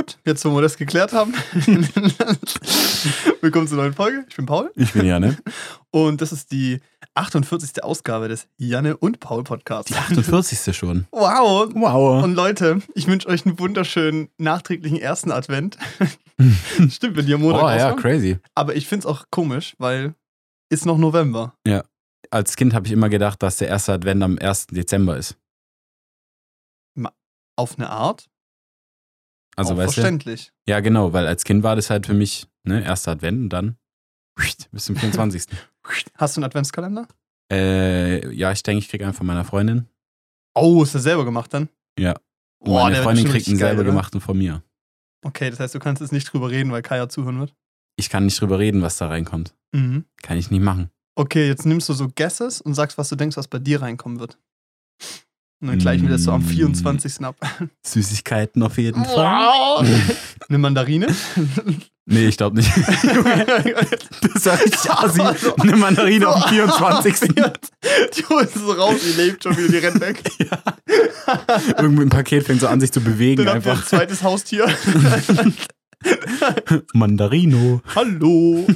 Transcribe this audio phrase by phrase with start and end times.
[0.00, 1.34] Gut, jetzt wo wir das geklärt haben.
[3.42, 4.24] Willkommen zur neuen Folge.
[4.30, 4.72] Ich bin Paul.
[4.74, 5.36] Ich bin Janne.
[5.90, 6.80] Und das ist die
[7.12, 7.84] 48.
[7.84, 9.92] Ausgabe des Janne und Paul Podcasts.
[9.92, 10.74] Die 48.
[10.74, 11.06] schon.
[11.10, 11.68] Wow.
[11.74, 12.24] Wow.
[12.24, 15.76] Und Leute, ich wünsche euch einen wunderschönen nachträglichen ersten Advent.
[16.88, 18.38] Stimmt, wenn ihr am Montag Oh ja, crazy.
[18.54, 20.14] Aber ich finde es auch komisch, weil
[20.70, 21.58] ist noch November.
[22.30, 24.68] Als Kind habe ich immer gedacht, dass der erste Advent am 1.
[24.68, 25.36] Dezember ist.
[27.56, 28.29] Auf eine Art.
[29.56, 30.00] Also auch weißt du?
[30.00, 30.52] verständlich.
[30.66, 33.76] Ja, genau, weil als Kind war das halt für mich, ne, erster Advent und dann
[34.72, 35.44] bis zum 24.
[36.16, 37.08] Hast du einen Adventskalender?
[37.52, 39.88] äh, ja, ich denke, ich kriege einen von meiner Freundin.
[40.54, 41.68] Oh, ist der selber gemacht dann?
[41.98, 42.14] Ja.
[42.60, 44.62] Boah, meine Freundin kriegt einen selber gemachten von mir.
[45.24, 47.54] Okay, das heißt, du kannst jetzt nicht drüber reden, weil Kaya zuhören wird.
[47.96, 49.54] Ich kann nicht drüber reden, was da reinkommt.
[49.72, 50.04] Mhm.
[50.22, 50.90] Kann ich nicht machen.
[51.16, 54.20] Okay, jetzt nimmst du so Guesses und sagst, was du denkst, was bei dir reinkommen
[54.20, 54.38] wird.
[55.62, 56.46] Und dann gleichen wir das so am Mm.
[56.46, 57.20] 24.
[57.24, 57.36] ab.
[57.86, 59.14] Süßigkeiten auf jeden Fall.
[59.82, 59.86] Wow.
[60.48, 61.08] Eine Mandarine?
[62.12, 62.68] Nee, ich glaube nicht.
[64.34, 65.20] das war richtig assi.
[65.60, 67.20] Eine Mandarine dem 24.
[68.16, 70.20] Die holt so raus, die lebt schon wieder, die rennt weg.
[71.78, 73.86] Irgendwo im Paket fängt so an, sich zu bewegen Dann habt ihr ein einfach.
[73.88, 74.66] zweites Haustier.
[76.94, 77.80] Mandarino.
[77.94, 78.66] Hallo.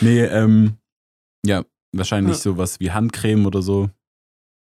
[0.00, 0.74] Nee, ähm,
[1.44, 2.42] ja, wahrscheinlich Ja.
[2.42, 3.90] sowas wie Handcreme oder so.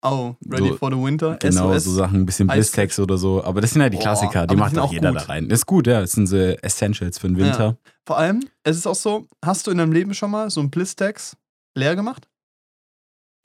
[0.05, 1.37] Oh, ready So, for the winter.
[1.41, 1.83] Genau, SOS.
[1.85, 2.47] so Sachen, ein bisschen.
[2.47, 3.43] Blistex oder so.
[3.43, 5.21] Aber das sind halt die Boah, Klassiker, die macht auch jeder gut.
[5.21, 5.49] da rein.
[5.49, 6.01] Ist gut, ja.
[6.01, 7.45] Das sind so Essentials für den Ja.
[7.45, 7.77] Winter.
[8.05, 10.69] Vor allem, es ist auch so, hast du in deinem Leben schon mal so einen
[10.69, 11.35] Blistex
[11.75, 12.27] leer gemacht?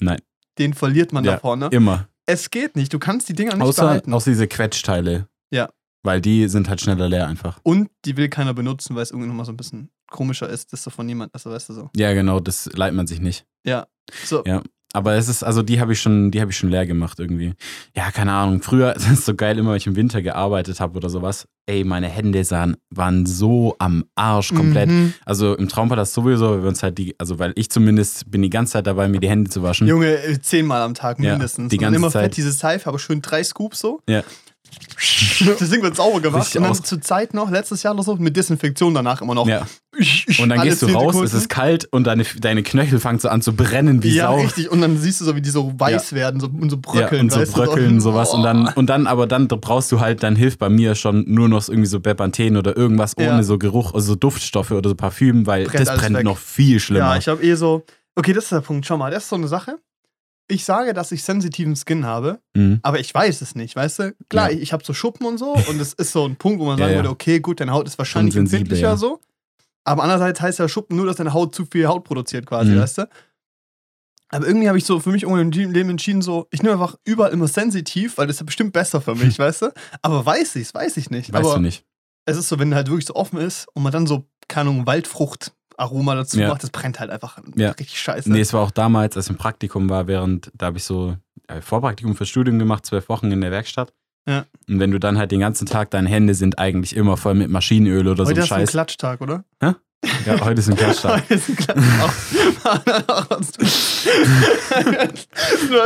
[0.00, 0.20] Nein.
[0.58, 1.66] Den verliert man Ja, da vorne.
[1.68, 2.08] Immer.
[2.26, 4.12] Es geht nicht, du kannst die Dinger nicht Außer, behalten.
[4.12, 5.26] außer diese Quetschteile.
[5.50, 5.70] Ja.
[6.02, 7.58] Weil die sind halt schneller leer einfach.
[7.62, 10.82] Und die will keiner benutzen, weil es irgendwie nochmal so ein bisschen komischer ist, das
[10.82, 11.90] so von jemand, also weißt du so.
[11.96, 13.46] Ja, genau, das leiht man sich nicht.
[13.66, 13.86] Ja.
[14.24, 14.42] So.
[14.46, 14.62] Ja.
[14.92, 17.54] Aber es ist, also die habe ich schon, die habe ich schon leer gemacht irgendwie.
[17.96, 18.60] Ja, keine Ahnung.
[18.60, 21.46] Früher, das ist so geil, immer wenn ich im Winter gearbeitet habe oder sowas.
[21.66, 24.88] Ey, meine Hände sahen, waren so am Arsch komplett.
[24.90, 25.14] Mhm.
[25.24, 28.50] Also im Traumpalast sowieso, weil wir uns halt die, also weil ich zumindest bin die
[28.50, 29.86] ganze Zeit dabei, mir die Hände zu waschen.
[29.86, 31.70] Junge, äh, zehnmal am Tag Ja, mindestens.
[31.70, 32.22] die und dann ganze immer Zeit.
[32.24, 34.00] fett diese Seife, aber schön drei Scoops so.
[34.08, 34.24] Ja.
[35.58, 36.54] Das Ding wird sauber gemacht.
[36.54, 39.46] Und dann zur Zeit noch, letztes Jahr noch so, mit Desinfektion danach immer noch.
[39.48, 39.66] Ja.
[40.38, 41.26] Und dann gehst du 10 raus, Sekunden.
[41.26, 44.40] es ist kalt und deine, deine Knöchel fangen so an zu brennen wie ja, Sau.
[44.40, 44.70] richtig.
[44.70, 47.22] Und dann siehst du so, wie die so weiß werden so, und so Ja, bröckeln.
[47.22, 48.32] und so weißt du, bröckeln, sowas.
[48.34, 51.48] Und dann, und dann, aber dann brauchst du halt, dann hilft bei mir schon nur
[51.48, 53.32] noch irgendwie so Bepanthen oder irgendwas Ja.
[53.32, 56.24] ohne so Geruch, also so Duftstoffe oder so Parfüm, weil Brennt das brennt weg.
[56.24, 57.12] noch viel schlimmer.
[57.12, 57.84] Ja, ich habe eh so.
[58.14, 58.86] Okay, das ist der Punkt.
[58.86, 59.76] Schau mal, das ist so eine Sache.
[60.50, 62.80] Ich sage, dass ich sensitiven Skin habe, mhm.
[62.82, 64.14] aber ich weiß es nicht, weißt du?
[64.28, 64.56] Klar, Ja.
[64.56, 66.78] ich, ich habe so Schuppen und so und es ist so ein Punkt, wo man
[66.78, 66.98] Ja, sagen ja.
[66.98, 68.96] würde, okay, gut, deine Haut ist wahrscheinlich empfindlicher ja.
[68.96, 69.20] so.
[69.84, 72.80] Aber andererseits heißt ja Schuppen nur, dass deine Haut zu viel Haut produziert quasi, Mhm.
[72.80, 73.08] weißt du?
[74.32, 77.32] Aber irgendwie habe ich so für mich im Leben entschieden, so, ich nehme einfach überall
[77.32, 79.72] immer sensitiv, weil das ist ja bestimmt besser für mich, weißt du?
[80.02, 81.32] Aber weiß ich es, weiß ich nicht.
[81.32, 81.84] Weißt aber du nicht.
[82.26, 84.86] es ist so, wenn halt wirklich so offen ist und man dann so, keine Ahnung,
[85.80, 86.48] Waldfruchtaroma dazu Ja.
[86.48, 87.70] macht, das brennt halt einfach Ja.
[87.70, 88.30] richtig scheiße.
[88.30, 91.16] Nee, es war auch damals, als ich im Praktikum war, während, da habe ich so
[91.48, 93.92] äh, Vorpraktikum fürs Studium gemacht, zwölf Wochen in der Werkstatt.
[94.28, 94.44] Ja.
[94.68, 97.50] Und wenn du dann halt den ganzen Tag, deine Hände sind eigentlich immer voll mit
[97.50, 98.70] Maschinenöl oder Heute so ein hast du einen Scheiß.
[98.70, 99.44] Klatschtag, oder?
[99.62, 99.76] Ja,
[100.40, 101.22] heute ist ein Klatschtag.
[101.28, 101.90] Heute ist ein Klatschtag.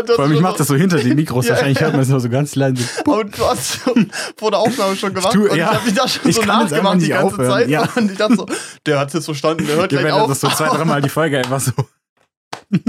[0.14, 1.84] Vor allem, ich mach das so hinter den Mikros, Ja, wahrscheinlich ja.
[1.86, 2.84] hört man es nur so ganz leise.
[3.06, 5.32] Und du hast schon vor der Aufnahme schon gemacht.
[5.32, 5.70] tu- und ja.
[5.72, 7.68] ich hab dich da schon Ich so nachgemacht die ganze aufhören, Zeit.
[7.68, 7.88] ja.
[7.96, 8.46] Und ich dachte so,
[8.86, 10.28] der hat es jetzt verstanden, der hört Ja, gleich auf.
[10.28, 11.72] das so zwei, dreimal die Folge einfach so.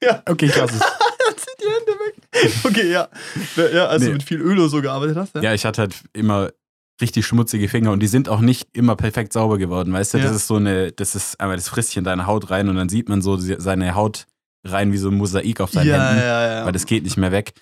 [0.00, 0.22] Ja.
[0.26, 0.70] Okay, krass.
[0.70, 2.14] Zieh die Hände weg.
[2.64, 3.08] Okay, ja.
[3.74, 4.12] Ja, als du Nee.
[4.14, 5.34] mit viel Öl oder so gearbeitet hast.
[5.34, 5.42] Ja.
[5.42, 6.50] Ja, ich hatte halt immer
[7.00, 10.18] richtig schmutzige Finger und die sind auch nicht immer perfekt sauber geworden, weißt du?
[10.18, 10.24] Ja.
[10.24, 12.76] Das ist so eine, das ist einmal das frisst sich in deine Haut rein und
[12.76, 14.26] dann sieht man so seine Haut
[14.64, 16.64] rein wie so ein Mosaik auf seinen ja, Händen, ja, ja.
[16.64, 17.52] weil das geht nicht mehr weg.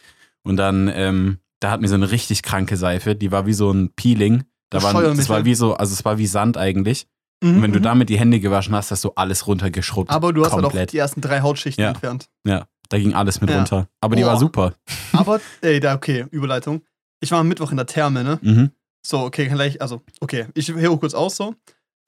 [0.42, 3.70] Und dann, ähm, da hat mir so eine richtig kranke Seife, die war wie so
[3.70, 4.44] ein Peeling.
[4.70, 7.06] Da waren, das war wie so, also es war wie Sand eigentlich.
[7.42, 7.84] Mhm, Und wenn du mhm.
[7.84, 10.10] damit die Hände gewaschen hast, hast du alles runtergeschrubbt.
[10.10, 10.92] Aber du hast halt auch komplett.
[10.92, 12.28] die ersten drei Hautschichten entfernt.
[12.46, 13.88] Ja, da ging alles mit runter.
[14.00, 14.74] Aber die war super.
[15.12, 16.82] Aber, ey, da, okay, Überleitung.
[17.20, 18.38] Ich war am Mittwoch in der Therme, ne?
[18.42, 18.70] Mhm.
[19.08, 21.54] So, okay, gleich, also, okay, ich höre kurz aus so.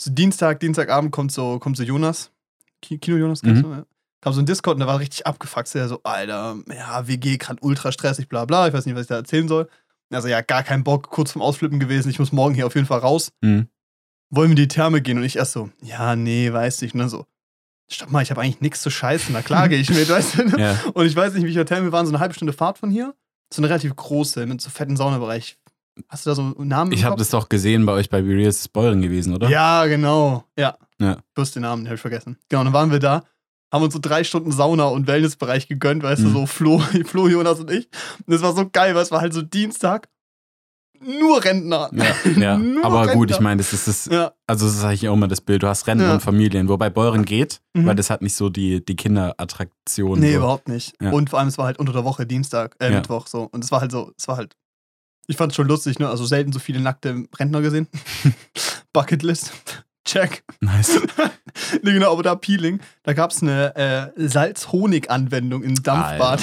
[0.01, 2.31] So Dienstag, Dienstagabend kommt so, kommt so Jonas,
[2.83, 3.63] Ki- Kino Jonas, Mhm.
[3.63, 3.71] du?
[3.71, 3.85] Ja.
[4.21, 5.73] Kam so ein Discord und der war richtig abgefuckt.
[5.75, 9.09] Der so, Alter, ja, WG, gerade ultra stressig, bla bla, ich weiß nicht, was ich
[9.09, 9.69] da erzählen soll.
[10.11, 12.87] Also, ja, gar kein Bock, kurz vom Ausflippen gewesen, ich muss morgen hier auf jeden
[12.87, 13.31] Fall raus.
[13.43, 13.69] Mhm.
[14.31, 15.19] Wollen wir in die Therme gehen?
[15.19, 16.95] Und ich erst so, ja, nee, weiß nicht.
[16.95, 17.27] Und dann so,
[17.89, 20.45] stopp mal, ich habe eigentlich nichts zu scheißen, na klar gehe ich mit, weißt du?
[20.47, 20.61] ne?
[20.61, 20.81] Ja.
[20.95, 22.79] Und ich weiß nicht, wie ich in der Therme war, so eine halbe Stunde Fahrt
[22.79, 23.15] von hier.
[23.55, 25.59] So eine relativ große, mit so fetten Saunabereich.
[26.09, 28.69] Hast du da so einen Namen Ich habe das doch gesehen bei euch bei es
[28.69, 29.49] Beuren gewesen, oder?
[29.49, 30.45] Ja, genau.
[30.57, 30.77] Ja.
[31.01, 31.19] Ja.
[31.35, 32.37] Du hast den Namen, den hab ich vergessen.
[32.49, 33.23] Genau, dann waren wir da,
[33.73, 36.33] haben uns so drei Stunden Sauna- und Wellnessbereich gegönnt, weißt du, Mhm.
[36.33, 37.89] so Flo, Flo, Jonas und ich.
[38.27, 40.09] Und das war so geil, weil es war halt so Dienstag.
[41.01, 41.91] nur Rentner.
[41.93, 42.05] Ja,
[42.37, 42.59] ja.
[42.59, 43.37] Nur aber gut, Rentner.
[43.37, 45.63] ich meine, das ist das, Ja, also das ist eigentlich auch immer das Bild.
[45.63, 46.15] Du hast Rentner Ja.
[46.15, 47.87] und Familien, wobei Beuren geht, Mhm.
[47.87, 50.19] weil das hat nicht so die, die Kinderattraktion.
[50.19, 50.39] nee, so.
[50.39, 51.01] überhaupt nicht.
[51.01, 52.91] Und vor allem, es war halt unter der Woche, Dienstag, äh.
[52.91, 53.43] Mittwoch so.
[53.53, 54.57] Und es war halt so, es war halt,
[55.29, 56.09] ich fand es schon lustig, ne?
[56.09, 57.87] Also selten so viele nackte Rentner gesehen.
[58.93, 59.53] Bucketlist.
[60.05, 60.43] Check.
[60.61, 60.99] Nice.
[61.83, 63.77] nee, genau, aber da Peeling, da gab es eine
[64.17, 66.41] äh, Salz-Honig-Anwendung im Dampfbad.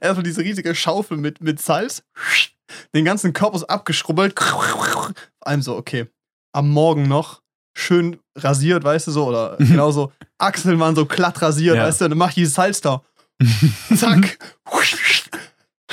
[0.00, 2.04] Erstmal diese riesige Schaufel mit, mit Salz,
[2.94, 4.38] den ganzen Körper so abgeschrubbelt.
[4.38, 6.06] Vor allem so, okay,
[6.52, 7.42] am Morgen noch
[7.76, 11.86] schön rasiert, weißt du so, oder genauso, Achseln waren so glatt rasiert, Ja.
[11.86, 13.02] weißt du, und dann mach ich dieses Salz da.
[13.96, 14.38] Zack.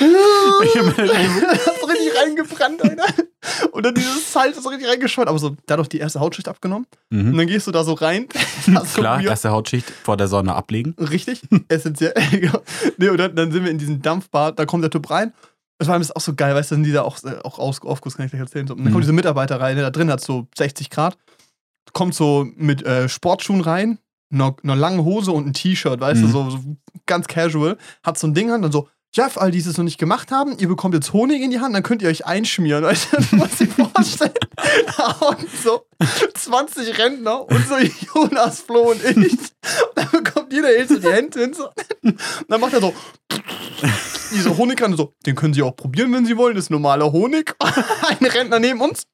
[0.00, 3.04] das ist richtig reingebrannt, Alter.
[3.72, 5.28] Und dann dieses Salz ist richtig reingeschwollen.
[5.28, 6.86] Aber so, dadurch die erste Hautschicht abgenommen.
[7.10, 7.36] Und Mhm.
[7.36, 8.26] dann gehst du da so rein.
[8.74, 9.28] Das so Klar, weird.
[9.28, 10.94] erste Hautschicht vor der Sonne ablegen.
[10.98, 12.14] Richtig, essentiell.
[12.98, 15.32] Nee, und dann, dann sind wir in diesem Dampfbad, da kommt der Typ rein.
[15.78, 17.80] Das war das auch so geil, weißt du, sind die da auch, äh, auch aus,
[17.82, 18.66] Aufguss, kann ich gleich erzählen.
[18.66, 18.74] So.
[18.74, 18.92] Und dann Mhm.
[18.92, 21.16] kommt dieser Mitarbeiter rein, der da drin hat so 60 Grad,
[21.94, 23.98] kommt so mit äh, Sportschuhen rein,
[24.32, 26.26] einer, einer langen Hose und ein T-Shirt, weißt Mhm.
[26.26, 26.58] du, so, so
[27.06, 29.98] ganz casual, hat so ein Ding an, dann so, für all die es noch nicht
[29.98, 33.08] gemacht haben, ihr bekommt jetzt Honig in die Hand, dann könnt ihr euch einschmieren, weißt
[33.12, 34.32] du, musst dir vorstellen,
[34.98, 35.86] hocken so
[36.34, 37.76] 20 Rentner und so
[38.14, 39.32] Jonas, Flo und ich.
[39.32, 41.68] Und dann bekommt jeder so die Hände hin, so.
[42.02, 42.94] Und dann macht er so
[44.32, 47.10] diese Honig ran, so, den können sie auch probieren, wenn sie wollen, das ist normaler
[47.10, 47.54] Honig.
[47.60, 49.04] Ein Rentner neben uns.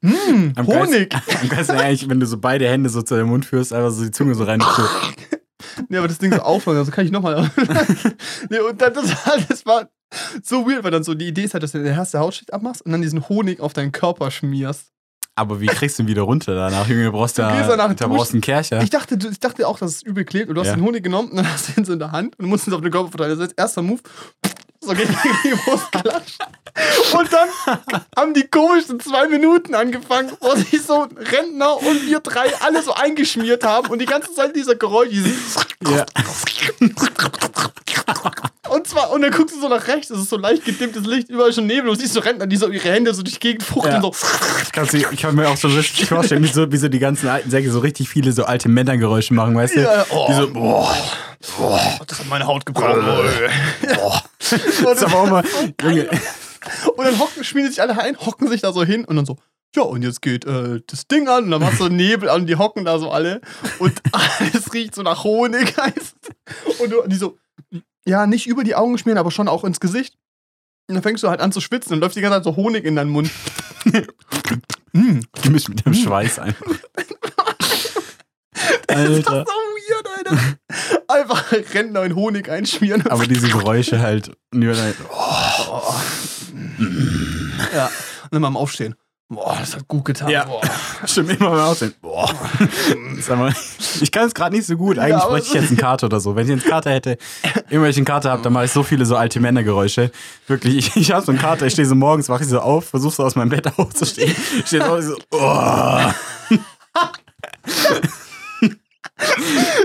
[0.00, 1.14] Mmh, Am Honig.
[1.14, 4.04] Am geilsten eigentlich, wenn du so beide Hände so zu deinem Mund führst, einfach so
[4.04, 4.60] die Zunge so rein.
[4.60, 4.82] So.
[5.88, 7.50] Nee, aber das Ding so aufhören, also kann ich nochmal.
[8.50, 9.88] nee, und dann, das, war- das war
[10.42, 12.82] so weird, weil dann so die Idee ist halt, dass du die erste Hautschicht abmachst
[12.82, 14.92] und dann diesen Honig auf deinen Körper schmierst.
[15.34, 16.88] Aber wie kriegst du ihn wieder runter danach?
[16.88, 18.82] Junge, du brauchst Du da, danach da brauchst einen Kercher.
[18.82, 20.74] Ich, dachte, ich dachte auch, dass es übel klebt und du hast Ja.
[20.74, 22.66] den Honig genommen und dann hast du ihn so in der Hand und du musst
[22.66, 23.38] ihn auf den Körper verteilen.
[23.38, 24.00] Das ist erster Move.
[24.80, 26.38] So gegen die Brust klatscht.
[27.12, 27.48] Und dann
[28.16, 32.94] haben die komischen zwei Minuten angefangen, wo sich so Rentner und wir drei alle so
[32.94, 35.56] eingeschmiert haben und die ganze Zeit dieser Geräusch, dieses
[35.88, 36.06] Ja.
[38.78, 41.28] Und zwar, und dann guckst du so nach rechts, es ist so leicht gedimmtes Licht,
[41.30, 43.64] überall schon Nebel und siehst so Rentner, die so ihre Hände so durch die Gegend
[43.64, 44.00] fuchteln, Ja.
[44.02, 44.14] so.
[44.72, 47.28] Kannst du, ich kann mir auch so richtig vorstellen, wie so, wie so die ganzen
[47.28, 49.80] alten Säcke so richtig viele so alte Männergeräusche machen, weißt du?
[49.80, 50.26] Ja, oh.
[50.28, 50.94] Die so, boah,
[52.06, 52.94] Das hat meine Haut gebraucht.
[53.00, 54.22] boah.
[54.40, 55.44] Und, Das ist aber auch mal,
[55.82, 56.08] Junge,
[56.96, 59.36] und dann hocken, schmieden sich alle ein, hocken sich da so hin und dann so,
[59.74, 62.46] ja, und jetzt geht äh, das Ding an und dann machst du Nebel an und
[62.46, 63.40] die hocken da so alle
[63.80, 65.76] und alles riecht so nach Honig.
[65.76, 66.14] Heißt.
[66.78, 67.36] Und du, die so,
[68.08, 70.16] ja, nicht über die Augen schmieren, aber schon auch ins Gesicht.
[70.88, 72.84] Und dann fängst du halt an zu schwitzen und läuft die ganze Zeit so Honig
[72.84, 73.30] in deinen Mund.
[74.92, 75.20] mm.
[75.42, 76.54] gemischt mit dem Schweiß ein.
[78.88, 79.44] Alter.
[79.46, 80.38] So weird, Alter.
[81.08, 83.06] Einfach Rentner in Honig einschmieren.
[83.06, 85.94] Aber diese Geräusche halt, nur halt Oh.
[87.74, 87.86] Ja.
[87.86, 88.94] Und dann mal am Aufstehen.
[89.30, 90.30] Boah, das hat gut getan.
[90.30, 90.44] Ja.
[90.44, 90.62] Boah.
[91.04, 91.94] stimmt immer beim Aussehen.
[92.00, 92.28] Boah.
[93.28, 93.54] Mal,
[94.00, 94.98] ich kann es gerade nicht so gut.
[94.98, 96.34] Eigentlich Ja, bräuchte ich jetzt einen Kater oder so.
[96.34, 97.18] Wenn ich jetzt einen Kater hätte,
[97.68, 100.10] immer wenn ich einen Kater habe, dann mache ich so viele so alte Männergeräusche.
[100.46, 102.86] Wirklich, ich, ich habe so einen Kater, ich stehe so morgens, wache ich so auf,
[102.86, 104.34] versuche so aus meinem Bett aufzustehen.
[104.64, 106.00] Stehe so, so, oh.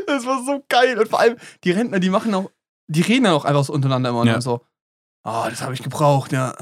[0.06, 0.98] Das war so geil.
[1.00, 1.36] Und vor allem,
[1.66, 2.50] die Rentner, die machen auch,
[2.88, 4.34] die reden dann auch einfach so untereinander immer und Ja.
[4.34, 4.62] dann so,
[5.26, 6.56] oh, das habe ich gebraucht, ja.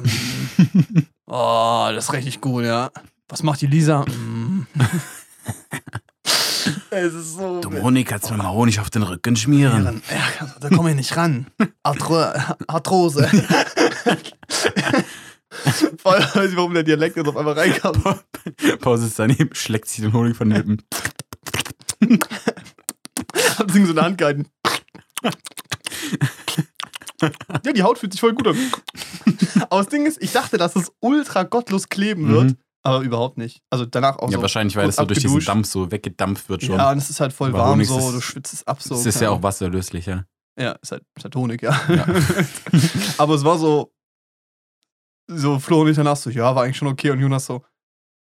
[1.33, 2.91] Oh, das ist richtig gut, ja.
[3.29, 4.01] Was macht die Lisa?
[4.01, 4.67] Mm.
[6.89, 7.61] es ist so.
[7.61, 10.03] Du Honig, kannst du mir mal Honig auf den Rücken schmieren?
[10.11, 11.47] Ja, da komme ich nicht ran.
[11.83, 12.17] Arthro
[12.67, 13.29] Arthrose.
[15.99, 18.03] Vor allem weiß ich, warum der Dialekt jetzt auf einmal reinkam.
[18.81, 20.81] Pause ist daneben, schlägt sich den Honig von den Lippen.
[23.57, 24.47] Hat sich so eine Hand gehalten.
[27.65, 28.57] Ja, die Haut fühlt sich voll gut an.
[29.69, 32.57] Aber das Ding ist, ich dachte, dass es ultra gottlos kleben wird, Mhm.
[32.83, 33.61] aber überhaupt nicht.
[33.69, 34.41] Also danach auch Ja, so.
[34.41, 35.39] wahrscheinlich, weil es so durch diesen.
[35.45, 36.75] Dampf so weggedampft wird schon.
[36.77, 38.95] Ja, und es ist halt voll warm so, ist- du schwitzt es ab so.
[38.95, 40.25] es ist ja auch wasserlöslich, ja.
[40.59, 41.71] Ja, ist halt, ist halt Honig, ja.
[41.87, 42.05] Ja.
[43.17, 43.93] aber es war so,
[45.27, 47.11] so Flo und ich danach so, ja, war eigentlich schon okay.
[47.11, 47.63] Und Jonas so,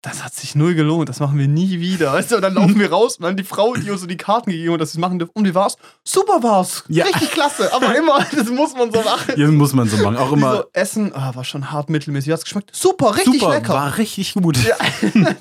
[0.03, 2.13] das hat sich null gelohnt, das machen wir nie wieder.
[2.13, 4.17] Weißt du, und dann laufen wir raus und dann die Frau, die uns so die
[4.17, 5.31] Karten gegeben hat, dass wir es machen dürfen.
[5.35, 5.75] Und wie war's?
[6.03, 6.83] Super war's.
[6.87, 7.05] Ja.
[7.05, 7.71] Richtig klasse.
[7.71, 9.35] Aber immer, das muss man so machen.
[9.35, 10.17] Hier muss man so machen.
[10.17, 12.31] Auch immer so essen, ah, war schon hart mittelmäßig.
[12.33, 12.75] Hat's geschmeckt?
[12.75, 13.73] Super, richtig super, lecker.
[13.73, 14.57] war richtig gut.
[14.57, 14.75] Ja.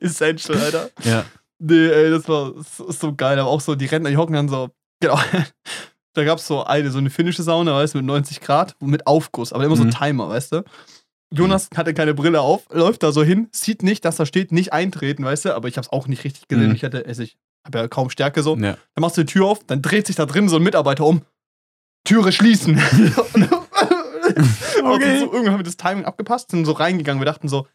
[0.00, 0.90] Essential, Alter.
[1.04, 1.24] Ja.
[1.58, 3.38] Nee, ey, das war so, so geil.
[3.38, 4.68] Aber auch so, die Rentner, die hocken dann so,
[5.00, 5.18] genau.
[6.12, 9.52] Da gab's so eine, so eine finnische Sauna, weißt du, mit 90 Grad, mit Aufguss,
[9.52, 9.90] aber immer so Mhm.
[9.90, 10.64] Timer, weißt du.
[11.30, 14.72] Jonas hatte keine Brille auf, läuft da so hin, sieht nicht, dass da steht, nicht
[14.72, 16.68] eintreten, weißt du, aber ich hab's auch nicht richtig gesehen.
[16.68, 16.74] Mhm.
[16.74, 18.56] Ich hatte, also ich hab ja kaum Stärke so.
[18.56, 18.76] ja.
[18.94, 21.22] Dann machst du die Tür auf, dann dreht sich da drin so ein Mitarbeiter um.
[22.04, 22.76] Türe schließen.
[24.84, 25.18] okay.
[25.18, 27.20] so, irgendwann haben wir das Timing abgepasst, sind so reingegangen.
[27.20, 27.66] Wir dachten so,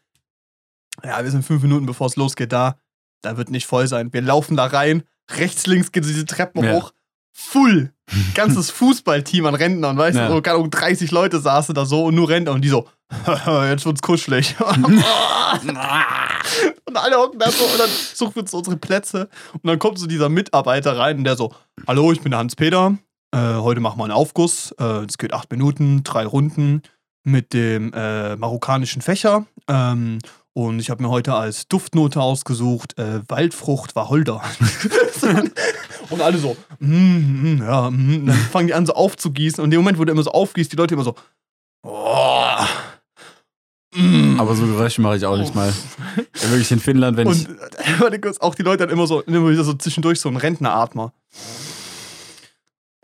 [1.04, 2.78] ja, wir sind fünf Minuten, bevor es losgeht, da.
[3.22, 4.12] Da wird nicht voll sein.
[4.12, 5.04] Wir laufen da rein.
[5.30, 6.72] Rechts, links geht diese Treppen Ja.
[6.72, 6.92] hoch.
[7.32, 7.92] Full.
[8.34, 10.28] Ganzes Fußballteam an Rentnern, weißt Ja.
[10.28, 10.34] du?
[10.34, 12.86] So, keine Ahnung, 30 Leute saßen da so und nur Rentner und die so,
[13.68, 14.54] jetzt wird's kuschelig.
[16.86, 19.28] und alle hocken da so und dann suchen wir uns unsere Plätze.
[19.54, 21.52] Und dann kommt so dieser Mitarbeiter rein und der so,
[21.86, 22.96] hallo, ich bin der Hans-Peter.
[23.34, 24.72] Äh, heute machen wir einen Aufguss.
[24.78, 26.82] Äh, Es geht acht Minuten, drei Runden
[27.24, 29.46] mit dem äh, marokkanischen Fächer.
[29.68, 30.18] Ähm,
[30.54, 34.42] und ich habe mir heute als Duftnote ausgesucht, äh, Waldfrucht Wacholder.
[36.12, 38.26] Und alle so, mm, mm, ja, mm.
[38.26, 39.60] dann fangen die an so aufzugießen.
[39.60, 41.14] Und in dem Moment, wo der immer so aufgießt, die Leute immer so,
[41.82, 42.54] oh,
[43.94, 44.38] mm.
[44.38, 45.72] Aber so Geräusche mache ich auch nicht mal.
[46.16, 47.48] Ja, wirklich in Finnland, wenn ich.
[47.48, 50.28] Und äh, warte kurz, auch die Leute dann immer so, immer wieder so zwischendurch so
[50.28, 51.12] ein Rentneratmer.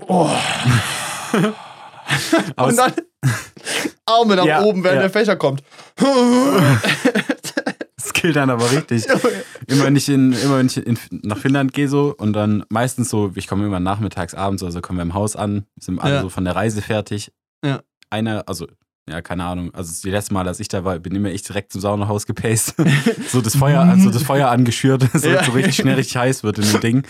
[0.06, 0.30] Oh.
[2.56, 2.92] Und dann
[4.06, 5.02] Arme nach Ja, oben, während ja.
[5.02, 5.62] der Fächer kommt.
[8.18, 9.06] es killt dann aber richtig.
[9.66, 13.10] Immer wenn ich, in, immer wenn ich in, nach Finnland gehe so und dann meistens
[13.10, 16.22] so, ich komme immer nachmittags, abends, also kommen wir im Haus an, sind alle Ja.
[16.22, 17.32] so von der Reise fertig.
[17.64, 17.80] Ja.
[18.10, 18.66] Einer, also
[19.10, 21.72] ja, keine Ahnung, also die letzte Mal, als ich da war, bin immer ich direkt
[21.72, 22.74] zum Saunahaus gepaced.
[23.30, 25.44] so das Feuer, also das Feuer angeschürt, so, Ja.
[25.44, 27.02] so richtig schnell richtig heiß wird in dem Ding.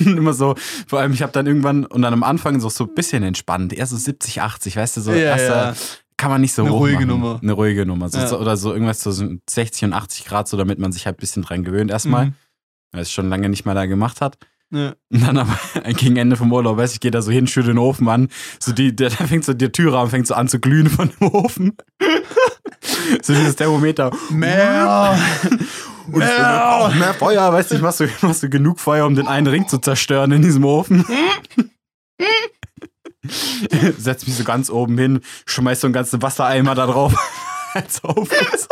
[0.00, 0.54] immer so,
[0.86, 3.72] vor allem ich habe dann irgendwann und dann am Anfang so so ein bisschen entspannt,
[3.72, 5.74] eher so 70, 80, weißt du, so Ja, erster, ja.
[6.22, 7.08] Kann man nicht so Eine hoch ruhige machen.
[7.08, 7.40] Nummer.
[7.42, 8.08] Eine ruhige Nummer.
[8.08, 8.32] So, Ja.
[8.34, 11.42] oder so irgendwas so 60 und 80 Grad, so damit man sich halt ein bisschen
[11.42, 12.34] dran gewöhnt erstmal, Mhm.
[12.92, 14.38] weil es schon lange nicht mehr da gemacht hat.
[14.70, 14.94] Ja.
[15.12, 15.58] Und dann aber
[15.98, 18.28] gegen Ende vom Urlaub, weiß ich, gehe da so hin, schütte den Ofen an.
[18.60, 21.26] So die, der, da fängt so der Türrahmen fängt so an zu glühen von dem
[21.34, 21.72] Ofen.
[23.22, 24.12] so dieses Thermometer.
[24.30, 25.18] Mehr.
[26.06, 29.14] Und so, oh, mehr Feuer, weißt du, ich mach so, machst du genug Feuer, um
[29.16, 31.04] den einen Ring zu zerstören in diesem Ofen.
[33.98, 37.14] Setz mich so ganz oben hin, schmeiß so einen ganzen Wassereimer da drauf.
[37.74, 38.68] Als Aufguss.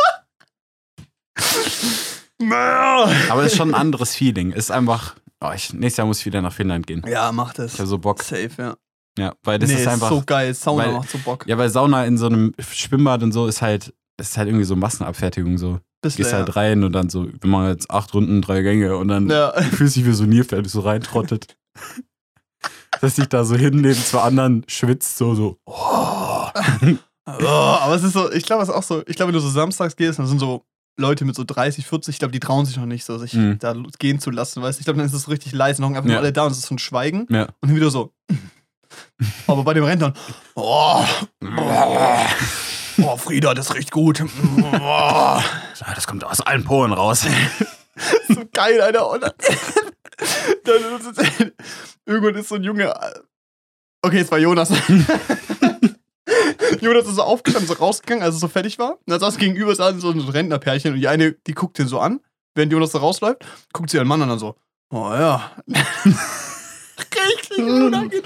[2.39, 4.51] Aber es ist schon ein anderes Feeling.
[4.51, 7.03] Es ist einfach, oh, ich, nächstes Jahr muss ich wieder nach Finnland gehen.
[7.07, 7.73] Ja, macht es.
[7.73, 8.21] Ich habe so Bock.
[8.23, 8.75] Safe, ja.
[9.17, 10.09] Ja, weil das nee, ist einfach.
[10.09, 10.53] so geil.
[10.53, 11.45] Sauna weil- macht so Bock.
[11.47, 14.65] Ja, weil Sauna in so einem Schwimmbad und so ist halt, das ist halt irgendwie
[14.65, 15.79] so Massenabfertigung so.
[16.01, 19.07] Bisschen, Gehst halt rein und dann so, wir machen jetzt acht Runden, drei Gänge und
[19.07, 19.51] dann ja.
[19.61, 21.55] fühlst dich wie so ein Nilpferd, so reintrottet.
[23.01, 25.57] Dass sich da so hin neben zwei anderen schwitzt, so, so.
[25.65, 26.47] Oh.
[27.27, 29.39] Oh, aber es ist so, ich glaube, es ist auch so, ich glaube, wenn du
[29.39, 30.65] so samstags gehst, dann sind so
[30.97, 33.57] Leute mit so 30, 40, ich glaube, die trauen sich noch nicht so, sich Mhm.
[33.59, 34.81] da gehen zu lassen, weißt du?
[34.81, 36.19] Ich glaube, dann ist es so richtig leise, noch einfach nur Ja.
[36.19, 37.43] alle da und es ist so ein Schweigen Ja.
[37.43, 38.11] und dann wieder so.
[39.47, 40.13] aber bei dem Rentnern,
[40.55, 41.05] oh,
[41.57, 42.17] oh,
[43.03, 44.23] oh, Frieda, das riecht gut.
[44.73, 45.39] Oh,
[45.95, 47.25] das kommt aus allen Poren raus.
[48.29, 49.09] so geil, Alter.
[49.11, 49.23] Und
[50.63, 51.53] dann, ist
[52.05, 52.93] irgendwann ist so ein Junge.
[54.01, 54.69] Okay, es war Jonas.
[56.81, 58.93] Jonas ist so aufgestanden, so rausgegangen, als es so fertig war.
[58.93, 61.99] Und dann saß gegenüber saß so ein Rentnerpärchen und die eine, die guckt den so
[61.99, 62.21] an,
[62.55, 64.55] während Jonas so rausläuft, guckt sie ihren Mann an und dann so,
[64.91, 65.51] oh ja.
[65.67, 68.23] Richtig unangenehm.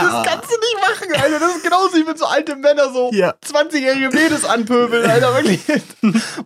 [0.00, 1.38] Das kannst du nicht machen, Alter.
[1.38, 3.34] Das ist genauso wie wenn so alte Männer so Ja.
[3.44, 5.60] 20-jährige Mädels anpöbeln, Alter, wirklich.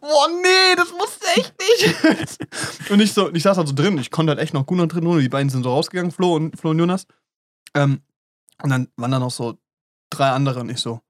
[0.01, 2.39] Boah, nee, das musste echt nicht.
[2.91, 4.87] Und ich so, ich saß halt so drin, ich konnte halt echt noch gut noch
[4.87, 5.21] drin wohnen.
[5.21, 7.07] Die beiden sind so rausgegangen, Flo und, Flo und Jonas.
[7.75, 8.03] Ähm,
[8.63, 9.59] und dann waren da noch so
[10.11, 11.01] drei andere und ich so,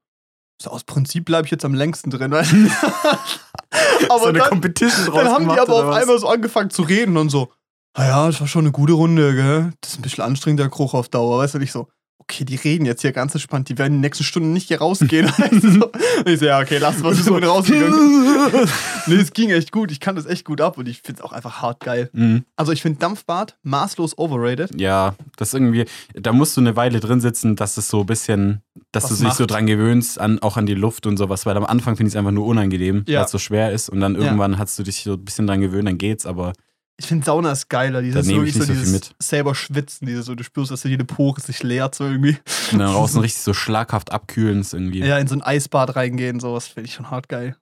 [0.61, 2.37] so aus Prinzip bleibe ich jetzt am längsten drin, du?
[4.09, 6.01] aber so eine dann, Competition draus dann haben die aber auf was?
[6.01, 7.51] einmal so angefangen zu reden und so,
[7.95, 9.73] naja, das war schon eine gute Runde, gell?
[9.81, 11.57] Das ist ein bisschen anstrengend, der Kruch auf Dauer, weißt du?
[11.59, 11.89] Und ich so,
[12.23, 14.79] okay, die reden jetzt hier ganz entspannt, die werden in den nächsten Stunden nicht hier
[14.79, 15.27] rausgehen.
[15.61, 15.91] so.
[16.25, 18.67] Ich so, ja, okay, lass mal, so bin rausgegangen.
[19.07, 21.25] nee, es ging echt gut, ich kann das echt gut ab und ich finde es
[21.25, 22.09] auch einfach hart geil.
[22.13, 22.43] Mhm.
[22.55, 24.79] Also ich finde Dampfbad maßlos overrated.
[24.79, 28.61] Ja, das irgendwie, da musst du eine Weile drin sitzen, dass es so ein bisschen,
[28.91, 31.57] dass Was du dich so dran gewöhnst, an, auch an die Luft und sowas, weil
[31.57, 33.19] am Anfang finde ich es einfach nur unangenehm, Ja.
[33.19, 34.21] weil es so schwer ist und dann Ja.
[34.21, 36.53] irgendwann hast du dich so ein bisschen dran gewöhnt, dann geht's, aber
[36.97, 40.43] Ich finde Sauna ist geiler, dieses so so viel dieses selber schwitzen, dieses so, du
[40.43, 42.37] spürst, dass so jede Pore sich leert so irgendwie.
[42.71, 46.39] und dann draußen richtig so schlaghaft abkühlen ist irgendwie Ja, in so ein Eisbad reingehen,
[46.39, 47.57] sowas finde ich schon hart geil.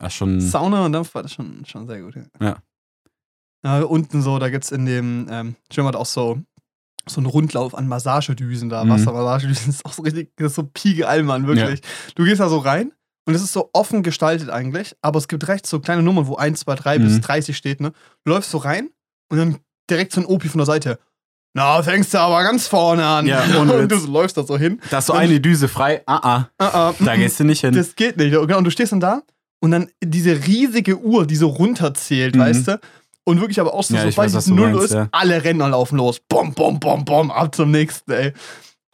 [0.00, 0.40] ja, schon.
[0.40, 2.14] Sauna und Dampfbad ist schon, schon sehr gut.
[2.16, 2.22] Ja.
[2.40, 2.62] Ja.
[3.64, 6.40] ja unten so, da gibt es in dem ähm, Schwimmbad auch so,
[7.06, 8.82] so einen Rundlauf an Massagedüsen da.
[8.84, 8.90] Mhm.
[8.90, 11.80] Wassermassagedüsen ist auch so richtig, das ist so Piegeall, Mann, wirklich.
[12.14, 12.92] Du gehst da so rein
[13.26, 16.36] und es ist so offen gestaltet eigentlich, aber es gibt rechts so kleine Nummern, wo
[16.36, 17.20] 1, 2, 3 bis Mhm.
[17.22, 17.92] 30 steht, ne?
[18.24, 18.90] Du läufst so rein
[19.30, 19.58] und dann
[19.90, 20.98] direkt so ein Opi von der Seite.
[21.54, 23.26] Na, fängst du aber ganz vorne an.
[23.26, 24.80] Ja, und du läufst da so hin.
[24.90, 27.74] Da ist so eine Düse frei, ah, ah, Ah, ah, da gehst du nicht hin.
[27.74, 28.32] das geht nicht.
[28.32, 29.22] Genau, und du stehst dann da
[29.60, 32.40] und dann diese riesige Uhr, die so runterzählt, Mhm.
[32.40, 32.80] weißt du?
[33.24, 35.08] Und wirklich aber auch so, Ja, sobald es du null meinst, ist, ja.
[35.12, 36.20] alle Renner laufen los.
[36.28, 38.32] Bom, bom, bom, bom, ab zum nächsten, ey.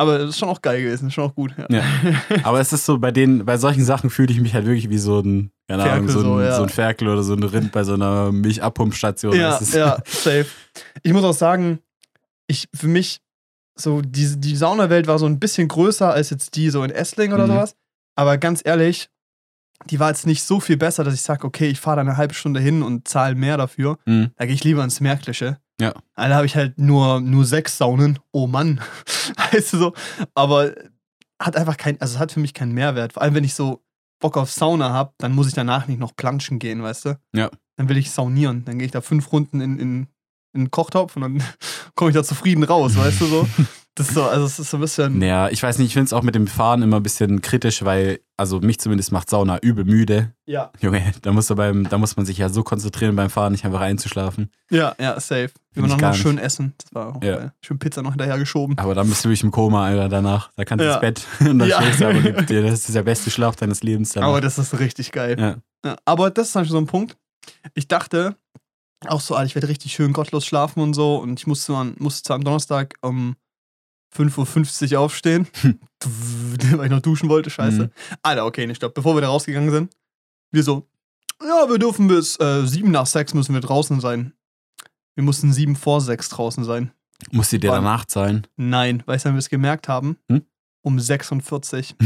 [0.01, 1.53] Aber das ist schon auch geil gewesen, schon auch gut.
[1.59, 1.67] Ja.
[1.69, 1.83] Ja.
[2.45, 4.99] Aber es ist so, bei den, bei solchen Sachen fühle ich mich halt wirklich wie
[4.99, 6.57] so ein, keine Ahnung, Ferkel so ein, so, ja.
[6.57, 9.35] so ein Ferkel oder so ein Rind bei so einer Milchabpumpstation.
[9.35, 10.47] Ja, ja, safe.
[11.03, 11.81] Ich muss auch sagen,
[12.47, 13.21] ich, für mich,
[13.77, 17.33] so, diese, die Saunawelt war so ein bisschen größer als jetzt die so in Essling
[17.33, 17.51] oder Mhm.
[17.53, 17.75] sowas.
[18.17, 19.09] Aber ganz ehrlich,
[19.91, 22.17] die war jetzt nicht so viel besser, dass ich sage, okay, ich fahre da eine
[22.17, 23.99] halbe Stunde hin und zahle mehr dafür.
[24.07, 24.31] Mhm.
[24.37, 25.59] Da gehe ich lieber ins Märkliche.
[25.81, 25.95] Ja.
[26.17, 28.19] Da habe ich halt nur, nur sechs Saunen.
[28.33, 28.81] Oh Mann.
[29.53, 29.95] weißt du so.
[30.35, 30.75] Aber
[31.41, 33.13] hat einfach kein, also es hat für mich keinen Mehrwert.
[33.13, 33.85] Vor allem, wenn ich so
[34.21, 37.21] Bock auf Sauna habe, dann muss ich danach nicht noch planschen gehen, weißt du?
[37.33, 37.51] Ja.
[37.77, 38.65] Dann will ich saunieren.
[38.65, 40.07] Dann gehe ich da fünf Runden in, in,
[40.59, 41.43] in den Kochtopf und dann
[41.95, 43.49] komme ich da zufrieden raus, weißt du so.
[43.95, 45.21] Das ist so, also es ist so ein bisschen.
[45.23, 47.85] Ja, ich weiß nicht, ich finde es auch mit dem Fahren immer ein bisschen kritisch,
[47.85, 50.33] weil, also mich zumindest macht Sauna übel müde.
[50.47, 53.65] Ja, Junge, da muss, beim, da muss man sich ja so konzentrieren beim Fahren, nicht
[53.65, 54.53] einfach einzuschlafen.
[54.71, 55.51] ja, ja, safe.
[55.75, 56.17] Wir ich noch, nicht.
[56.23, 56.75] schön essen.
[56.79, 57.37] Das war auch Ja.
[57.37, 57.53] geil.
[57.61, 58.79] Schön Pizza noch hinterher geschoben.
[58.79, 60.51] Aber dann bist du wirklich im Koma, Alter, danach.
[60.55, 60.93] Da kannst du Ja.
[60.95, 61.83] ins Bett und dann Ja.
[61.83, 64.29] schläfst du aber die, das ist der beste Schlaf deines Lebens danach.
[64.29, 65.61] Aber das ist richtig geil.
[65.85, 67.17] Ja, aber das ist zum Beispiel so ein Punkt.
[67.75, 68.37] Ich dachte
[69.07, 71.17] auch so, Alter, ich werde richtig schön gottlos schlafen und so.
[71.17, 73.37] Und ich musste, an, musste zwar am Donnerstag um
[74.17, 75.47] 5.50 Uhr aufstehen,
[76.03, 77.85] weil ich noch duschen wollte, scheiße.
[77.85, 77.91] Mhm.
[78.23, 78.95] Alter, okay, nicht stopp.
[78.95, 79.95] Bevor wir da rausgegangen sind,
[80.51, 80.89] wir so,
[81.43, 84.33] ja, wir dürfen bis äh, 7 nach 6 müssen wir draußen sein.
[85.15, 86.93] Wir mussten 7 vor 6 draußen sein.
[87.33, 88.47] Muss die dir danach zahlen?
[88.57, 90.17] Nein, weißt du, wann wir es gemerkt haben?
[90.31, 90.43] Hm?
[90.83, 91.97] Um 46.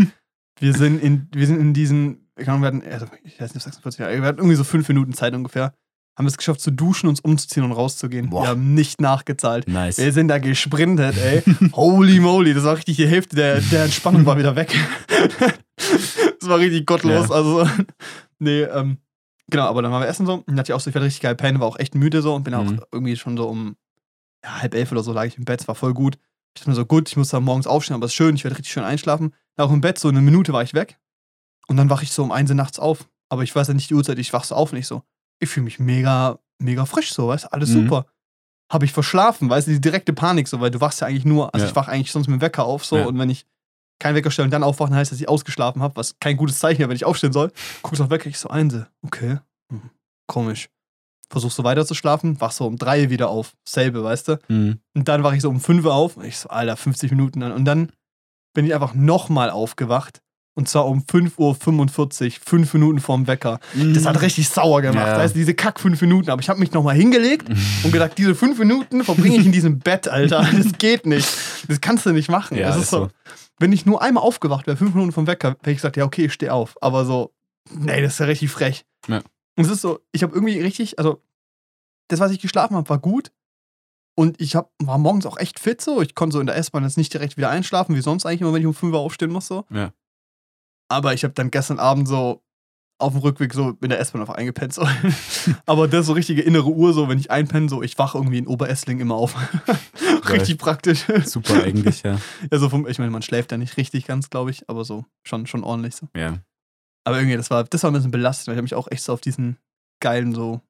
[0.60, 3.64] wir, sind in, wir sind in diesen, ich glaube, wir hatten, also, ich weiß nicht,
[3.64, 5.74] 46, ja, wir hatten irgendwie so fünf Minuten Zeit ungefähr.
[6.18, 8.28] Haben wir es geschafft zu duschen, uns umzuziehen und rauszugehen.
[8.30, 8.42] Boah.
[8.42, 9.68] Wir haben nicht nachgezahlt.
[9.68, 9.98] Nice.
[9.98, 11.42] Wir sind da gesprintet, ey.
[11.72, 14.74] Holy moly, das war richtig die Hälfte der, der Entspannung war wieder weg.
[15.76, 17.28] das war richtig gottlos.
[17.28, 17.34] Ja.
[17.34, 17.68] Also,
[18.40, 18.98] nee, ähm,
[19.48, 20.42] genau, aber dann waren wir essen so.
[20.44, 22.34] Und hatte ich auch so, ich werde richtig geil pennen, war auch echt müde so
[22.34, 22.58] und bin Mhm.
[22.80, 23.76] auch irgendwie schon so um
[24.44, 26.16] ja, halb elf oder so lag ich im Bett, es war voll gut.
[26.54, 28.42] Ich dachte mir so, gut, ich muss da morgens aufstehen, aber es ist schön, ich
[28.42, 29.34] werde richtig schön einschlafen.
[29.56, 30.98] Auch im Bett, so eine Minute war ich weg.
[31.68, 33.08] Und dann wache ich so um eins nachts auf.
[33.28, 35.02] Aber ich weiß ja nicht die Uhrzeit, ich wach so auf und ich so,
[35.40, 37.84] ich fühle mich mega, mega frisch so, weißt du, alles Mhm.
[37.84, 38.06] super.
[38.70, 41.54] Habe ich verschlafen, weißt du, die direkte Panik so, weil du wachst ja eigentlich nur,
[41.54, 41.70] also Ja.
[41.70, 43.06] ich wach eigentlich sonst mit dem Wecker auf so Ja.
[43.06, 43.46] und wenn ich
[44.00, 46.36] keinen Wecker stelle und dann aufwache, dann heißt das, dass ich ausgeschlafen habe, was kein
[46.36, 47.50] gutes Zeichen ist, wenn ich aufstehen soll.
[47.82, 49.38] Guckst auf Wecker, ich so, Einse, okay,
[49.72, 49.90] hm,
[50.26, 50.68] komisch.
[51.30, 54.38] Versuchst so weiter zu schlafen, wach so um drei wieder auf, selbe, weißt du.
[54.48, 54.80] Mhm.
[54.94, 56.16] Und dann wache ich so um 5 Uhr auf.
[56.16, 57.52] Und ich so, Alter, 50 Minuten an.
[57.52, 57.92] Und dann
[58.54, 60.22] bin ich einfach nochmal aufgewacht.
[60.58, 63.60] Und zwar um 5.45 Uhr, fünf Minuten vorm Wecker.
[63.94, 65.06] Das hat richtig sauer gemacht.
[65.06, 65.16] Ja.
[65.16, 66.30] Weißt du, diese Kack fünf Minuten.
[66.30, 67.48] Aber ich habe mich nochmal hingelegt
[67.84, 70.44] und gedacht, diese fünf Minuten verbringe ich in diesem Bett, Alter.
[70.58, 71.28] Das geht nicht.
[71.68, 72.58] Das kannst du nicht machen.
[72.58, 73.04] Ja, das ist ist so.
[73.04, 73.10] so.
[73.60, 76.24] Wenn ich nur einmal aufgewacht wäre, fünf Minuten vom Wecker, hätte ich gesagt, ja, okay,
[76.24, 76.76] ich stehe auf.
[76.80, 77.32] Aber so,
[77.70, 78.84] nee, das ist ja richtig frech.
[79.06, 79.18] Ja.
[79.54, 81.22] Und es ist so, ich habe irgendwie richtig, also,
[82.08, 83.30] das, was ich geschlafen habe, war gut.
[84.16, 86.02] Und ich hab, war morgens auch echt fit so.
[86.02, 88.52] Ich konnte so in der S-Bahn jetzt nicht direkt wieder einschlafen, wie sonst eigentlich immer,
[88.52, 89.46] wenn ich um 5 Uhr aufstehen muss.
[89.46, 89.64] So.
[89.70, 89.92] Ja.
[90.88, 92.42] Aber ich habe dann gestern Abend so
[93.00, 94.74] auf dem Rückweg so in der S-Bahn einfach eingepennt.
[94.74, 94.86] So.
[95.66, 98.38] Aber das ist so richtige innere Uhr, so wenn ich einpenne, so ich wache irgendwie
[98.38, 99.36] in Oberessling immer auf.
[100.28, 101.04] richtig praktisch.
[101.24, 102.18] Super eigentlich, ja.
[102.50, 105.04] Ja, so vom, ich meine, man schläft ja nicht richtig ganz, glaube ich, aber so
[105.22, 106.08] schon, schon ordentlich so.
[106.16, 106.38] Ja.
[107.04, 109.04] Aber irgendwie, das war, das war ein bisschen belastend, weil ich habe mich auch echt
[109.04, 109.58] so auf diesen
[110.00, 110.60] geilen so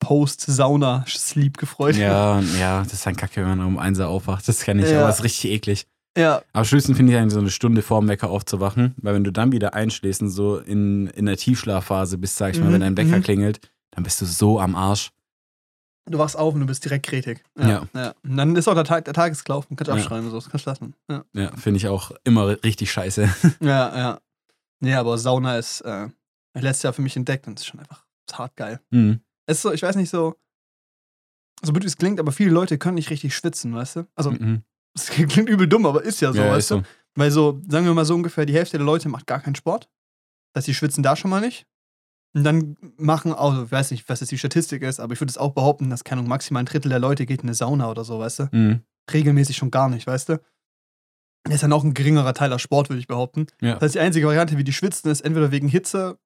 [0.00, 1.94] Post-Sauna-Sleep gefreut.
[1.96, 4.48] Ja, ja, das ist ein Kacke, wenn man um 1 Uhr aufwacht.
[4.48, 4.98] Das kenne ich, Ja.
[4.98, 5.86] aber das ist richtig eklig.
[6.16, 9.22] Ja, Aber am schlimmsten finde ich eigentlich so eine Stunde vorm Wecker aufzuwachen, weil wenn
[9.24, 12.72] du dann wieder einschläfst und so in, in der Tiefschlafphase bist, sag ich mal, Mhm,
[12.74, 13.22] wenn dein Wecker mhm.
[13.22, 15.12] klingelt, dann bist du so am Arsch.
[16.06, 17.44] du wachst auf und du bist direkt kretig.
[17.56, 17.86] Ja.
[17.94, 18.14] ja.
[18.24, 19.76] Und dann ist auch der Tag, der Tag ist gelaufen.
[19.76, 20.00] Kannst du Ja.
[20.02, 20.94] abschreiben, so, das kannst lassen.
[21.08, 23.22] Ja, Ja, finde ich auch immer richtig scheiße.
[23.60, 23.96] ja.
[23.96, 24.20] Ja,
[24.80, 26.08] nee, aber Sauna ist äh,
[26.54, 28.80] letztes Jahr für mich entdeckt und ist schon einfach ist hart geil.
[28.90, 29.20] Mhm.
[29.46, 30.34] Es ist so, ich weiß nicht so,
[31.62, 34.06] so blöd wie es klingt, aber viele Leute können nicht richtig schwitzen, weißt du?
[34.16, 34.62] Also, Mhm.
[34.94, 36.76] Es klingt übel dumm, aber ist ja so, ja, weißt ist du?
[36.76, 36.82] so.
[37.16, 39.88] Weil so, sagen wir mal so ungefähr, die Hälfte der Leute macht gar keinen Sport.
[40.52, 41.66] Das heißt, die schwitzen da schon mal nicht.
[42.34, 45.30] Und dann machen auch, ich weiß nicht, was jetzt die Statistik ist, aber ich würde
[45.30, 48.04] es auch behaupten, dass, keine maximal ein Drittel der Leute geht in eine Sauna oder
[48.04, 48.48] so, weißt du?
[48.52, 48.80] Mhm.
[49.12, 50.40] Regelmäßig schon gar nicht, weißt du?
[51.44, 53.46] Das ist dann auch ein geringerer Teil aus Sport, würde ich behaupten.
[53.60, 53.74] Ja.
[53.74, 56.18] Das heißt, die einzige Variante, wie die schwitzen, ist entweder wegen Hitze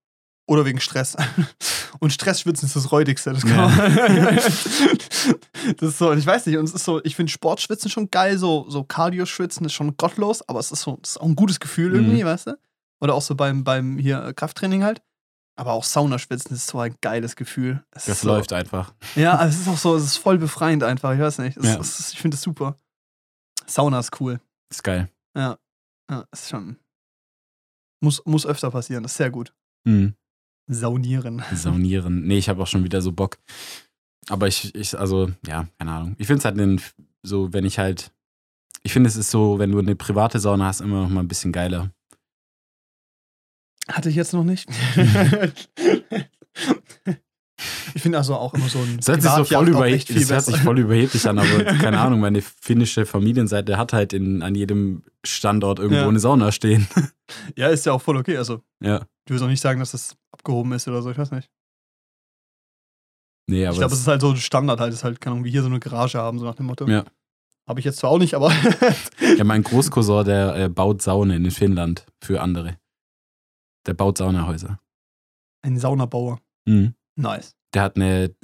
[0.46, 1.16] oder wegen Stress.
[2.00, 3.33] Und Stressschwitzen ist das Räudigste.
[3.33, 7.30] Das, kann man das ist so, ich weiß nicht, und es ist so, ich finde
[7.33, 11.16] Sportschwitzen schon geil, so, so Cardio-Schwitzen ist schon gottlos, aber es ist so, es ist
[11.20, 11.94] auch ein gutes Gefühl Mhm.
[11.96, 12.59] irgendwie, weißt du?
[13.00, 15.02] Oder auch so beim, beim hier äh, Krafttraining halt.
[15.57, 17.85] Aber auch Saunaschwitzen ist so ein geiles Gefühl.
[17.92, 18.92] Es Das so, läuft einfach.
[19.14, 21.57] Ja, es ist auch so, es ist voll befreiend einfach, ich weiß nicht.
[21.57, 21.78] Es, Ja.
[21.80, 22.76] es ich finde es super.
[23.66, 24.40] Sauna ist cool.
[24.68, 25.09] Ist geil.
[25.37, 25.57] Ja,
[26.33, 26.76] ist schon.
[28.00, 29.54] Muss, muss öfter passieren, das ist sehr gut.
[29.85, 30.14] Mhm.
[30.66, 31.42] Saunieren.
[31.53, 32.27] Saunieren.
[32.27, 33.38] Nee, ich habe auch schon wieder so Bock.
[34.29, 36.16] Aber ich, ich, also, ja, keine Ahnung.
[36.18, 36.81] Ich finde es halt den,
[37.22, 38.11] so, wenn ich halt
[38.83, 41.29] Ich finde, es ist so, wenn du eine private Sauna hast, immer noch mal ein
[41.29, 41.90] bisschen geiler.
[43.88, 44.68] Hatte ich jetzt noch nicht.
[47.94, 48.96] ich finde also auch immer so ein.
[48.98, 51.38] Das hört sich so voll, auch über, echt viel das hört sich voll überheblich an,
[51.38, 56.09] aber keine Ahnung, meine finnische Familienseite hat halt in, an jedem Standort irgendwo Ja.
[56.09, 56.87] eine Sauna stehen.
[57.57, 58.37] Ja, ist ja auch voll okay.
[58.37, 59.00] Also, ja.
[59.24, 61.11] ich will auch nicht sagen, dass das abgehoben ist oder so.
[61.11, 61.50] Ich weiß nicht.
[63.48, 65.33] Nee, ich aber glaube, es es, ist halt so ein Standard, halt, ist halt, keine
[65.35, 66.87] Ahnung, wie hier so eine Garage haben, so nach dem Motto.
[66.87, 67.05] Ja.
[67.66, 68.53] Habe ich jetzt zwar auch nicht, aber.
[69.38, 72.79] ja, mein Großcousin, der äh, baut Saunen in Finnland für andere.
[73.87, 74.79] Der baut Saunahäuser.
[75.62, 76.40] ein Saunabauer.
[76.66, 76.94] Mhm.
[77.16, 77.55] Nice.
[77.74, 78.35] Der hat eine,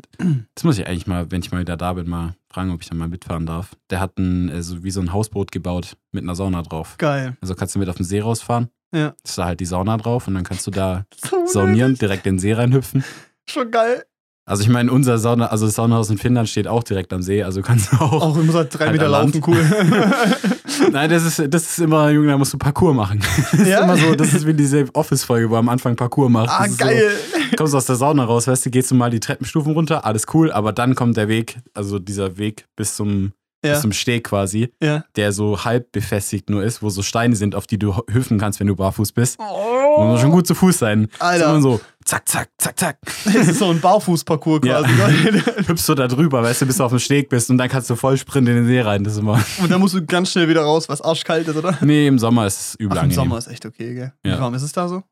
[0.54, 2.88] das muss ich eigentlich mal, wenn ich mal wieder da bin, mal fragen, ob ich
[2.88, 3.76] da mal mitfahren darf.
[3.90, 6.96] Der hat ein, äh, so wie so ein Hausboot gebaut mit einer Sauna drauf.
[6.98, 7.36] Geil.
[7.40, 8.70] Also kannst du mit auf den See rausfahren.
[8.92, 9.14] Ja.
[9.22, 12.34] Ist da halt die Sauna drauf und dann kannst du da So saunieren, direkt in
[12.34, 13.04] den See reinhüpfen.
[13.48, 14.04] Schon geil.
[14.50, 17.42] Also ich meine, unser Sauna, also das Saunahaus in Finnland steht auch direkt am See,
[17.44, 18.20] also kannst du auch.
[18.20, 19.56] Auch immer halt drei Halt Meter laufen, cool.
[20.92, 23.20] Nein, das ist, das ist immer, Junge, da musst du Parcours machen.
[23.52, 23.78] Das Ja?
[23.78, 26.48] ist immer so, das ist wie diese Office-Folge, wo am Anfang Parcours macht.
[26.50, 27.12] ah, geil.
[27.50, 30.26] So, kommst aus der Sauna raus, weißt du, gehst du mal die Treppenstufen runter, alles
[30.34, 34.24] cool, aber dann kommt der Weg, also dieser Weg bis zum, bis Ja, zum Steg
[34.24, 35.04] quasi, ja.
[35.16, 38.60] der so halb befestigt nur ist, wo so Steine sind, auf die du hüpfen kannst,
[38.60, 39.38] wenn du barfuß bist.
[39.38, 40.04] Oh.
[40.04, 41.08] Muss schon gut zu Fuß sein.
[41.18, 41.50] Alter.
[41.50, 42.98] Immer so, zack, zack, zack, zack.
[43.24, 44.82] Das ist so ein Barfußparcours Ja.
[44.82, 45.40] quasi.
[45.66, 47.90] Hüpfst du da drüber, weißt du, bis du auf dem Steg bist und dann kannst
[47.90, 49.04] du voll sprinten in den See rein.
[49.04, 49.42] Das immer.
[49.62, 51.76] Und dann musst du ganz schnell wieder raus, was arschkalt ist, oder?
[51.82, 53.10] Nee, im Sommer ist es übel Ach, im.
[53.10, 54.12] Sommer ist echt okay, gell?
[54.22, 55.02] Wie warm ist es da so?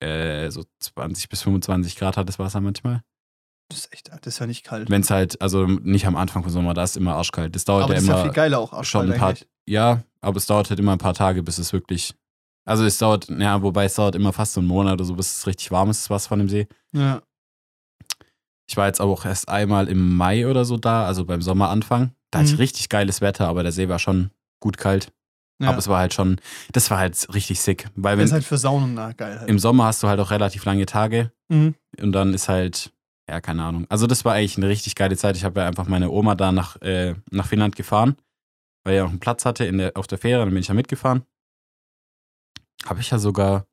[0.00, 3.02] Äh, so 20 bis 25 Grad hat das Wasser manchmal.
[3.72, 4.90] Das ist echt, das ist ja nicht kalt.
[4.90, 7.54] Wenn es halt, also nicht am Anfang vom Sommer, da ist immer arschkalt.
[7.54, 9.34] Das dauert Aber ja das ist ja immer viel geiler auch schon arschkalt ein paar.
[9.68, 12.14] Ja, aber es dauert halt immer ein paar Tage, bis es wirklich.
[12.64, 15.36] Also es dauert, ja, wobei es dauert immer fast so einen Monat oder so, bis
[15.36, 16.68] es richtig warm ist, das Wasser von dem See.
[16.92, 17.22] Ja.
[18.68, 22.12] Ich war jetzt aber auch erst einmal im Mai oder so da, also beim Sommeranfang.
[22.30, 22.58] Da hatte ich Mhm.
[22.60, 24.30] richtig geiles Wetter, aber der See war schon
[24.60, 25.12] gut kalt.
[25.60, 25.68] ja.
[25.68, 26.40] Aber es war halt schon,
[26.72, 27.88] das war halt richtig sick.
[27.94, 29.48] Weil das wenn, ist halt für Saunen na, geil halt.
[29.48, 31.74] im Sommer hast du halt auch relativ lange Tage Mhm.
[32.00, 32.92] und dann ist halt,
[33.28, 33.86] ja, keine Ahnung.
[33.88, 35.36] Also das war eigentlich eine richtig geile Zeit.
[35.36, 38.16] Ich habe ja einfach meine Oma da nach, äh, nach Finnland gefahren,
[38.84, 40.74] weil er noch einen Platz hatte in der, auf der Fähre, dann bin ich ja
[40.74, 41.24] mitgefahren.
[42.84, 43.66] Habe ich ja sogar,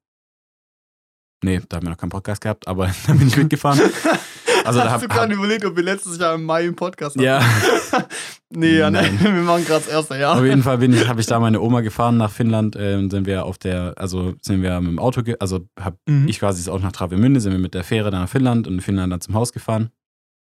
[1.43, 3.79] nee, da haben wir noch keinen Podcast gehabt, aber da bin ich mitgefahren.
[4.69, 7.15] Also da Hast hab- du gerade überlegt, ob wir letztes Jahr im Mai im Podcast
[7.15, 7.25] hatten?
[7.25, 7.41] Ja,
[8.49, 9.19] nee, ja, nee, Nein.
[9.21, 10.37] wir machen gerade das erste Jahr.
[10.37, 13.45] auf jeden Fall habe ich da meine Oma gefahren nach Finnland äh, und sind wir
[13.45, 16.27] auf der, also sind wir mit dem Auto, also habe Mhm.
[16.27, 18.81] ich quasi auch nach Travemünde, sind wir mit der Fähre dann nach Finnland und in
[18.81, 19.89] Finnland dann zum Haus gefahren.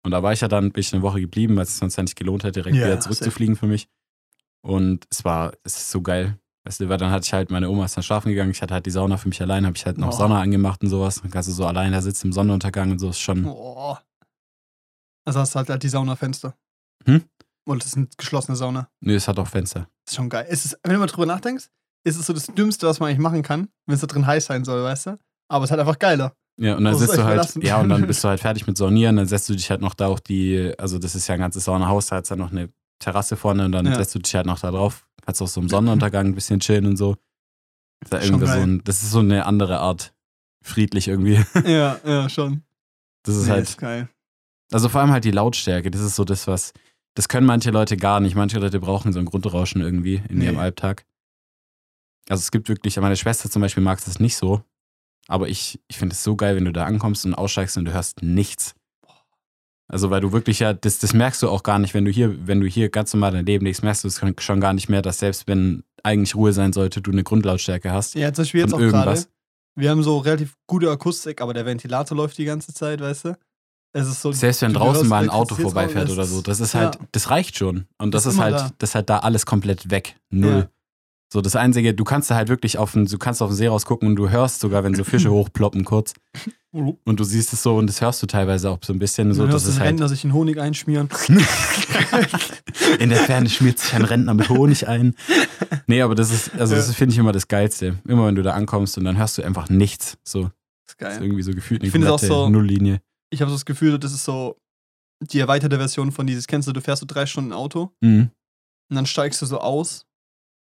[0.05, 2.03] Und da war ich ja dann, bin ich eine Woche geblieben, weil es sonst ja
[2.03, 3.87] nicht gelohnt hätte, direkt Ja, wieder zurückzufliegen für mich.
[4.61, 6.37] Und es war, es ist so geil.
[6.65, 8.73] Weißt du, weil dann hatte ich halt, meine Oma ist dann schlafen gegangen, ich hatte
[8.73, 10.11] halt die Sauna für mich allein, habe ich halt noch Oh.
[10.11, 11.21] Sonne angemacht und sowas.
[11.21, 13.97] Dann kannst du so allein da sitzen im Sonnenuntergang und so, ist schon, Oh.
[15.29, 16.55] Also hast du halt, halt die Saunafenster.
[17.05, 17.23] Hm?
[17.67, 18.89] Und das ist eine geschlossene Sauna.
[19.01, 19.81] nö, es hat auch Fenster.
[20.05, 20.47] Das ist schon geil.
[20.49, 21.69] Es ist, wenn du mal drüber nachdenkst,
[22.03, 24.45] ist es so das Dümmste, was man eigentlich machen kann, wenn es da drin heiß
[24.47, 25.19] sein soll, weißt du?
[25.49, 26.33] Aber es ist halt einfach geiler.
[26.59, 27.61] Ja, und dann es sitzt du halt, verlassen.
[27.61, 29.93] ja, und dann bist du halt fertig mit Saunieren, dann setzt du dich halt noch
[29.93, 32.69] da auf die, also das ist ja ein ganzes Saunahaus, da hat dann noch eine
[32.99, 33.95] Terrasse vorne und dann Ja.
[33.95, 36.85] setzt du dich halt noch da drauf, kannst auch so im Sonnenuntergang ein bisschen chillen
[36.87, 37.17] und so.
[38.03, 40.13] Ist da irgendwie so ein, das ist so eine andere Art,
[40.63, 41.45] friedlich irgendwie.
[41.65, 42.63] ja, ja, schon.
[43.23, 44.09] Das ist Nee, halt, ist geil.
[44.71, 46.73] Also vor allem halt die Lautstärke, das ist so das, was,
[47.15, 48.35] das können manche Leute gar nicht.
[48.35, 50.45] Manche Leute brauchen so ein Grundrauschen irgendwie in Nee.
[50.45, 51.05] ihrem Alltag.
[52.29, 54.61] Also es gibt wirklich, meine Schwester zum Beispiel mag das nicht so,
[55.27, 57.93] aber ich, ich finde es so geil, wenn du da ankommst und aussteigst und du
[57.93, 58.75] hörst nichts.
[59.87, 62.45] Also weil du wirklich ja, das, das merkst du auch gar nicht, wenn du hier,
[62.47, 65.01] wenn du hier ganz normal dein Leben lebst, merkst du es schon gar nicht mehr,
[65.01, 68.13] dass selbst wenn eigentlich Ruhe sein sollte, du eine Grundlautstärke hast.
[68.13, 69.25] Ja, zum Beispiel jetzt auch gerade.
[69.75, 73.37] Wir haben so relativ gute Akustik, aber der Ventilator läuft die ganze Zeit, weißt du?
[73.93, 74.31] Ist so.
[74.31, 76.81] Selbst wenn du draußen mal ein Auto vorbeifährt das oder so, ist- das ist ja.
[76.81, 77.85] halt, das reicht schon.
[77.97, 78.69] Und das Ist ist, halt, da.
[78.77, 80.15] das ist halt da alles komplett weg.
[80.29, 80.51] Null.
[80.51, 80.67] Ja.
[81.31, 83.67] So, das Einzige, du kannst da halt wirklich auf den, du kannst auf den See
[83.67, 86.13] rausgucken und du hörst sogar, wenn so Fische hochploppen kurz.
[86.71, 89.43] Und du siehst es so und das hörst du teilweise auch so ein bisschen so,
[89.45, 91.09] dass hörst du es den halt Rentner sich in Honig einschmieren.
[92.99, 95.15] in der Ferne schmiert sich ein Rentner mit Honig ein.
[95.87, 96.93] Nee, aber das ist, also das Ja.
[96.93, 97.97] finde ich immer das Geilste.
[98.07, 100.17] Immer wenn du da ankommst und dann hörst du einfach nichts.
[100.23, 100.51] So, ist
[100.85, 101.19] das ist geil.
[101.23, 103.01] irgendwie so gefühlt eine Ich finde es auch komplette so- Nulllinie.
[103.31, 104.57] Ich habe so das Gefühl, das ist so
[105.21, 106.47] die erweiterte Version von dieses.
[106.47, 108.31] Kennst du, du fährst so drei Stunden Auto Mhm.
[108.89, 110.05] und dann steigst du so aus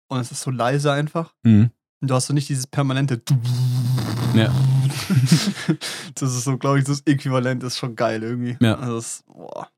[0.10, 1.34] und es ist so leise einfach.
[1.44, 1.72] Mhm.
[2.02, 3.22] Und du hast so nicht dieses permanente.
[4.34, 4.54] Ja.
[6.16, 8.58] Das ist so, glaube ich, das Äquivalent ist schon geil irgendwie.
[8.60, 8.76] Ja.
[8.76, 9.70] Also das, boah.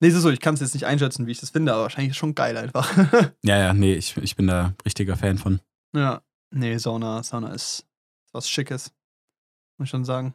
[0.00, 1.82] Nee, es ist so, ich kann es jetzt nicht einschätzen, wie ich das finde, aber
[1.82, 2.90] wahrscheinlich ist es schon geil einfach.
[3.44, 5.60] Ja, ja, nee, ich, ich bin da richtiger Fan von.
[5.94, 6.22] ja.
[6.54, 7.86] Nee, Sauna, Sauna ist
[8.32, 8.92] was Schickes.
[9.78, 10.34] Muss ich schon sagen.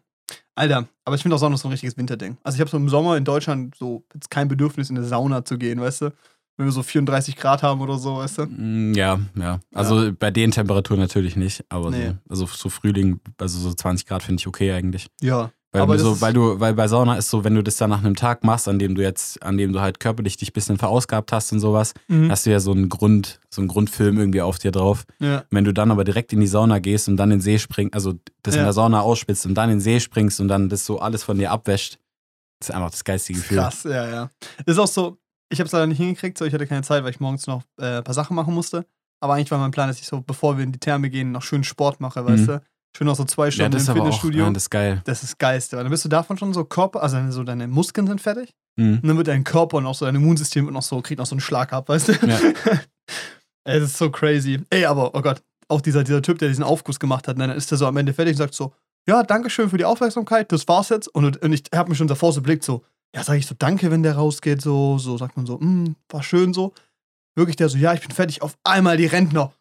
[0.58, 2.38] Alter, aber ich finde auch Sauna ist so ein richtiges Winterding.
[2.44, 5.46] Also ich habe so im Sommer in Deutschland so jetzt kein Bedürfnis, in eine Sauna
[5.46, 6.14] zu gehen, weißt du?
[6.58, 8.46] Wenn wir so 34 Grad haben oder so, weißt du?
[8.48, 9.60] Mm, Ja, ja.
[9.76, 12.08] Also bei den Temperaturen natürlich nicht, aber Nee.
[12.08, 15.08] so, also so Frühling, also so 20 Grad finde ich okay eigentlich.
[15.22, 15.52] Ja.
[15.74, 18.00] Weil, Aber so, weil du, weil bei Sauna ist so, wenn du das dann nach
[18.00, 20.78] einem Tag machst, an dem du jetzt, an dem du halt körperlich dich ein bisschen
[20.78, 22.32] verausgabt hast und sowas, Mhm.
[22.32, 25.04] hast du ja so einen Grund, so einen Grundfilm irgendwie auf dir drauf.
[25.20, 25.44] ja.
[25.52, 27.94] Wenn du dann aber direkt in die Sauna gehst und dann in den See springst,
[27.94, 28.66] also das in Ja.
[28.66, 31.38] der Sauna ausspitzt und dann in den See springst und dann das so alles von
[31.38, 32.00] dir abwäscht,
[32.62, 33.58] ist einfach das geistige Gefühl.
[33.58, 34.30] Krass, ja, ja.
[34.66, 35.18] Ist auch so,
[35.50, 37.64] ich habe es leider nicht hingekriegt, so ich hatte keine Zeit, weil ich morgens noch
[37.80, 38.86] äh, ein paar Sachen machen musste.
[39.20, 41.42] Aber eigentlich war mein Plan, dass ich so, bevor wir in die Therme gehen, noch
[41.42, 42.48] schön Sport mache, weißt Mhm.
[42.48, 42.62] du?
[42.98, 44.46] Schön noch so zwei Ja, Stunden das ist im aber auch, Fitnessstudio.
[44.46, 45.02] ja, das ist geil.
[45.06, 48.08] das ist geilste, weil dann bist du davon schon so Körper, also so deine Muskeln
[48.08, 48.56] sind fertig.
[48.76, 49.00] Mhm.
[49.04, 51.28] Und dann wird dein Körper und auch so dein Immunsystem und noch so, kriegt noch
[51.28, 52.14] so einen Schlag ab, weißt du?
[52.26, 52.40] Ja.
[53.66, 54.62] es ist so crazy.
[54.72, 57.56] Ey, aber, oh Gott, auch dieser, dieser Typ, der diesen Aufguss gemacht hat, ne, dann
[57.58, 58.74] ist der so am Ende fertig und sagt so,
[59.08, 61.08] ja, danke schön für die Aufmerksamkeit, das war's jetzt.
[61.08, 62.84] Und, und ich habe mich schon davor so blickt, so,
[63.16, 66.24] ja, sage ich so, danke, wenn der rausgeht, so, so sagt man so, hm, war
[66.24, 66.74] schön so.
[67.36, 69.54] Wirklich der so, ja, ich bin fertig, auf einmal die Rentner.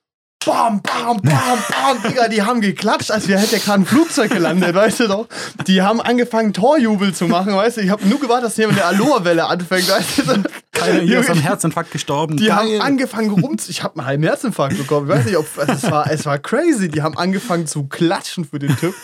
[0.46, 4.74] Bam, bam, bam, bam, Digga, die haben geklatscht, als wäre hätte gerade ein Flugzeug gelandet,
[4.74, 5.26] weißt du doch.
[5.66, 7.80] Die haben angefangen, Torjubel zu machen, weißt du.
[7.80, 10.42] Ich habe nur gewartet, dass jemand eine Aloha-Welle anfängt, weißt du.
[10.76, 12.36] Keiner hier ist am Herzinfarkt gestorben.
[12.36, 12.82] Die haben Geil.
[12.82, 13.56] angefangen rum.
[13.66, 15.08] Ich habe einen halben Herzinfarkt bekommen.
[15.10, 16.10] Ich weiß nicht, ob also es war.
[16.10, 16.88] Es war crazy.
[16.90, 18.94] Die haben angefangen zu klatschen für den Typ.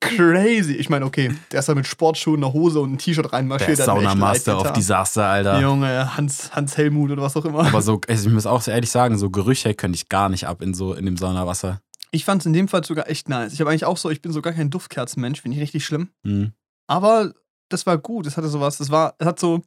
[0.00, 0.74] Crazy.
[0.74, 3.70] Ich meine, okay, der ist da mit Sportschuhen, einer Hose und ein T-Shirt Der reinmarschiert.
[3.70, 4.72] echt Saunamaster auf.
[4.72, 5.60] Desaster, Alter.
[5.60, 7.66] Junge, Hans, Hans Helmut oder was auch immer.
[7.66, 10.46] Aber so, also ich muss auch so ehrlich sagen, so Gerüche könnte ich gar nicht
[10.46, 11.80] ab in so in dem Saunawasser.
[12.12, 13.52] Ich fand es in dem Fall sogar echt nice.
[13.52, 16.10] Ich habe eigentlich auch so, ich bin so gar kein Duftkerzenmensch, finde ich richtig schlimm.
[16.24, 16.52] Hm.
[16.86, 17.32] Aber
[17.68, 18.26] das war gut.
[18.26, 18.78] Es hatte sowas.
[18.80, 19.62] Es war, es hat so,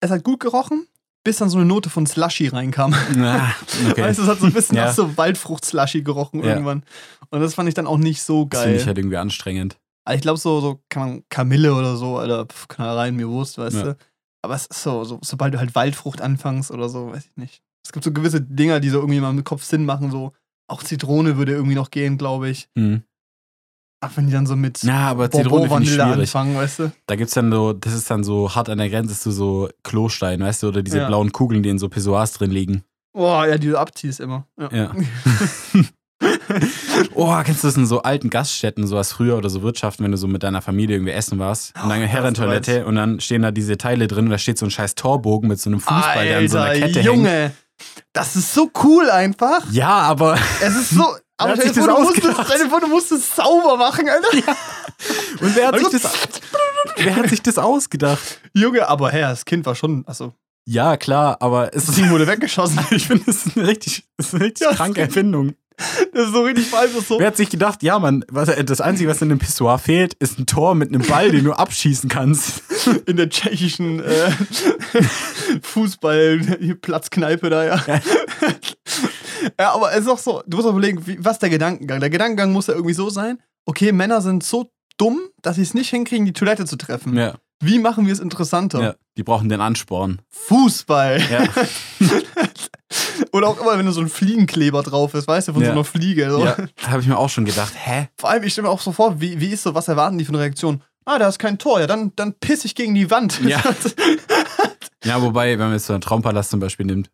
[0.00, 0.86] es hat gut gerochen,
[1.24, 2.94] bis dann so eine Note von Slushy reinkam.
[2.94, 3.50] Ah,
[3.90, 4.02] okay.
[4.04, 4.86] Weißt du, es hat so ein bisschen Ja.
[4.86, 6.50] nach so Waldfrucht-Slushy gerochen Ja.
[6.50, 6.84] irgendwann.
[7.30, 8.80] Und das fand ich dann auch nicht so das finde geil.
[8.82, 9.76] ich halt irgendwie anstrengend.
[10.04, 13.58] Aber ich glaube, so, so keine Ahnung, Kamille oder so, Alter, pf, Knallereien, mir Wurst,
[13.58, 13.82] weißt Ja.
[13.82, 13.96] du.
[14.42, 17.60] Aber es ist so, so, sobald du halt Waldfrucht anfängst oder so, weiß ich nicht.
[17.86, 20.32] Es gibt so gewisse Dinger, die so irgendwie mal im Kopf Sinn machen, so.
[20.68, 22.68] Auch Zitrone würde irgendwie noch gehen, glaube ich.
[22.76, 23.02] Hm.
[24.00, 26.00] Ach, wenn die dann so mit Na, aber Zitrone schwierig.
[26.00, 26.92] anfangen, weißt du?
[27.06, 30.40] Da gibt's dann so, das ist dann so hart an der Grenze zu so Klostein,
[30.40, 31.06] weißt du, oder diese Ja.
[31.06, 32.82] blauen Kugeln, die in so Pissoirs drin liegen.
[33.12, 34.48] Boah, ja, die du abziehst immer.
[34.58, 34.68] Ja.
[34.72, 34.92] Ja.
[37.14, 40.16] Oh, kennst du das in so alten Gaststätten, sowas früher oder so Wirtschaften, wenn du
[40.16, 43.50] so mit deiner Familie irgendwie essen warst und dann Oh, Herrentoilette und dann stehen da
[43.50, 46.38] diese Teile drin und da steht so ein scheiß Torbogen mit so einem Fußball, der
[46.38, 47.52] an so einer Alter, Kette Junge, hängt.
[48.12, 49.62] Das ist so cool einfach.
[49.70, 51.04] Ja, aber Es ist so.
[51.38, 54.56] Aber stell dir vor, vor, du musst es sauber machen, Alter.
[55.42, 56.12] und wer hat, Also- sich das,
[56.96, 58.40] wer hat sich das ausgedacht?
[58.54, 60.32] Junge, aber hey, das Kind war schon, also,
[60.66, 62.78] Ja, klar, aber es das ist, Ding wurde weggeschossen.
[62.90, 65.54] ich finde, das ist eine richtig, das ist eine richtig Ja, kranke Erfindung.
[66.12, 66.92] Das ist so richtig falsch.
[67.06, 67.18] So.
[67.18, 70.38] Wer hat sich gedacht, ja, Mann, was, das Einzige, was in dem Pissoir fehlt, ist
[70.38, 72.62] ein Tor mit einem Ball, den du abschießen kannst.
[73.06, 74.30] in der tschechischen äh,
[75.62, 77.84] Fußball-Platzkneipe da, ja.
[79.60, 82.00] ja, aber es ist auch so, du musst auch überlegen, wie, was ist der Gedankengang?
[82.00, 85.74] Der Gedankengang muss ja irgendwie so sein, okay, Männer sind so dumm, dass sie es
[85.74, 87.16] nicht hinkriegen, die Toilette zu treffen.
[87.16, 88.80] Ja, Wie machen wir es interessanter?
[88.80, 90.22] ja, die brauchen den Ansporn.
[90.30, 91.20] Fußball.
[91.30, 91.44] Ja.
[93.36, 95.68] Oder auch immer, wenn da so ein Fliegenkleber drauf ist, weißt du, von Ja.
[95.68, 96.30] so einer Fliege.
[96.30, 96.44] So.
[96.44, 96.56] Ja,
[96.88, 98.08] habe ich mir auch schon gedacht, hä?
[98.16, 100.26] Vor allem, ich stelle mir auch so vor, wie, wie ist so, was erwarten die
[100.26, 100.82] eine Reaktion?
[101.04, 103.40] Ah, da ist kein Tor, ja, dann, dann piss ich gegen die Wand.
[103.44, 103.62] Ja.
[105.04, 107.10] Ja, wobei, wenn man jetzt so einen Traumpalast zum Beispiel nimmt,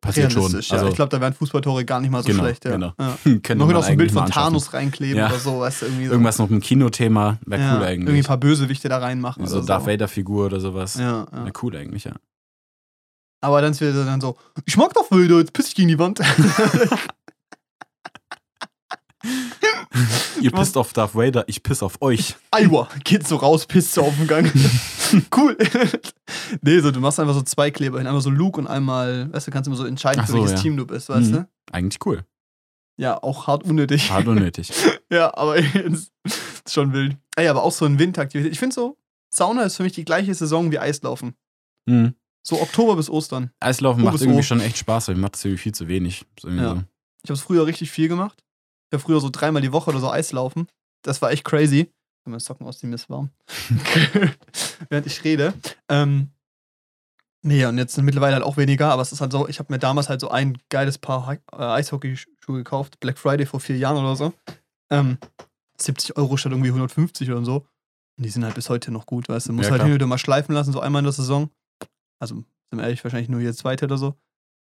[0.00, 0.50] passiert schon.
[0.50, 0.58] Ja.
[0.70, 2.64] Also, ich glaube, da wären Fußballtore gar nicht mal so Genau, schlecht.
[2.64, 2.70] Ja.
[2.70, 2.92] genau.
[2.98, 3.18] Ja.
[3.54, 4.30] Noch noch so ein Bild eigentlich von.
[4.30, 5.26] Thanos reinkleben Ja.
[5.28, 6.12] oder so, weißt du, irgendwie so.
[6.12, 8.26] Irgendwas noch mit dem Kinothema, wäre cool Irgendwie ein eigentlich.
[8.26, 9.46] paar Bösewichte da reinmachen.
[9.46, 9.90] So oder Darth so.
[9.90, 10.94] Vader-Figur oder sowas.
[10.94, 11.44] Ja, ja.
[11.44, 12.12] Wäre cool eigentlich, ja.
[13.44, 15.98] Aber dann ist wieder dann so, ich mag Darth Vader, jetzt piss ich gegen die
[15.98, 16.18] Wand.
[20.40, 22.36] Ihr pisst auf Darth Vader, ich piss auf euch.
[22.50, 24.50] Iowa, geht so raus, pisst so auf den Gang.
[25.36, 25.56] cool.
[26.62, 28.06] nee, so, du machst einfach so zwei Kleber hin.
[28.06, 30.52] Einmal so Luke und einmal, weißt du, kannst immer so entscheiden, Ach für so, welches
[30.52, 30.58] ja.
[30.62, 31.32] Team du bist, weißt Mhm.
[31.34, 31.48] du?
[31.72, 32.24] Eigentlich cool.
[32.96, 34.10] Ja, auch hart unnötig.
[34.10, 34.72] Hart unnötig.
[35.10, 36.12] ja, aber ist
[36.68, 37.16] schon wild.
[37.36, 38.52] Ey, aber auch so ein Winteraktivität.
[38.52, 38.96] Ich finde so,
[39.30, 41.34] Sauna ist für mich die gleiche Saison wie Eislaufen.
[41.86, 42.14] Mhm.
[42.46, 43.50] So Oktober bis Ostern.
[43.60, 44.42] Eislaufen Oh, macht irgendwie oh.
[44.42, 46.26] schon echt Spaß, aber ich mache das irgendwie viel zu wenig.
[46.42, 46.50] Ja.
[46.74, 46.82] so.
[47.22, 48.44] Ich habe es früher richtig viel gemacht.
[48.90, 50.68] Ich habe früher so dreimal die Woche oder so Eislaufen.
[51.02, 51.90] Das war echt crazy.
[52.24, 53.30] Wenn meine Socken ausziehen, mir ist warm.
[54.90, 55.54] Während ich rede.
[55.88, 56.30] Ähm,
[57.42, 59.72] nee, und jetzt sind mittlerweile halt auch weniger, aber es ist halt so, ich habe
[59.72, 63.00] mir damals halt so ein geiles Paar äh, Eishockeyschuhe gekauft.
[63.00, 64.32] Black Friday vor vier Jahren oder so.
[64.90, 65.18] Ähm,
[65.80, 67.66] 70 Euro statt irgendwie 150 oder so.
[68.16, 69.52] Und die sind halt bis heute noch gut, weißt du.
[69.54, 71.50] Muss Ja, halt hin und wieder mal schleifen lassen, so einmal in der Saison.
[72.24, 74.14] Also, sind wir ehrlich, wahrscheinlich nur hier zweite oder so.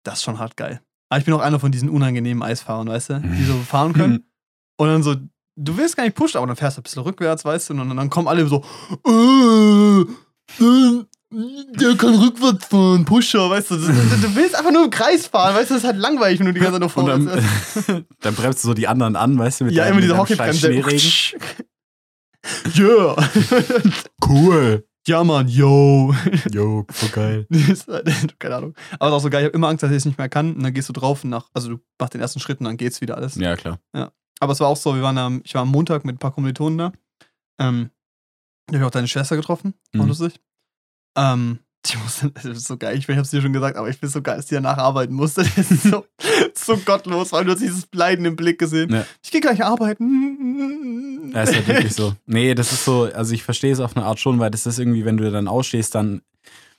[0.04, 0.80] Das ist schon hart geil.
[1.08, 4.24] Aber ich bin auch einer von diesen unangenehmen Eisfahrern, weißt du, die so fahren können.
[4.78, 5.16] Und dann so,
[5.56, 7.96] du willst gar nicht pushen, aber dann fährst du ein bisschen rückwärts, weißt du, und
[7.96, 8.64] dann, kommen alle so,
[9.06, 10.00] äh,
[10.62, 13.76] äh, der kann rückwärts fahren, Pusher, weißt du.
[13.76, 16.46] Du, du willst einfach nur im Kreis fahren, weißt du, das ist halt langweilig, wenn
[16.46, 19.38] du die ganze Zeit nur Und vorwärts dann, dann bremst du so die anderen an,
[19.38, 20.70] weißt du, mit Ja, deinem- immer diese Hockeybremse.
[22.74, 23.16] Yeah.
[24.26, 24.86] Cool.
[25.06, 26.14] Ja, Mann, yo.
[26.52, 27.46] Jo, voll geil.
[27.88, 28.74] Halt- Keine Ahnung.
[28.98, 30.28] Aber es ist auch so geil, ich habe immer Angst, dass ich es nicht mehr
[30.28, 30.54] kann.
[30.54, 32.76] Und dann gehst du drauf und nach, also du machst den ersten Schritt und dann
[32.76, 33.34] geht's wieder alles.
[33.36, 33.78] Ja, klar.
[34.42, 36.32] Aber es war auch so, wir waren am, ich war am Montag mit ein paar
[36.32, 36.92] Kommilitonen da.
[37.58, 37.90] Ähm,
[38.66, 39.74] da habe ich auch deine Schwester getroffen.
[39.96, 40.08] Auch Mhm.
[40.08, 40.40] lustig.
[41.16, 43.88] Ähm, die musste, das ist so geil, ich, ich habe es dir schon gesagt, aber
[43.88, 45.42] ich es so geil, dass die danach arbeiten musste.
[45.42, 46.06] Das ist so,
[46.66, 48.92] so gottlos, weil du hast dieses Leiden im Blick gesehen.
[48.92, 49.06] Ja.
[49.22, 51.32] Ich gehe gleich arbeiten.
[51.34, 52.14] Ja, ist halt wirklich so.
[52.26, 54.78] Nee, das ist so, also ich verstehe es auf eine Art schon, weil das ist
[54.78, 56.22] irgendwie, wenn du dann ausstehst, dann,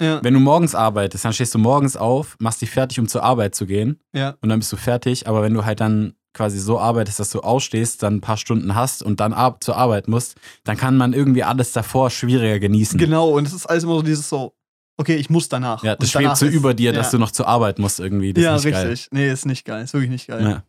[0.01, 3.23] Ja, wenn du morgens arbeitest, dann stehst du morgens auf, machst dich fertig, um zur
[3.23, 5.27] Arbeit zu gehen ja, und dann bist du fertig.
[5.27, 8.73] Aber wenn du halt dann quasi so arbeitest, dass du ausstehst, dann ein paar Stunden
[8.73, 12.97] hast und dann ab zur Arbeit musst, dann kann man irgendwie alles davor schwieriger genießen.
[12.97, 13.29] genau.
[13.31, 14.53] Und es ist alles immer so dieses so,
[15.01, 15.83] okay, ich muss danach.
[15.83, 17.11] Ja, das Und schwebt so ist- über dir, dass ja.
[17.11, 18.31] du noch zur Arbeit musst irgendwie.
[18.33, 19.07] Das ja, ist nicht richtig.
[19.11, 19.83] Nee, ist nicht geil.
[19.83, 20.41] Ist wirklich nicht geil.
[20.43, 20.63] geil.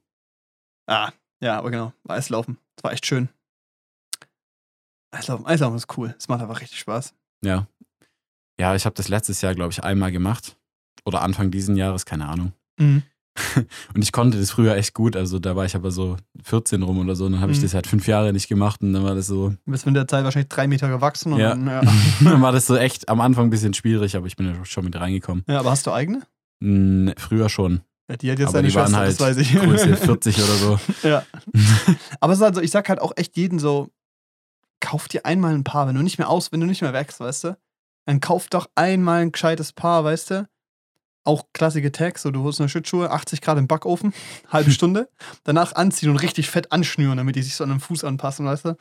[0.88, 0.94] Ja.
[1.06, 1.92] Ah, ja, aber genau.
[2.08, 2.58] Eislaufen.
[2.76, 3.28] Das war echt schön.
[5.14, 6.14] Eislaufen, Eislaufen ist cool.
[6.18, 7.14] Es macht einfach richtig Spaß.
[7.44, 7.66] Ja.
[8.58, 10.56] Ja, ich habe das letztes Jahr, glaube ich, einmal gemacht.
[11.04, 12.52] Oder Anfang diesen Jahres, keine Ahnung.
[12.78, 13.02] Mhm.
[13.94, 15.16] Und ich konnte das früher echt gut.
[15.16, 17.26] Also da war ich aber so 14 rum oder so.
[17.26, 17.62] Und dann habe ich Mhm.
[17.62, 18.82] das halt fünf Jahre nicht gemacht.
[18.82, 21.32] Und dann war das so, Du bist mit der Zeit wahrscheinlich drei Meter gewachsen.
[21.32, 21.50] Und Ja.
[21.50, 21.80] Dann, ja.
[22.20, 24.84] dann war das so echt am Anfang ein bisschen schwierig, aber ich bin ja schon
[24.84, 25.44] mit reingekommen.
[25.48, 26.22] ja, aber hast du eigene?
[26.62, 27.80] Hm, früher schon.
[28.10, 29.54] Ja, die hat jetzt aber waren Schwester, halt das weiß ich.
[29.54, 30.78] Größe 40 oder so.
[31.08, 31.24] ja.
[32.20, 33.88] Aber es ist halt so, ich sag halt auch echt jeden so,
[34.80, 37.20] kauf dir einmal ein Paar, wenn du nicht mehr aus, wenn du nicht mehr wächst,
[37.20, 37.56] weißt du,
[38.06, 40.48] dann kauf doch einmal ein gescheites Paar, weißt du.
[41.24, 44.12] Auch klassische Tags, so du holst eine Schlittschuhe, 80 Grad im Backofen,
[44.48, 45.08] halbe Stunde,
[45.44, 48.64] danach anziehen und richtig fett anschnüren, damit die sich so an den Fuß anpassen, weißt
[48.66, 48.76] du.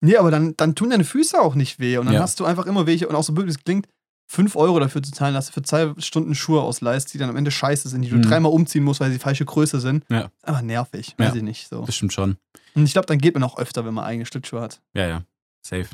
[0.00, 2.20] Nee, aber dann, dann tun deine Füße auch nicht weh und dann Ja.
[2.20, 3.88] hast du einfach immer welche und auch so blöd es klingt,
[4.30, 7.36] 5 Euro dafür zu zahlen, dass du für zwei Stunden Schuhe ausleihst, die dann am
[7.36, 8.22] Ende scheiße sind, die du Mhm.
[8.22, 10.04] dreimal umziehen musst, weil sie falsche Größe sind.
[10.10, 10.30] Ja.
[10.42, 11.26] Einfach nervig, Ja.
[11.28, 11.68] weiß ich nicht.
[11.68, 11.84] So.
[11.86, 12.36] Das stimmt schon.
[12.74, 14.80] Und ich glaube, dann geht man auch öfter, wenn man eigene Schlittschuhe hat.
[14.94, 15.22] Ja, ja.
[15.62, 15.86] Safe.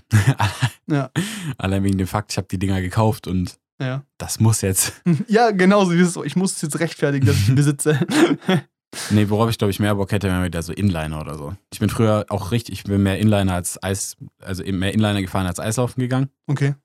[0.89, 1.11] Ja.
[1.59, 5.01] Allein wegen dem Fakt, ich habe die Dinger gekauft und Ja, das muss jetzt.
[5.29, 6.25] ja es so.
[6.25, 8.01] Ich muss es jetzt rechtfertigen, dass ich besitze.
[9.11, 11.55] Nee, worauf ich glaube ich mehr Bock hätte, wäre wieder so Inliner oder so.
[11.73, 15.21] Ich bin früher auch richtig, ich bin mehr Inliner als Eis, also eben mehr Inliner
[15.21, 16.31] gefahren als Eislaufen gegangen.
[16.47, 16.77] okay.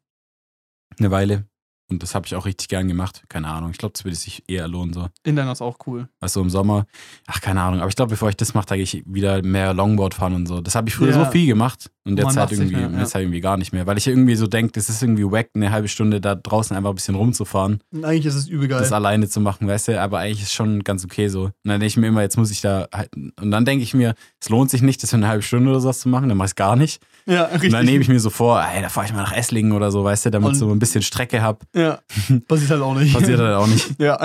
[0.97, 1.45] Eine Weile.
[1.91, 3.23] Und das habe ich auch richtig gern gemacht.
[3.29, 3.71] Keine Ahnung.
[3.71, 5.07] Ich glaube, das würde sich eher lohnen, so.
[5.23, 6.09] Inliner ist auch cool.
[6.19, 6.85] Also im Sommer.
[7.27, 7.79] Ach, keine Ahnung.
[7.79, 10.47] Aber ich glaube, bevor ich das mache, da gehe ich wieder mehr Longboard fahren und
[10.47, 10.61] so.
[10.61, 11.25] Das habe ich früher Ja.
[11.25, 11.89] so viel gemacht.
[12.17, 12.99] Halt macht's nicht irgendwie, mehr, ja.
[12.99, 13.85] jetzt halt irgendwie gar nicht mehr.
[13.87, 16.89] Weil ich irgendwie so denke, das ist irgendwie wack, eine halbe Stunde da draußen einfach
[16.89, 17.81] ein bisschen rumzufahren.
[17.91, 18.79] Und eigentlich ist es übel geil.
[18.79, 21.43] das alleine zu machen, weißt du, aber eigentlich ist schon ganz okay so.
[21.43, 23.93] Und dann denke ich mir immer, jetzt muss ich da halt, und dann denke ich
[23.93, 26.37] mir, es lohnt sich nicht, das für eine halbe Stunde oder sowas zu machen, dann
[26.37, 27.01] mach ich es gar nicht.
[27.25, 27.65] ja, richtig.
[27.65, 29.91] Und dann nehme ich mir so vor, ey, da fahre ich mal nach Esslingen oder
[29.91, 31.59] so, weißt du, damit Und- ich so ein bisschen Strecke habe.
[31.75, 31.99] ja,
[32.47, 33.13] passiert halt auch nicht.
[33.13, 33.87] Passiert halt auch nicht.
[33.99, 34.17] Ja.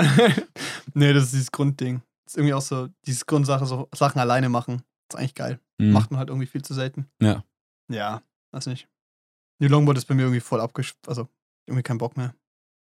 [0.93, 2.01] nee, das ist dieses Grundding.
[2.25, 4.81] Das ist irgendwie auch so, dieses Grundsache, so Sachen alleine machen.
[5.09, 5.59] Das ist eigentlich geil.
[5.77, 5.91] Mhm.
[5.91, 7.05] Macht man halt irgendwie viel zu selten.
[7.21, 7.43] Ja.
[7.89, 8.21] Ja,
[8.51, 8.87] weiß nicht.
[9.61, 10.95] Die Longboard ist bei mir irgendwie voll abgesch...
[11.07, 11.27] Also,
[11.67, 12.35] irgendwie kein Bock mehr.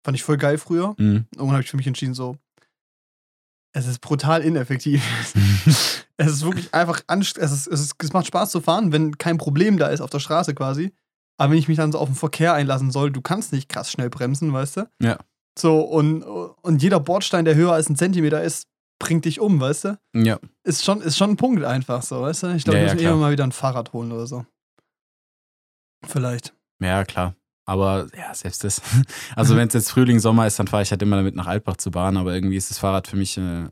[0.05, 0.95] Fand ich voll geil früher.
[0.97, 1.25] Mhm.
[1.35, 2.37] Irgendwann habe ich für mich entschieden, so,
[3.73, 5.03] es ist brutal ineffektiv.
[6.17, 9.77] es ist wirklich einfach anst es, es, es macht Spaß zu fahren, wenn kein Problem
[9.77, 10.93] da ist auf der Straße quasi.
[11.37, 13.91] Aber wenn ich mich dann so auf den Verkehr einlassen soll, du kannst nicht krass
[13.91, 14.89] schnell bremsen, weißt du?
[15.01, 15.17] Ja.
[15.59, 18.67] So, und, und jeder Bordstein, der höher als ein Zentimeter ist,
[18.99, 19.99] bringt dich um, weißt du?
[20.13, 20.39] Ja.
[20.63, 22.47] Ist schon, ist schon ein Punkt einfach so, weißt du?
[22.55, 23.13] Ich glaube, Ja, ich ja, muss mir klar.
[23.13, 24.45] immer mal wieder ein Fahrrad holen oder so.
[26.03, 26.53] Vielleicht.
[26.79, 27.35] Ja, klar.
[27.65, 28.81] Aber ja, selbst das.
[29.35, 31.77] Also wenn es jetzt Frühling, Sommer ist, dann fahre ich halt immer damit nach Altbach
[31.77, 33.69] zur Bahn, aber irgendwie ist das Fahrrad für mich, äh,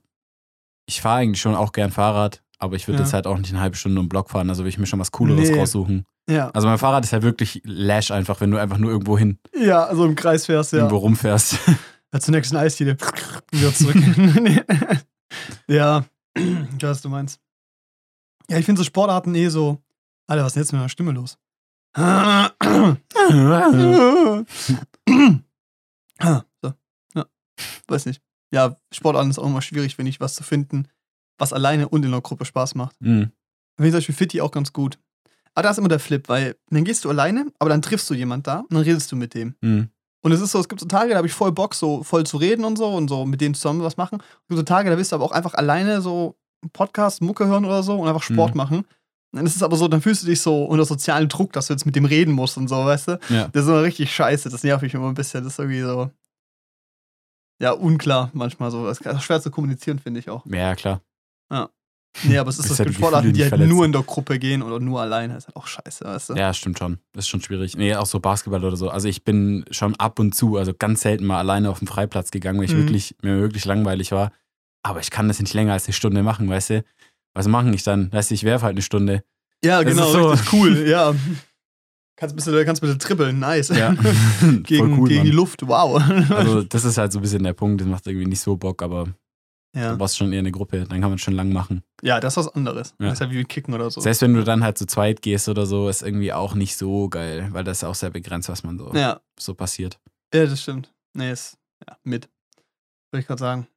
[0.88, 3.04] ich fahre eigentlich schon auch gern Fahrrad, aber ich würde Ja.
[3.06, 4.88] jetzt halt auch nicht eine halbe Stunde um den Block fahren, also will ich mir
[4.88, 5.60] schon was Cooleres Nee.
[5.60, 6.06] raussuchen.
[6.30, 6.50] Ja.
[6.52, 9.84] Also mein Fahrrad ist halt wirklich Lash einfach, wenn du einfach nur irgendwo hin, Ja,
[9.84, 10.80] also im Kreis fährst, ja.
[10.80, 11.58] irgendwo rumfährst.
[12.14, 12.96] Ja, zur nächsten Eisdiele.
[13.52, 13.96] Wieder zurück.
[15.68, 16.06] Ja,
[16.38, 17.40] ich weiß, was du meinst.
[18.50, 19.82] Ja, ich finde so Sportarten eh so.
[20.28, 21.40] Alter, was ist denn jetzt mit meiner Stimme los?
[21.96, 22.02] So.
[27.16, 27.26] Ja,
[27.88, 28.22] weiß nicht.
[28.52, 30.88] Ja, Sportarten ist auch immer schwierig, finde ich, was zu finden,
[31.38, 32.96] was alleine und in der Gruppe Spaß macht.
[33.02, 33.32] Mhm.
[33.76, 35.00] Finde ich zum Beispiel Fitti auch ganz gut.
[35.56, 38.14] Aber da ist immer der Flip, weil dann gehst du alleine, aber dann triffst du
[38.14, 39.56] jemand da und dann redest du mit dem.
[39.62, 39.90] Mhm.
[40.24, 42.26] Und es ist so, es gibt so Tage, da habe ich voll Bock, so voll
[42.26, 44.20] zu reden und so und so mit denen zusammen was machen.
[44.22, 47.46] Es gibt so Tage, da willst du aber auch einfach alleine so einen Podcast, Mucke
[47.46, 48.58] hören oder so und einfach Sport Mhm.
[48.58, 48.86] machen.
[49.34, 51.74] Dann ist es aber so, dann fühlst du dich so unter sozialen Druck, dass du
[51.74, 53.20] jetzt mit dem reden musst und so, weißt du?
[53.30, 53.48] Ja.
[53.48, 55.44] Das ist immer richtig scheiße, das nervt mich immer ein bisschen.
[55.44, 56.12] Das ist irgendwie so,
[57.62, 58.86] ja, unklar manchmal so.
[58.86, 60.46] Das ist schwer zu kommunizieren, finde ich auch.
[60.46, 61.02] Ja, klar.
[61.52, 61.70] Ja.
[62.26, 63.84] Nee, aber es ist Das das halt mit die Sportarten, die halt nur verletzen.
[63.86, 65.36] in der Gruppe gehen oder nur alleine.
[65.36, 66.34] ist halt auch scheiße, weißt du?
[66.36, 67.00] Ja, stimmt schon.
[67.14, 67.76] Das ist schon schwierig.
[67.76, 68.90] Nee, auch so Basketball oder so.
[68.90, 72.30] Also ich bin schon ab und zu, also ganz selten mal alleine auf den Freiplatz
[72.30, 72.78] gegangen, weil ich Mhm.
[72.82, 74.32] wirklich, mir wirklich langweilig war.
[74.84, 76.84] Aber ich kann das nicht länger als eine Stunde machen, weißt du?
[77.34, 78.12] Was mache ich dann?
[78.12, 79.24] Weißt du, ich werfe halt eine Stunde.
[79.64, 81.16] Ja, Das genau, ist so- richtig cool, ja.
[82.16, 83.70] Kannst ein bisschen, kannst ein bisschen trippeln, nice.
[83.70, 83.96] Ja.
[84.64, 85.32] gegen cool, gegen die.
[85.32, 86.02] Luft, wow.
[86.30, 88.84] Also das ist halt so ein bisschen der Punkt, das macht irgendwie nicht so Bock,
[88.84, 89.08] aber
[89.76, 89.94] ja.
[89.94, 91.82] du warst schon eher eine Gruppe, dann kann man schon lang machen.
[92.04, 92.94] ja, das ist was anderes.
[93.00, 93.08] Ja.
[93.08, 94.00] Das ist ja wie mit Kicken oder so.
[94.00, 97.10] Selbst wenn du dann halt zu zweit gehst oder so, ist irgendwie auch nicht so
[97.10, 99.20] geil, weil das ist auch sehr begrenzt, was man so, ja.
[99.40, 100.00] so passiert.
[100.34, 100.94] ja, das stimmt.
[101.16, 101.58] Nee, ist
[101.88, 102.30] ja, mit.
[103.12, 103.68] Würde ich gerade sagen.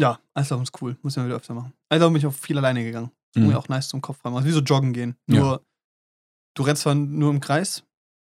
[0.00, 0.96] Ja, Eislaufen ist cool.
[1.02, 1.72] Muss man wieder öfter machen.
[1.88, 3.10] Eislaufen bin ich auch viel alleine gegangen.
[3.30, 3.42] Ist Mhm.
[3.42, 4.44] irgendwie auch nice zum Kopf freimachen.
[4.46, 5.16] Wie so joggen gehen.
[5.28, 5.40] Ja.
[5.40, 5.66] Nur,
[6.54, 7.84] du rennst zwar nur im Kreis,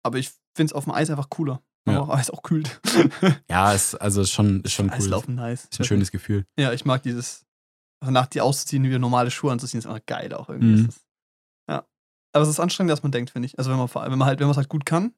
[0.03, 1.63] aber ich finde es auf dem Eis einfach cooler.
[1.87, 1.97] Ja.
[2.01, 2.81] Aber auch Eis auch kühlt.
[3.51, 4.95] Ja, ist also ist schon, ist schon cool.
[4.95, 5.65] Eislaufen nice.
[5.71, 6.45] Ist ein schönes Gefühl.
[6.59, 7.45] Ja, ich mag dieses,
[8.01, 10.83] also nach die auszuziehen, wieder normale Schuhe anzuziehen, ist einfach geil auch irgendwie.
[10.83, 10.87] Mhm.
[10.87, 11.01] Das
[11.69, 11.87] ja.
[12.33, 13.59] Aber es ist anstrengender, als man denkt, finde ich.
[13.59, 15.15] Also wenn man, wenn man halt, wenn man es halt gut kann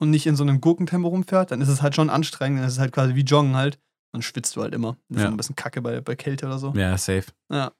[0.00, 2.60] und nicht in so einem Gurkentempo rumfährt, dann ist es halt schon anstrengend.
[2.60, 3.78] Dann ist es halt quasi wie Joggen halt.
[4.12, 4.96] Dann schwitzt du halt immer.
[5.08, 5.28] Das ist Ja.
[5.30, 6.72] ein bisschen kacke bei, bei Kälte oder so.
[6.76, 7.24] Ja, safe.
[7.50, 7.72] Ja.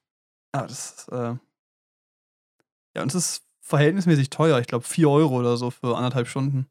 [0.51, 1.35] Aber das ist, äh,
[2.95, 4.59] ja, und es ist verhältnismäßig teuer.
[4.59, 6.67] Ich glaube, 4 Euro oder so für anderthalb Stunden.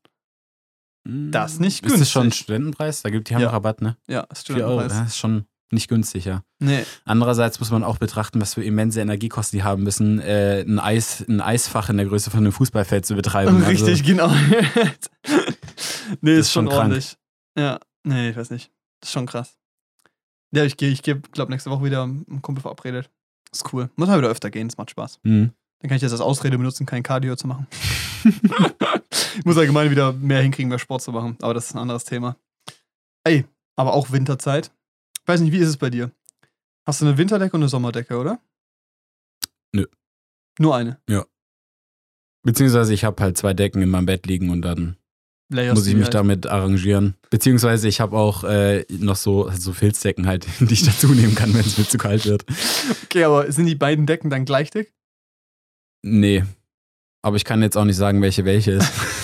[1.05, 2.43] Das ist nicht Ist das schon ein günstig.
[2.45, 3.03] Studentenpreis?
[3.03, 3.51] Da gibt die haben Ja.
[3.51, 3.97] Rabatt, ne?
[4.07, 4.99] Ja, ist 4 Euro, Studentenpreis.
[5.01, 6.45] das ist schon nicht günstig, ja.
[6.61, 10.79] Nee, Andererseits muss man auch betrachten, was für immense Energiekosten die haben müssen, äh, ein,
[10.79, 13.63] Eis, ein Eisfach in der Größe von einem Fußballfeld zu betreiben.
[13.65, 14.29] Richtig, genau.
[16.21, 16.79] nee, ist, ist schon schon krank.
[16.83, 17.17] ordentlich.
[17.59, 18.71] Ja, nee, ich weiß nicht.
[19.03, 19.59] Das ist schon krass.
[20.55, 23.11] Ja, ich gehe, ich gehe, glaube nächste Woche wieder mit einem Kumpel verabredet.
[23.51, 23.91] Ist cool.
[23.97, 25.19] Muss mal wieder öfter gehen, es macht Spaß.
[25.25, 25.53] Also, hm.
[25.81, 27.67] Dann kann ich das als Ausrede benutzen, kein Cardio zu machen.
[28.23, 31.37] ich muss allgemein wieder mehr hinkriegen, mehr Sport zu machen.
[31.43, 32.37] Aber das ist ein anderes Thema.
[33.25, 33.45] Ey,
[33.75, 34.71] aber auch Winterzeit.
[35.21, 36.13] Ich weiß nicht, wie ist es bei dir?
[36.87, 38.41] Hast du eine Winterdecke und eine Sommerdecke, oder?
[39.73, 39.87] Nö.
[40.61, 41.01] Nur eine.
[42.45, 44.97] Beziehungsweise ich habe halt zwei Decken in meinem Bett liegen und dann
[45.53, 46.15] Layers muss ich mich halt.
[46.15, 47.15] damit arrangieren.
[47.31, 51.55] Beziehungsweise ich habe auch äh, noch so, so Filzdecken halt, die ich dazu nehmen kann,
[51.55, 52.45] wenn es mir zu kalt wird.
[53.05, 54.93] Okay, aber sind die beiden Decken dann gleich dick?
[56.03, 56.45] Nee.
[57.23, 58.93] Aber ich kann jetzt auch nicht sagen, welche welche ist.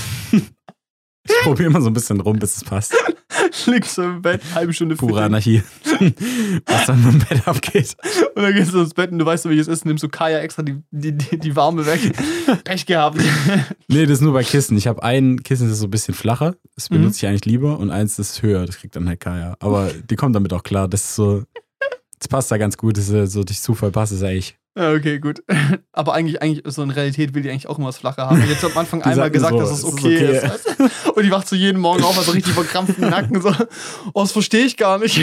[1.28, 2.94] ich probiere immer so ein bisschen rum, bis es passt.
[3.66, 5.22] Liegst du im Bett, halbe Stunde Pure.
[5.22, 5.62] Anarchie.
[6.66, 7.96] Was dann im Bett abgeht.
[8.34, 10.38] Und dann gehst du ins Bett und du weißt wie es ist, nimmst du Kaya
[10.38, 12.00] extra die, die, die, die Warme weg.
[12.64, 13.18] Pech gehabt.
[13.88, 14.76] Nee, das ist nur bei Kissen.
[14.76, 16.56] Ich habe ein Kissen, das ist so ein bisschen flacher.
[16.74, 16.94] Das Mhm.
[16.96, 17.78] benutze ich eigentlich lieber.
[17.78, 18.64] Und eins, das ist höher.
[18.66, 19.56] Das kriegt dann halt Kaya.
[19.60, 20.88] Aber die kommt damit auch klar.
[20.88, 21.44] Das ist so.
[22.18, 22.96] Das passt da ganz gut.
[22.96, 24.56] Das ist so durch Zufall passt es eigentlich.
[24.78, 25.42] Ja, okay, gut.
[25.92, 28.40] Aber eigentlich, eigentlich so in Realität will die eigentlich auch immer was flacher haben.
[28.48, 30.36] Jetzt hat am Anfang Die einmal sagt gesagt, so, dass es es ist okay, okay.
[30.36, 30.44] ist.
[30.44, 31.08] weißt?
[31.16, 33.40] Und die wacht so jeden Morgen auf, also richtig verkrampften Nacken.
[33.42, 33.52] So,
[34.14, 35.20] oh, das verstehe ich gar nicht.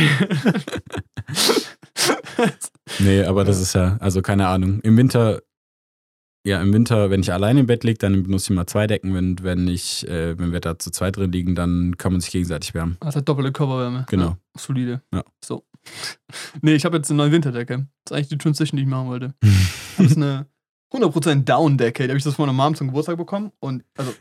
[3.00, 4.82] Nee, aber das ist ja, also keine Ahnung.
[4.82, 5.42] Im Winter,
[6.46, 9.16] ja, im Winter, wenn ich alleine im Bett liege, dann benutze ich mal zwei Decken.
[9.16, 12.32] Wenn, wenn ich, äh, wenn wir da zu zweit drin liegen, dann kann man sich
[12.32, 12.98] gegenseitig wärmen.
[13.00, 14.06] Das hat doppelte Körperwärme.
[14.10, 14.26] Genau.
[14.26, 15.02] Ja, solide.
[15.14, 15.24] Ja.
[15.44, 15.66] So.
[16.62, 17.88] Nee, ich habe jetzt eine neue Winterdecke.
[18.04, 19.34] Das ist eigentlich die Transition, die ich machen wollte.
[19.98, 20.46] Das ist eine
[20.94, 22.04] 100% Down-Decke.
[22.04, 23.52] Die habe ich das von meiner Mom zum Geburtstag bekommen.
[23.60, 24.14] Und, also,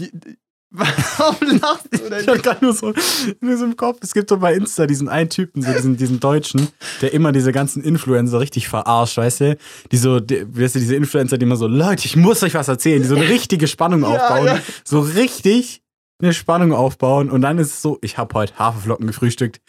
[0.00, 0.36] die, die,
[0.70, 2.20] warum lachst du denn?
[2.20, 2.92] Ich hab grad nur so,
[3.40, 3.98] nur so im Kopf.
[4.02, 6.68] Es gibt so bei Insta diesen einen Typen, so diesen, diesen Deutschen,
[7.00, 9.58] der immer diese ganzen Influencer richtig verarscht, weißt du?
[9.90, 12.68] Die so, die, weißt du, diese Influencer, die immer so, Leute, ich muss euch was
[12.68, 14.46] erzählen, die so eine richtige Spannung aufbauen.
[14.46, 14.60] ja.
[14.84, 15.82] So richtig
[16.20, 19.60] eine Spannung aufbauen und dann ist es so, ich habe heute Haferflocken gefrühstückt.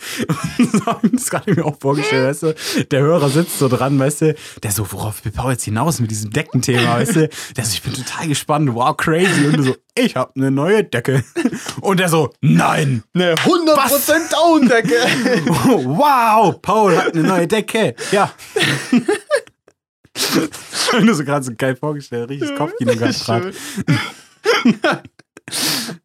[1.12, 2.86] Das gerade mir auch vorgestellt, weißt du?
[2.90, 4.36] Der Hörer sitzt so dran, weißt du?
[4.64, 7.30] Der so, worauf will Paul jetzt hinaus mit diesem Deckenthema, weißt du?
[7.56, 9.46] Der so, ich bin total gespannt, wow, crazy.
[9.46, 11.24] Und du so, ich habe eine neue Decke.
[11.82, 14.96] Und der so, nein, Eine 100% Down-Decke.
[15.86, 17.96] wow, Paul hat eine neue Decke.
[18.12, 18.32] Ja.
[20.22, 23.54] Ich hab mir so gerade so geil vorgestellt, richtig Kopfkino gerade.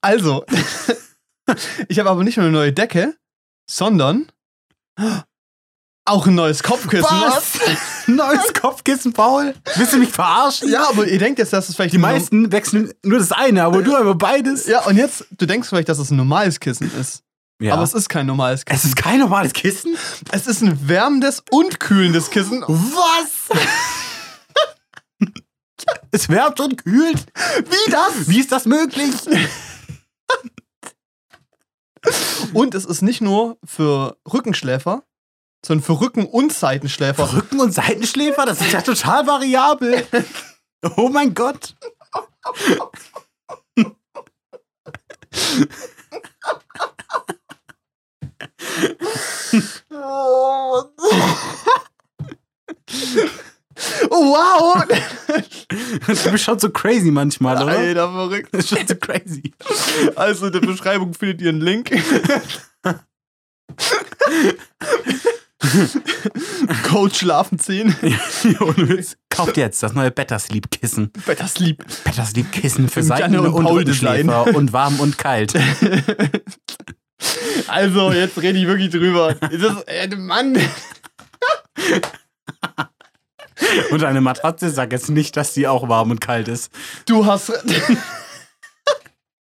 [0.00, 0.44] Also,
[1.88, 3.16] ich habe aber nicht nur eine neue Decke,
[3.68, 4.30] sondern
[6.06, 7.08] auch ein neues Kopfkissen.
[7.08, 7.58] Was?
[8.06, 9.54] Neues Kopfkissen, Paul?
[9.76, 10.68] Willst du mich verarschen?
[10.68, 13.82] Ja, aber ihr denkt jetzt, dass es vielleicht Die meisten wechseln nur das eine, aber
[13.82, 14.66] du aber beides.
[14.66, 17.22] Ja, und jetzt, du denkst vielleicht, dass es ein normales Kissen ist.
[17.60, 17.72] Ja.
[17.74, 18.76] Aber es ist kein normales Kissen.
[18.76, 19.96] es ist kein normales Kissen.
[20.32, 22.62] Es ist ein wärmendes und kühlendes Kissen.
[22.66, 23.58] Was?
[26.10, 27.26] es wärmt und kühlt.
[27.64, 28.28] Wie das?
[28.28, 29.14] Wie ist das möglich?
[32.52, 35.02] Und es ist nicht nur für Rückenschläfer,
[35.64, 37.32] sondern für Rücken- und Seitenschläfer.
[37.32, 40.06] Rücken- und Seitenschläfer, das ist ja total variabel.
[40.96, 41.74] Oh mein Gott.
[49.90, 50.84] Oh,
[54.10, 54.84] wow!
[56.06, 57.78] Du bist schon so crazy manchmal, oder?
[57.78, 58.48] Alter, verrückt.
[58.52, 59.52] Das ist schon so crazy.
[60.16, 61.90] Also in der Beschreibung findet ihr einen Link.
[66.88, 67.96] Coach Schlafen 10.
[68.60, 69.16] Ohne Witz.
[69.30, 71.10] Kauft jetzt das neue Better Sleep Kissen.
[71.26, 71.84] Better Sleep.
[72.04, 73.66] Better Sleep Kissen für Seiten und und.
[73.66, 75.54] Rückenschläfer und warm und kalt.
[77.68, 79.34] Also, jetzt rede ich wirklich drüber.
[79.34, 80.58] Das ist, äh, Mann.
[83.90, 86.72] Und eine Matratze, sag jetzt nicht, dass die auch warm und kalt ist.
[87.06, 87.50] Du hast.
[87.68, 87.74] nee,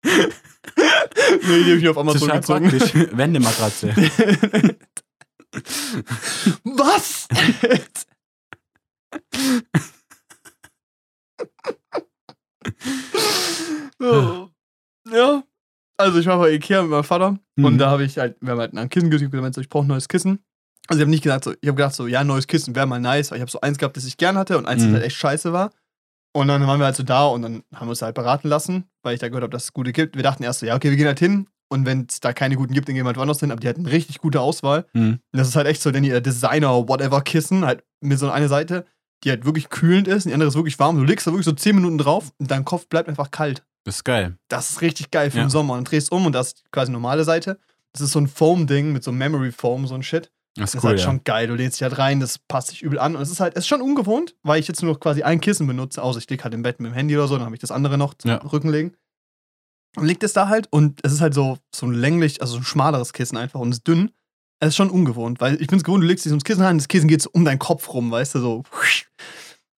[0.02, 2.72] die habe ich auf Amazon gezogen.
[3.16, 3.88] Wendematratze.
[6.64, 7.28] Was?
[14.00, 14.48] oh.
[15.10, 15.42] Ja.
[15.96, 17.64] Also ich war bei Ikea mit meinem Vater Mhm.
[17.66, 19.84] und da habe ich halt, wir haben halt ein Kissen gesucht, gemeint, so, ich brauche
[19.84, 20.42] ein neues Kissen.
[20.88, 23.00] Also ich habe nicht gesagt, so, ich habe gedacht, so, ja, neues Kissen wäre mal
[23.00, 24.86] nice, weil ich habe so eins gehabt, das ich gern hatte und eins, Mhm.
[24.86, 25.70] das halt echt scheiße war.
[26.32, 28.84] Und dann waren wir halt so da und dann haben wir uns halt beraten lassen,
[29.02, 30.16] weil ich da gehört habe, dass es gute gibt.
[30.16, 32.56] Wir dachten erst so, ja, okay, wir gehen halt hin und wenn es da keine
[32.56, 33.50] guten gibt, dann gehen wir halt woanders hin.
[33.52, 34.86] Aber die hatten eine richtig gute Auswahl.
[34.92, 35.18] Mhm.
[35.32, 38.48] Und das ist halt echt so, denn ihr Designer, whatever Kissen, halt mit so einer
[38.48, 38.84] Seite,
[39.24, 40.96] die halt wirklich kühlend ist, und die andere ist wirklich warm.
[40.96, 43.64] Du legst da wirklich so 10 Minuten drauf und dein Kopf bleibt einfach kalt.
[43.84, 44.36] Das ist geil.
[44.48, 45.44] Das ist richtig geil für Ja.
[45.44, 45.72] den Sommer.
[45.74, 47.58] Und dann drehst du um und das ist quasi normale Seite.
[47.92, 50.30] Das ist so ein Foam-Ding mit so Memory Foam, so ein Shit.
[50.56, 51.04] Das Das ist ist cool, halt ja.
[51.04, 51.46] schon geil.
[51.46, 53.14] Du lehnst dich halt rein, das passt sich übel an.
[53.16, 55.40] Und es ist halt, es ist schon ungewohnt, weil ich jetzt nur noch quasi ein
[55.40, 57.54] Kissen benutze, außer ich liege halt im Bett mit dem Handy oder so, dann habe
[57.54, 58.36] ich das andere noch zum Ja.
[58.38, 58.96] Rücken legen.
[59.96, 62.58] Und liegt es da halt und es ist halt so, so ein länglich, also so
[62.60, 64.12] ein schmaleres Kissen einfach und es ist dünn.
[64.60, 66.62] Es ist schon ungewohnt, weil ich bin es gewohnt, du legst dich so ins Kissen
[66.62, 68.62] rein, das Kissen geht so um deinen Kopf rum, weißt du, so.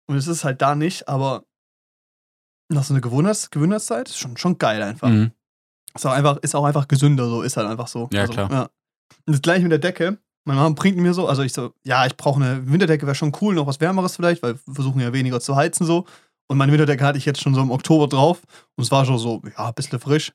[0.06, 1.44] Und es ist halt da nicht, aber
[2.68, 5.08] nach so einer Gewohnheits Gewöhnheitszeit ist schon, schon geil einfach.
[5.08, 5.32] Mhm.
[5.94, 8.08] Ist auch einfach, ist auch einfach gesünder, so ist halt einfach so.
[8.12, 8.50] Ja, klar.
[8.50, 8.62] Ja.
[9.26, 10.18] Und das gleiche mit der Decke.
[10.44, 13.32] Meine Mama bringt mir so, also ich so, ja, ich brauche eine Winterdecke, wäre schon
[13.40, 16.04] cool, noch was Wärmeres vielleicht, weil wir versuchen ja weniger zu heizen so.
[16.48, 18.42] Und meine Winterdecke hatte ich jetzt schon so im Oktober drauf
[18.76, 20.32] und es war schon so, ja, ein bisschen frisch.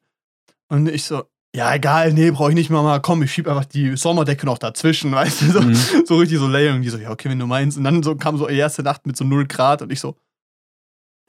[0.69, 1.23] Und ich so,
[1.55, 5.11] ja, egal, nee, brauche ich nicht, Mama, komm, ich schieb einfach die Sommerdecke noch dazwischen,
[5.13, 5.75] weißt du, so, Mhm.
[6.05, 6.81] so richtig so Layering.
[6.81, 7.77] Die so, ja, okay, wenn du meinst.
[7.77, 10.15] Und dann so kam so die erste Nacht mit so 0 Grad und ich so,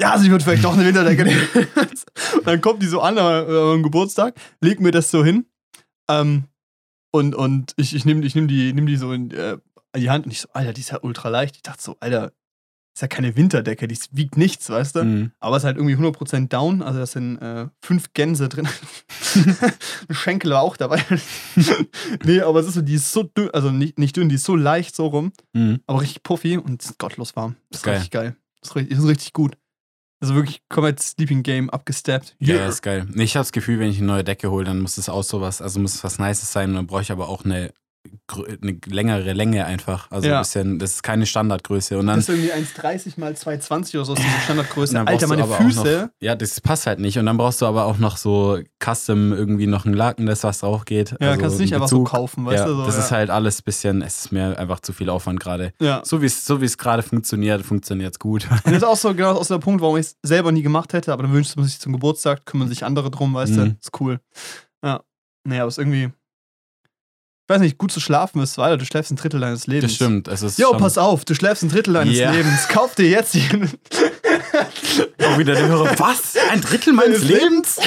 [0.01, 1.49] ja, also ich würde vielleicht doch eine Winterdecke nehmen.
[2.37, 3.20] und dann kommt die so an äh,
[3.72, 5.47] am Geburtstag, legt mir das so hin.
[6.09, 6.45] Ähm,
[7.11, 9.59] und, und ich, ich nehme ich nehm die, nehm die so in, äh,
[9.94, 11.56] in die Hand und ich so, Alter, die ist ja ultra leicht.
[11.56, 12.32] Ich dachte so, Alter,
[12.94, 15.04] ist ja keine Winterdecke, die wiegt nichts, weißt du?
[15.04, 15.32] Mhm.
[15.38, 18.66] Aber es ist halt irgendwie 100% down, also da sind äh, fünf Gänse drin.
[20.09, 21.02] Ein Schenkel war auch dabei.
[22.24, 24.44] nee, aber es ist so, die ist so dünn, also nicht, nicht dünn, die ist
[24.44, 25.80] so leicht so rum, Mhm.
[25.86, 27.56] aber richtig puffy und gottlos warm.
[27.70, 27.94] Das ist Geil.
[27.94, 28.36] richtig geil.
[28.61, 29.56] Das ist richtig, ist richtig gut.
[30.21, 32.37] Also wirklich komplett Sleeping Game abgesteppt.
[32.41, 33.07] Ja, das ist geil.
[33.16, 35.62] Ich habe das Gefühl, wenn ich eine neue Decke hole, dann muss es auch sowas,
[35.62, 37.73] also muss es was Nices sein und dann brauche ich aber auch eine,
[38.62, 40.11] eine längere Länge einfach.
[40.11, 40.36] Also Ja.
[40.38, 41.98] ein bisschen, das ist keine Standardgröße.
[41.98, 44.98] Und dann, Das ist irgendwie 1,30 mal 2,20 oder so, ist diese Standardgröße.
[44.98, 46.11] Alter, du meine auch Füße.
[46.20, 47.18] ja, das passt halt nicht.
[47.18, 50.61] Und dann brauchst du aber auch noch so Custom irgendwie noch ein Laken, das was
[50.61, 51.14] drauf geht.
[51.20, 52.74] Ja, also kannst du nicht einen einfach so kaufen, weißt ja, du?
[52.76, 53.00] So, das ja.
[53.02, 55.72] ist halt alles ein bisschen, es ist mir einfach zu viel Aufwand gerade.
[55.80, 56.02] Ja.
[56.04, 58.46] So wie es so wie es gerade funktioniert, funktioniert es gut.
[58.50, 60.92] Und das ist auch so genau aus der Punkt, warum ich es selber nie gemacht
[60.92, 63.61] hätte, aber dann wünscht man sich zum Geburtstag, kümmern sich andere drum, weißt du?
[63.61, 63.76] Mhm.
[63.80, 64.20] Ist cool.
[64.84, 65.02] Ja.
[65.44, 66.11] Naja, aber ist irgendwie.
[67.51, 69.84] Ich weiß nicht, gut zu schlafen ist, weil du schläfst ein Drittel deines Lebens.
[69.84, 70.28] Das stimmt.
[70.28, 72.30] Es ist Jo, schon pass auf, du schläfst ein Drittel deines Ja.
[72.30, 72.68] Lebens.
[72.68, 73.40] Kauf dir jetzt die
[75.24, 75.99] auch wieder der Hörer.
[75.99, 76.34] Was?
[76.51, 77.78] Ein Drittel meines Lebens?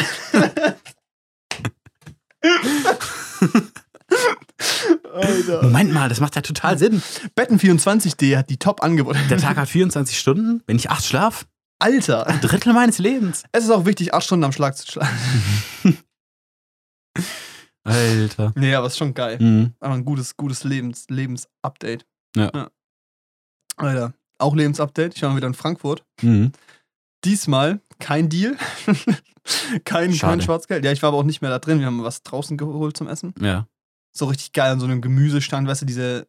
[5.13, 5.61] Alter.
[5.63, 7.03] Moment mal, das macht ja total Sinn.
[7.37, 9.19] Betten24.de hat die top angeboten.
[9.29, 10.63] Der Tag hat 24 Stunden.
[10.65, 11.45] Wenn ich acht schlaf,
[11.79, 12.25] Alter.
[12.25, 13.43] ein Drittel meines Lebens.
[13.51, 15.17] Es ist auch wichtig, acht Stunden am Schlag zu schlafen.
[17.83, 18.53] Alter.
[18.55, 19.37] Nee, aber ist schon geil.
[19.39, 19.73] Mhm.
[19.79, 22.05] Aber ein gutes, gutes Lebens, Lebensupdate.
[22.35, 22.69] Ja.
[23.77, 25.15] Alter, auch Lebensupdate.
[25.15, 26.03] Ich war mal wieder in Frankfurt.
[26.21, 26.51] Mhm.
[27.23, 28.57] Diesmal kein Deal.
[29.83, 30.41] kein, kein.
[30.41, 30.85] Schwarzgeld.
[30.85, 31.79] Ja, ich war aber auch nicht mehr da drin.
[31.79, 33.33] Wir haben was draußen geholt zum Essen.
[33.39, 33.67] Ja.
[34.13, 36.27] So richtig geil an so einem Gemüsestand, weißt du, diese,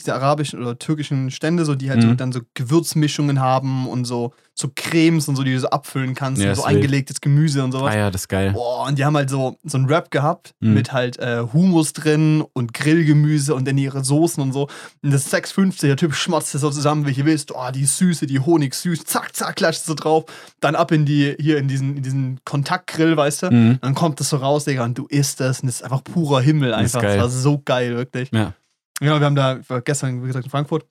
[0.00, 2.16] diese arabischen oder türkischen Stände, so die halt so, Mhm.
[2.16, 6.42] dann so Gewürzmischungen haben und so, so Cremes und so, die du so abfüllen kannst
[6.42, 7.94] Ja, und so eingelegtes Gemüse und sowas.
[7.94, 8.52] Ah ja, das ist geil.
[8.52, 10.74] Boah, und die haben halt so, so einen Wrap gehabt Mhm.
[10.74, 14.68] mit halt äh, Hummus drin und Grillgemüse und dann ihre Soßen und so.
[15.02, 17.52] Und das 6,50, der Typ schmotzt das so zusammen, welche willst.
[17.54, 20.24] Oh, die Süße, die Honig süß, zack, zack, klatscht so drauf.
[20.60, 23.50] Dann ab in die, hier in diesen, in diesen Kontaktgrill, weißt du.
[23.50, 23.78] Mhm.
[23.80, 26.40] Dann kommt das so raus, Digga, und du isst das und das ist einfach purer
[26.40, 27.02] Himmel Das ist einfach.
[27.02, 27.20] Das geil.
[27.20, 28.30] war so geil, wirklich.
[28.32, 28.54] Ja.
[29.00, 30.86] Ja, wir haben da, ich war gestern, wie gesagt, in Frankfurt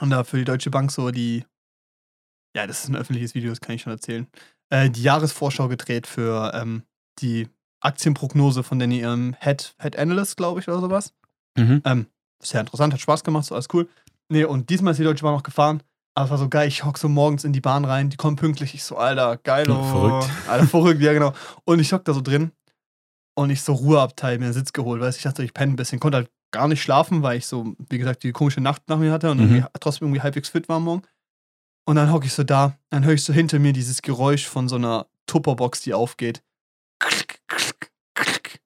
[0.00, 1.44] und da für die Deutsche Bank so die,
[2.56, 4.26] ja, das ist ein öffentliches Video, das kann ich schon erzählen,
[4.70, 6.84] äh, die Jahresvorschau gedreht für ähm,
[7.18, 7.48] die
[7.80, 11.12] Aktienprognose von den ihrem Head, Head Analyst, glaube ich, oder sowas.
[11.56, 11.82] Mhm.
[11.84, 12.06] Ähm,
[12.42, 13.88] sehr interessant, hat Spaß gemacht, so alles cool.
[14.28, 15.82] Nee, und diesmal ist die Deutsche Bahn noch gefahren
[16.14, 18.36] Aber es war so geil, ich hock so morgens in die Bahn rein, die kommen
[18.36, 18.74] pünktlich.
[18.74, 19.66] Ich so, Alter, geil.
[19.68, 20.30] Ja, verrückt.
[20.46, 21.32] Alter, verrückt, ja, genau.
[21.64, 22.52] Und ich hock da so drin
[23.34, 25.76] und ich so Ruheabteil, mir einen Sitz geholt, weißt du, ich dachte, ich penne ein
[25.76, 25.98] bisschen.
[25.98, 29.12] Konnte halt gar nicht schlafen, weil ich so, wie gesagt, die komische Nacht nach mir
[29.12, 29.44] hatte und Mhm.
[29.54, 31.02] irgendwie, trotzdem irgendwie halbwegs fit war am Morgen.
[31.86, 34.68] Und dann hocke ich so da, dann höre ich so hinter mir dieses Geräusch von
[34.68, 36.42] so einer Tupperbox, die aufgeht.
[36.98, 38.60] Klick, klick, klick,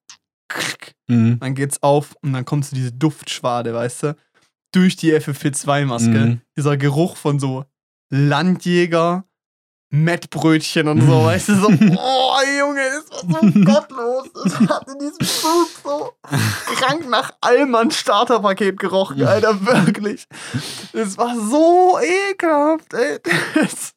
[0.49, 0.95] klick.
[1.07, 1.39] Mhm.
[1.39, 4.15] Dann geht's auf und dann kommt so diese Duftschwade, weißt du,
[4.73, 6.09] durch die FFP2-Maske.
[6.09, 6.41] Mhm.
[6.57, 7.65] Dieser Geruch von so
[8.11, 9.25] Landjäger,
[9.89, 11.25] Mettbrötchen und so, Mhm.
[11.25, 11.67] weißt du, so,
[11.97, 14.27] oh Junge, das war so gottlos.
[14.43, 16.11] Das hat in diesem Zug so
[16.75, 19.23] krank nach Allmann Starterpaket gerochen.
[19.23, 20.25] Alter, wirklich.
[20.93, 23.19] Es war so ekelhaft, ey.
[23.55, 23.91] Das,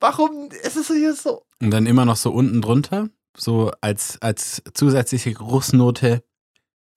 [0.00, 1.42] warum ist es hier so?
[1.60, 6.22] Und dann immer noch so unten drunter, so als, als zusätzliche Geruchsnote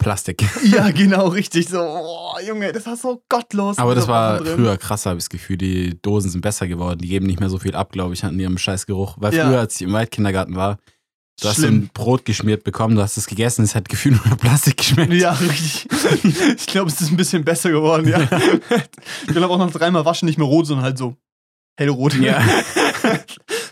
[0.02, 0.44] Plastik.
[0.64, 1.80] Ja, genau, richtig so.
[1.80, 3.78] Oh, Junge, das war so gottlos.
[3.78, 5.58] Aber das war früher krasser, habe ich das Gefühl.
[5.58, 7.00] Die Dosen sind besser geworden.
[7.00, 9.16] Die geben nicht mehr so viel ab, glaube ich, hatten die ihren scheiß Geruch.
[9.20, 9.48] Weil Ja.
[9.48, 10.78] früher, als ich im Waldkindergarten war,
[11.42, 11.76] du hast Schlimm.
[11.76, 15.14] ein Brot geschmiert bekommen, du hast es gegessen, es hat gefühlt nur Plastik geschmeckt.
[15.14, 15.88] Ja, richtig.
[16.58, 18.20] Ich glaube, es ist ein bisschen besser geworden, ja.
[19.28, 21.16] Ich glaube auch nach dreimal waschen nicht mehr rot, sondern halt so
[21.78, 22.16] hellrot.
[22.16, 22.42] Ja.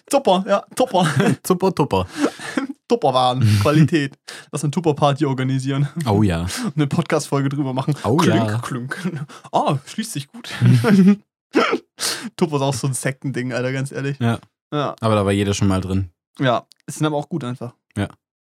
[0.09, 1.07] Tupper, ja, Tupper.
[1.45, 1.71] Super,
[2.89, 2.99] super.
[3.09, 4.17] Tupperwaren, Qualität.
[4.51, 5.87] Lass eine Tupper-Party organisieren.
[6.07, 6.41] Oh ja.
[6.41, 7.93] und Eine Podcast-Folge drüber machen.
[8.03, 8.57] Oh klünk, ja.
[8.59, 8.97] klünk.
[9.51, 10.49] Ah, schließt sich gut.
[12.37, 14.17] Tupper ist auch so ein Sektending, Alter, ganz ehrlich.
[14.19, 14.39] Ja.
[14.71, 16.09] Ja, Aber da war jeder schon mal drin.
[16.39, 16.65] ja.
[16.85, 17.73] Es sind aber auch gut einfach.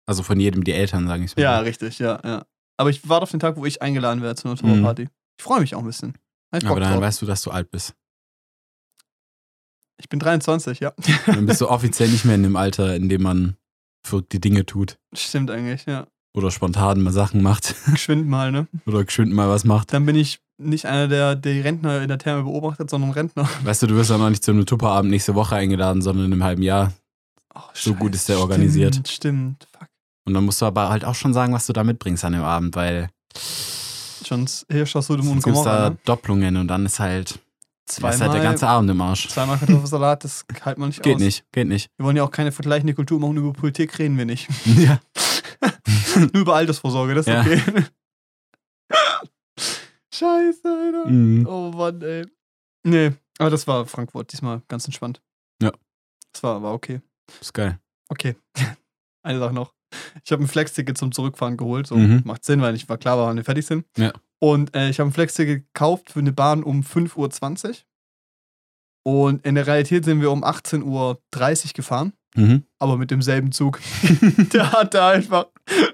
[0.09, 1.43] Also von jedem die Eltern, sage ich mal.
[1.43, 2.45] Ja, richtig, ja, ja.
[2.77, 4.59] Aber ich warte auf den Tag, wo ich eingeladen werde zu einer Mhm.
[4.61, 5.09] Tupper-Party.
[5.39, 6.13] Ich freue mich auch ein bisschen.
[6.53, 7.01] Bock Aber dann drauf.
[7.03, 7.95] weißt du, dass du alt bist.
[9.99, 10.93] Ich bin 23, ja.
[11.27, 13.57] Dann bist du offiziell nicht mehr in dem Alter, in dem man
[14.07, 14.99] verrückte Dinge tut.
[15.15, 16.07] Stimmt eigentlich, ja.
[16.35, 17.75] Oder spontan mal Sachen macht.
[17.91, 18.67] Geschwind mal, ne?
[18.87, 19.93] Oder geschwind mal was macht.
[19.93, 23.49] Dann bin ich nicht einer, der die Rentner in der Therme beobachtet, sondern Rentner.
[23.65, 26.33] Weißt du, du wirst ja noch nicht zu einem Tupperabend nächste Woche eingeladen, sondern in
[26.33, 26.93] einem halben Jahr.
[27.55, 28.43] Oh, So gut ist der Scheiße.
[28.43, 28.95] organisiert.
[28.95, 29.69] Stimmt, stimmt.
[29.79, 29.89] Fuck.
[30.27, 32.43] Und dann musst du aber halt auch schon sagen, was du da mitbringst an dem
[32.43, 33.09] Abend, weil
[34.27, 35.99] Schon Hirsch aus Sodom und sonst gibt's da ne?
[36.05, 37.39] Doppelungen und dann ist halt,
[37.89, 39.29] ist Zweimal, halt der ganze Abend im Arsch.
[39.29, 41.21] zweimal Kartoffelsalat, das halt man nicht Geht aus.
[41.21, 41.91] nicht, geht nicht.
[41.97, 44.49] Wir wollen ja auch keine vergleichende Kultur machen, über Politik reden wir nicht.
[44.77, 45.01] Ja.
[46.17, 47.41] Nur über Altersvorsorge, das ist Ja.
[47.43, 47.63] okay.
[50.13, 51.09] Scheiße, Alter.
[51.11, 51.47] Mhm.
[51.47, 52.25] Oh Mann, ey.
[52.85, 55.21] Nee, aber das war Frankfurt, diesmal ganz entspannt.
[55.63, 55.73] Ja.
[56.33, 57.01] Das war, war okay.
[57.41, 57.79] Ist geil.
[58.09, 58.37] Okay.
[59.23, 59.75] Eine Sache noch.
[60.25, 61.87] Ich habe ein Flex-Ticket zum Zurückfahren geholt.
[61.87, 62.23] So Mhm.
[62.25, 63.85] macht Sinn, weil ich war klar, wann wir fertig sind.
[63.97, 64.13] Ja.
[64.39, 67.75] Und äh, ich habe ein Flex-Ticket gekauft für eine Bahn um 5.20 Uhr.
[69.05, 71.19] Und in der Realität sind wir um 18.30 Uhr
[71.75, 72.65] gefahren, Mhm.
[72.79, 73.81] aber mit demselben Zug.
[74.53, 75.47] der hatte einfach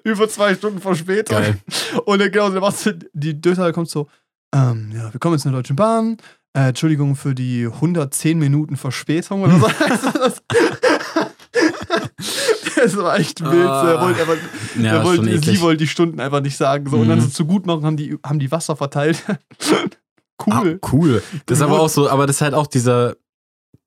[0.03, 1.37] über zwei Stunden Verspätung.
[1.39, 1.59] Geil.
[2.05, 4.09] Und dann genau, macht's- die Durchsage kommt so,
[4.55, 6.17] ähm, ja, wir kommen jetzt in der Deutschen Bahn.
[6.55, 9.71] Äh, Entschuldigung für die 110 Minuten Verspätung oder so.
[12.83, 13.67] das, das war echt wild.
[13.67, 14.01] Ah.
[14.03, 14.37] Wollte einfach,
[14.81, 16.89] Ja, wollte, sie wollte die Stunden einfach nicht sagen.
[16.91, 16.97] So.
[16.99, 17.23] Und dann Mhm.
[17.23, 19.23] so zu gut machen, haben die, haben die Wasser verteilt.
[20.47, 20.81] cool.
[20.83, 21.23] Ah, cool.
[21.47, 23.17] Das ist aber auch so, aber das ist halt auch dieser,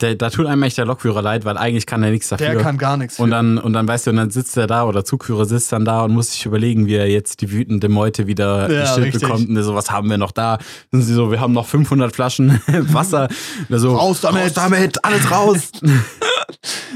[0.01, 2.47] der, da tut einem echt der Lokführer leid, weil eigentlich kann er nichts dafür.
[2.47, 3.17] Der kann gar nichts.
[3.17, 5.85] und dann, und dann weißt du, und dann sitzt er da oder Zugführer sitzt dann
[5.85, 9.21] da und muss sich überlegen, wie er jetzt die wütende Meute wieder Ja, gestillt richtig.
[9.21, 9.47] bekommt.
[9.47, 10.57] Und so, was haben wir noch da?
[10.91, 13.29] Und sie so, wir haben noch 500 Flaschen Wasser.
[13.69, 14.43] Und er so, Raus damit.
[14.43, 15.71] Raus damit, alles raus.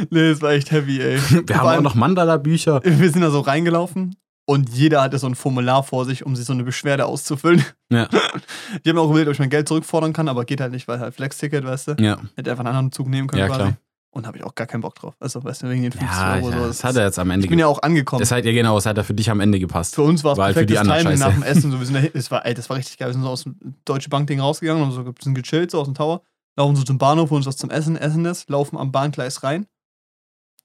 [0.10, 1.20] nee, das war echt heavy, ey.
[1.46, 2.82] wir haben auch noch Mandala-Bücher.
[2.84, 4.16] Wir sind da so reingelaufen
[4.50, 7.64] und jeder hatte so ein Formular vor sich, um sich so eine Beschwerde auszufüllen.
[7.92, 8.10] Ja.
[8.84, 11.00] Die haben auch überlegt, ob ich mein Geld zurückfordern kann, aber geht halt nicht, weil
[11.00, 11.96] halt Flex-Ticket, weißt du.
[12.00, 13.60] Ja, Hätte einfach einen anderen Zug nehmen können Ja, quasi.
[13.60, 13.78] klar.
[14.10, 15.14] Und habe ich auch gar keinen Bock drauf.
[15.20, 16.68] Also, weißt du, wegen den 50 ja, Euro ja so.
[16.68, 18.22] das hat er jetzt am Ende ich bin ja auch angekommen.
[18.22, 19.94] Das hat ja genau, es hat ja für dich am Ende gepasst.
[19.94, 21.42] Für uns war es halt für die perfektes anderen Timing nach scheiße.
[21.42, 21.72] dem Essen.
[21.72, 23.10] So, wir sind da, es war, ey, das war richtig geil.
[23.10, 25.86] Wir sind so aus dem Deutsche Bank-Ding rausgegangen und so ein bisschen gechillt, so aus
[25.86, 26.24] dem Tower.
[26.58, 29.68] Laufen so zum Bahnhof, holen uns was zum Essen, essen das, laufen am Bahngleis rein.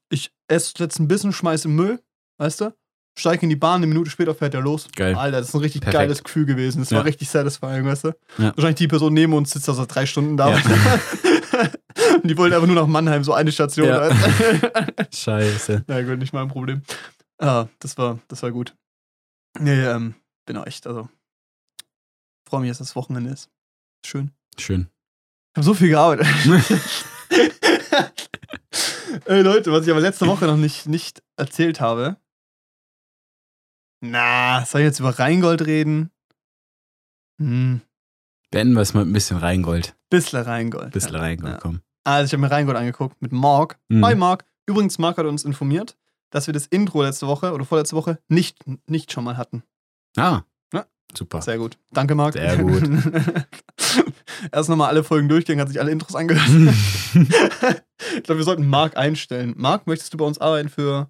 [0.09, 2.01] Ich esse jetzt ein bisschen, schmeiße Müll,
[2.39, 2.73] weißt du?
[3.17, 4.87] Steige in die Bahn, eine Minute später fährt er los.
[4.95, 5.15] Geil.
[5.15, 6.01] Alter, das ist ein richtig Perfekt.
[6.01, 6.79] geiles Gefühl gewesen.
[6.79, 6.97] Das Ja.
[6.97, 8.07] war richtig satisfying, weißt du?
[8.37, 8.51] Ja.
[8.55, 10.49] Wahrscheinlich die Person neben uns sitzt da seit drei Stunden da.
[10.57, 10.61] Ja.
[12.21, 13.87] Und die wollen einfach nur nach Mannheim, so eine Station.
[13.87, 14.09] Ja.
[15.13, 15.85] Scheiße.
[15.87, 16.81] Ja, gut, nicht mein Problem.
[17.37, 18.75] Ah, das war, das war gut.
[19.59, 21.07] Nee, ähm, bin auch echt, also.
[22.47, 23.49] Freue mich, dass das Wochenende ist.
[24.05, 24.31] Schön.
[24.59, 24.87] Schön.
[25.53, 26.27] Ich habe so viel gearbeitet.
[29.25, 32.17] Ey, Leute, was ich aber letzte Woche noch nicht, nicht erzählt habe.
[34.11, 36.11] Na, soll ich jetzt über Rheingold reden?
[37.39, 37.81] Hm,
[38.51, 39.95] Beenden wir es mal ein bisschen Rheingold.
[40.09, 40.91] bissle Rheingold.
[40.91, 41.19] Bisschen ja.
[41.19, 41.59] Rheingold, Ja.
[41.59, 41.81] komm.
[42.05, 43.77] Also, ich habe mir Rheingold angeguckt mit Mark.
[43.89, 44.05] Mhm.
[44.05, 44.45] Hi, Mark.
[44.67, 45.97] Übrigens, Mark hat uns informiert,
[46.29, 49.63] dass wir das Intro letzte Woche oder vorletzte Woche nicht, nicht schon mal hatten.
[50.15, 50.43] Ah.
[50.73, 50.85] Ja.
[51.15, 51.41] Super.
[51.41, 51.77] Sehr gut.
[51.91, 52.33] Danke, Marc.
[52.33, 52.83] Sehr gut.
[54.51, 56.47] Erst nochmal alle Folgen durchgehen, hat sich alle Intros angehört.
[57.13, 59.53] ich glaube, wir sollten Marc einstellen.
[59.57, 61.09] Marc, möchtest du bei uns arbeiten für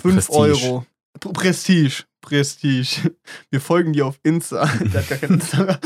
[0.00, 0.38] 5 Prestige.
[0.38, 0.86] Euro?
[1.20, 2.04] Prestige.
[2.20, 3.14] Prestige.
[3.50, 4.64] Wir folgen dir auf Insta.
[4.80, 5.78] Der hat gar kein Insta.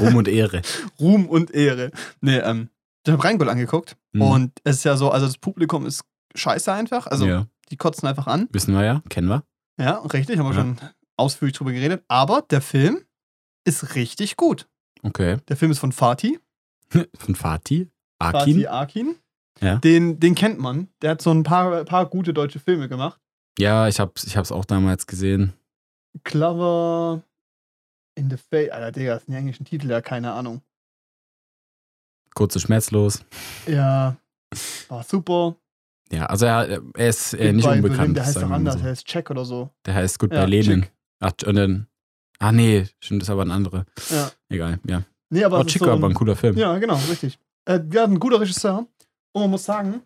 [0.00, 0.62] Ruhm und Ehre.
[1.00, 1.90] Ruhm und Ehre.
[2.20, 2.68] Nee, ähm,
[3.04, 3.96] ich habe Rheingold angeguckt.
[4.12, 4.22] Mhm.
[4.22, 6.04] Und es ist ja so, also das Publikum ist
[6.34, 7.06] scheiße einfach.
[7.06, 8.48] Also ja, die kotzen einfach an.
[8.52, 9.44] wissen wir ja, kennen wir.
[9.78, 10.60] Ja, richtig, haben wir Ja.
[10.60, 10.76] schon
[11.16, 12.04] ausführlich drüber geredet.
[12.08, 13.04] Aber der Film
[13.64, 14.68] ist richtig gut.
[15.02, 15.38] Okay.
[15.48, 16.38] Der Film ist von Fatih.
[17.18, 17.88] Von Fatih.
[18.22, 18.68] Fatih Akin.
[18.68, 19.14] Akin.
[19.60, 19.76] Ja.
[19.78, 20.88] Den, den kennt man.
[21.00, 23.18] Der hat so ein paar, paar gute deutsche Filme gemacht.
[23.58, 25.52] Ja, ich hab's, ich hab's auch damals gesehen.
[26.24, 27.22] Clover
[28.14, 28.70] in the Face.
[28.70, 30.62] Alter, Digga, das sind die englischen Titel, ja, keine Ahnung.
[32.34, 33.24] Kurz und schmerzlos.
[33.66, 34.16] Ja,
[34.88, 35.56] war super.
[36.10, 37.98] Ja, also er, er ist äh, nicht unbekannt.
[37.98, 38.80] Berlin, der heißt doch anders, so.
[38.80, 39.70] der heißt Check oder so.
[39.86, 40.86] Der heißt Goodbye Ja, Lenin.
[41.20, 41.86] Ach, und dann.
[42.38, 43.84] Ah, nee, stimmt, das ist aber ein anderer.
[44.10, 44.30] Ja.
[44.48, 45.02] Egal, ja.
[45.30, 46.56] Nee, aber ist Chick so war ein- aber ein cooler Film.
[46.56, 47.38] Ja, genau, richtig.
[47.66, 48.86] Äh, ja, ein guter Regisseur.
[49.32, 50.02] Und man muss sagen,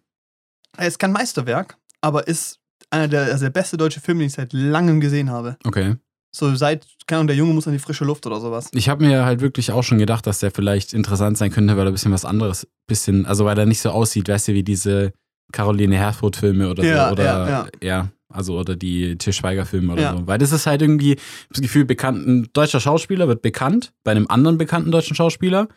[0.76, 4.34] er ist kein Meisterwerk, aber ist einer der, also der beste deutsche Film, den ich
[4.34, 5.56] seit langem gesehen habe.
[5.64, 5.96] Okay.
[6.34, 8.68] So seit, keine Ahnung, der Junge muss an die frische Luft oder sowas.
[8.74, 11.86] Ich habe mir halt wirklich auch schon gedacht, dass der vielleicht interessant sein könnte, weil
[11.86, 14.62] er ein bisschen was anderes, bisschen, also weil er nicht so aussieht, weißt du, wie
[14.62, 15.12] diese
[15.52, 17.12] Caroline Herfurth-Filme oder Ja, so.
[17.12, 17.66] Oder ja, ja.
[17.82, 20.16] ja, also oder die Til Schweiger-Filme oder Ja.
[20.16, 20.26] so.
[20.26, 21.16] Weil das ist halt irgendwie,
[21.48, 25.68] das Gefühl, bekannt, ein deutscher Schauspieler wird bekannt bei einem anderen bekannten deutschen Schauspieler.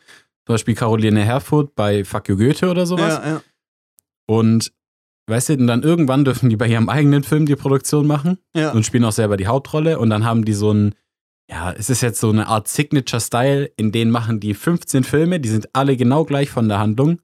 [0.45, 3.21] Zum Beispiel Caroline Herfurth bei Fuck You Goethe oder sowas.
[3.23, 3.41] Ja, ja.
[4.27, 4.73] Und
[5.29, 8.71] weißt du, und dann irgendwann dürfen die bei ihrem eigenen Film die Produktion machen ja.
[8.71, 10.95] und spielen auch selber die Hauptrolle und dann haben die so ein,
[11.49, 15.49] ja, es ist jetzt so eine Art Signature-Style, in denen machen die 15 Filme, die
[15.49, 17.19] sind alle genau gleich von der Handlung.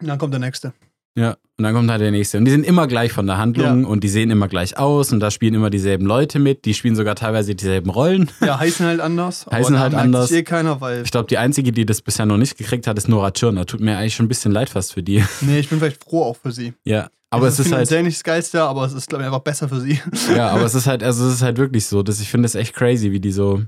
[0.00, 0.72] Und dann kommt der nächste.
[1.16, 2.38] Ja, und dann kommt halt der nächste.
[2.38, 3.86] Und die sind immer gleich von der Handlung Ja.
[3.88, 6.96] und die sehen immer gleich aus und da spielen immer dieselben Leute mit, die spielen
[6.96, 8.28] sogar teilweise dieselben Rollen.
[8.40, 9.46] Ja, heißen halt anders.
[9.50, 10.32] Heißen halt anders.
[10.32, 11.02] eh keiner, weil.
[11.04, 13.64] Ich glaube, die einzige, die das bisher noch nicht gekriegt hat, ist Nora Tschirner.
[13.66, 15.22] Tut mir eigentlich schon ein bisschen leid fast für die.
[15.42, 16.72] Nee, ich bin vielleicht froh auch für sie.
[16.84, 19.40] Ja, aber es ist halt, finanziell nicht das Geilste, aber es ist, glaube ich, einfach
[19.40, 20.00] besser für sie.
[20.34, 22.54] ja, aber es ist halt, also es ist halt wirklich so, dass ich finde es
[22.54, 23.62] echt crazy, wie die so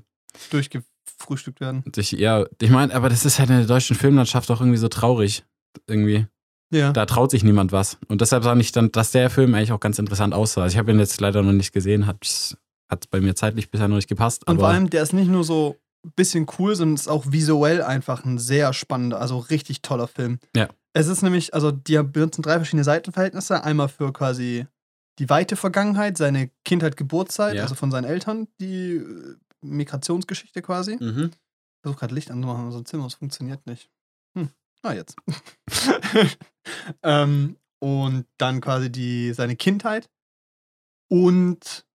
[0.51, 1.85] Durchgefrühstückt werden.
[1.97, 4.89] Ich, ja, ich meine, aber das ist halt in der deutschen Filmlandschaft auch irgendwie so
[4.89, 5.45] traurig.
[5.87, 6.27] Irgendwie.
[6.73, 6.93] Ja.
[6.93, 7.99] Da traut sich niemand was.
[8.09, 10.62] Und deshalb sage ich dann, dass der Film eigentlich auch ganz interessant aussah.
[10.62, 12.57] Also ich habe ihn jetzt leider noch nicht gesehen, hat,
[12.91, 14.47] hat bei mir zeitlich bisher noch nicht gepasst.
[14.49, 15.77] Und vor allem, der ist nicht nur so
[16.15, 20.39] bisschen cool, sondern ist auch visuell einfach ein sehr spannender, also richtig toller Film.
[20.55, 20.69] Ja.
[20.93, 23.63] Es ist nämlich, also die benutzen drei verschiedene Seitenverhältnisse.
[23.65, 24.67] Einmal für quasi
[25.19, 27.63] die weite Vergangenheit, seine Kindheit, Geburtszeit, Ja.
[27.63, 30.97] also von seinen Eltern, die äh, Migrationsgeschichte quasi.
[31.01, 31.31] Mhm.
[31.33, 33.91] Ich versuche gerade Licht anzumachen, so ein Zimmer, das funktioniert nicht.
[34.37, 34.51] Hm.
[34.83, 35.17] Ah, jetzt.
[37.03, 40.11] ähm, und dann quasi die, seine Kindheit
[41.09, 41.86] und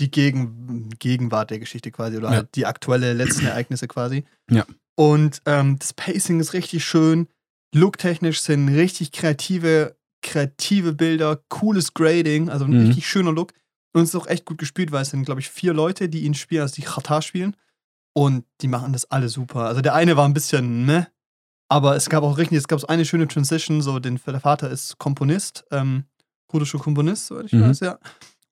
[0.00, 2.36] die Gegen Gegenwart der Geschichte quasi oder Ja.
[2.36, 4.24] halt die aktuelle letzten Ereignisse quasi.
[4.50, 4.66] Ja.
[4.96, 7.28] Und ähm, das Pacing ist richtig schön.
[7.74, 12.86] Looktechnisch sind richtig kreative, kreative Bilder, cooles Grading, also ein Mhm.
[12.86, 13.52] richtig schöner Look.
[13.92, 16.24] Und es ist auch echt gut gespielt, weil es sind, glaube ich, vier Leute, die
[16.24, 17.56] ihn spielen, also die Chata spielen.
[18.12, 19.66] Und die machen das alle super.
[19.66, 21.08] Also der eine war ein bisschen, ne?
[21.68, 24.68] Aber es gab auch richtig, es gab so eine schöne Transition, so den, der Vater
[24.70, 26.04] ist Komponist, ähm,
[26.48, 27.62] kurdischer Komponist, soweit ich Mhm.
[27.62, 27.98] weiß, ja.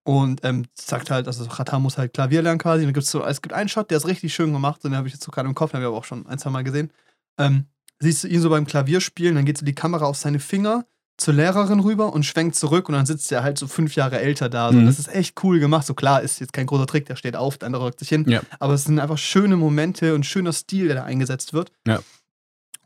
[0.08, 2.80] Und ähm, sagt halt, also Chata muss halt Klavier lernen quasi.
[2.80, 4.96] Und dann gibt's so, es gibt einen Shot, der ist richtig schön gemacht, und den
[4.96, 6.48] habe ich jetzt so gerade im Kopf, den habe ich aber auch schon ein, zwei
[6.48, 6.90] Mal gesehen.
[7.36, 7.66] Ähm,
[7.98, 10.86] siehst du ihn so beim Klavier spielen, dann geht so die Kamera auf seine Finger
[11.18, 14.48] zur Lehrerin rüber und schwenkt zurück und dann sitzt er halt so fünf Jahre älter
[14.48, 14.72] da.
[14.72, 14.78] So.
[14.78, 14.86] Mhm.
[14.86, 15.86] Das ist echt cool gemacht.
[15.86, 18.24] So klar, ist jetzt kein großer Trick, der steht auf, der andere rückt sich hin.
[18.30, 18.40] Ja.
[18.60, 21.70] Aber es sind einfach schöne Momente und schöner Stil, der da eingesetzt wird.
[21.86, 22.00] Ja.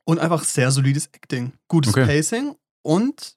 [0.02, 1.52] Und einfach sehr solides Acting.
[1.68, 2.04] Gutes Okay.
[2.04, 3.36] Pacing und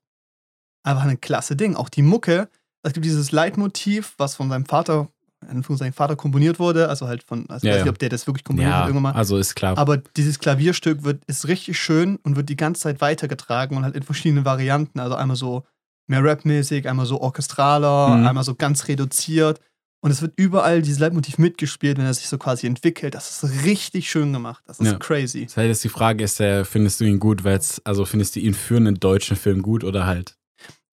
[0.81, 1.75] einfach ein klasse Ding.
[1.75, 2.49] Auch die Mucke,
[2.86, 5.09] es gibt dieses Leitmotiv, was von seinem Vater,
[5.51, 7.83] in seinem Vater komponiert wurde, also halt von, also ich Ja, weiß ja.
[7.86, 9.19] nicht, ob der das wirklich komponiert Ja, hat irgendwann mal.
[9.19, 9.77] also ist klar.
[9.77, 13.95] Aber dieses Klavierstück wird, ist richtig schön und wird die ganze Zeit weitergetragen und halt
[13.95, 14.99] in verschiedenen Varianten.
[14.99, 15.63] Also einmal so
[16.07, 18.27] mehr Rap-mäßig, einmal so orchestraler, Mhm.
[18.27, 19.59] einmal so ganz reduziert.
[20.01, 23.15] Und es wird überall dieses Leitmotiv mitgespielt, wenn er sich so quasi entwickelt.
[23.15, 24.63] Das ist richtig schön gemacht.
[24.67, 24.97] Das ist Ja.
[24.99, 25.45] crazy.
[25.45, 28.77] Das heißt, die Frage ist, findest du ihn gut, weil also findest du ihn für
[28.77, 30.38] einen deutschen Film gut oder halt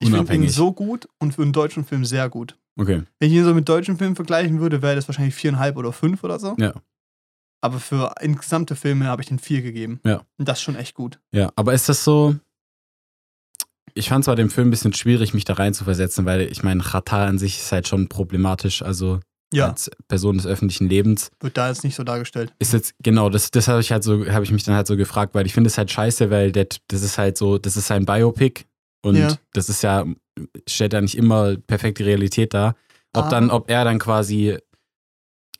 [0.02, 2.56] Ich finde ihn so gut und für einen deutschen Film sehr gut.
[2.78, 3.02] okay.
[3.18, 6.24] Wenn ich ihn so mit deutschen Filmen vergleichen würde, wäre das wahrscheinlich viereinhalb oder fünf
[6.24, 6.54] oder so.
[6.58, 6.74] Ja.
[7.60, 10.00] Aber für insgesamte Filme habe ich den vier gegeben.
[10.04, 10.22] Ja.
[10.38, 11.20] Und das ist schon echt gut.
[11.32, 12.34] Ja, aber ist das so.
[13.94, 16.62] Ich fand zwar den Film ein bisschen schwierig, mich da rein zu versetzen, weil ich
[16.62, 19.20] meine, Chata an sich ist halt schon problematisch, also
[19.52, 21.30] Ja, als Person des öffentlichen Lebens.
[21.40, 22.54] wird da jetzt nicht so dargestellt.
[22.58, 24.96] Ist jetzt, genau, das, das habe ich halt so, habe ich mich dann halt so
[24.96, 27.86] gefragt, weil ich finde es halt scheiße, weil der, das ist halt so, das ist
[27.86, 28.64] sein Biopic
[29.02, 29.36] und Ja.
[29.52, 30.04] das ist ja,
[30.68, 32.74] stellt ja nicht immer perfekte Realität dar.
[33.14, 33.28] Ob Ah.
[33.28, 34.56] dann, ob er dann quasi,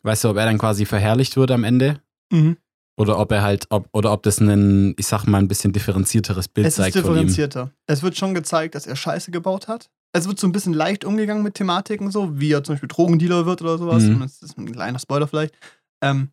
[0.03, 2.01] weißt du, ob er dann quasi verherrlicht wird am Ende
[2.33, 2.57] Mhm.
[2.99, 6.49] Oder ob er halt, ob, oder ob das ein, ich sag mal, ein bisschen differenzierteres
[6.49, 7.13] Bild Es ist zeigt von ihm.
[7.15, 7.71] differenzierter.
[7.87, 9.91] Es wird schon gezeigt, dass er Scheiße gebaut hat.
[10.13, 13.45] Es wird so ein bisschen leicht umgegangen mit Thematiken, so wie er zum Beispiel Drogendealer
[13.47, 14.03] wird oder sowas.
[14.03, 14.21] Mhm.
[14.21, 15.55] Das ist ein kleiner Spoiler vielleicht.
[16.03, 16.29] Ähm,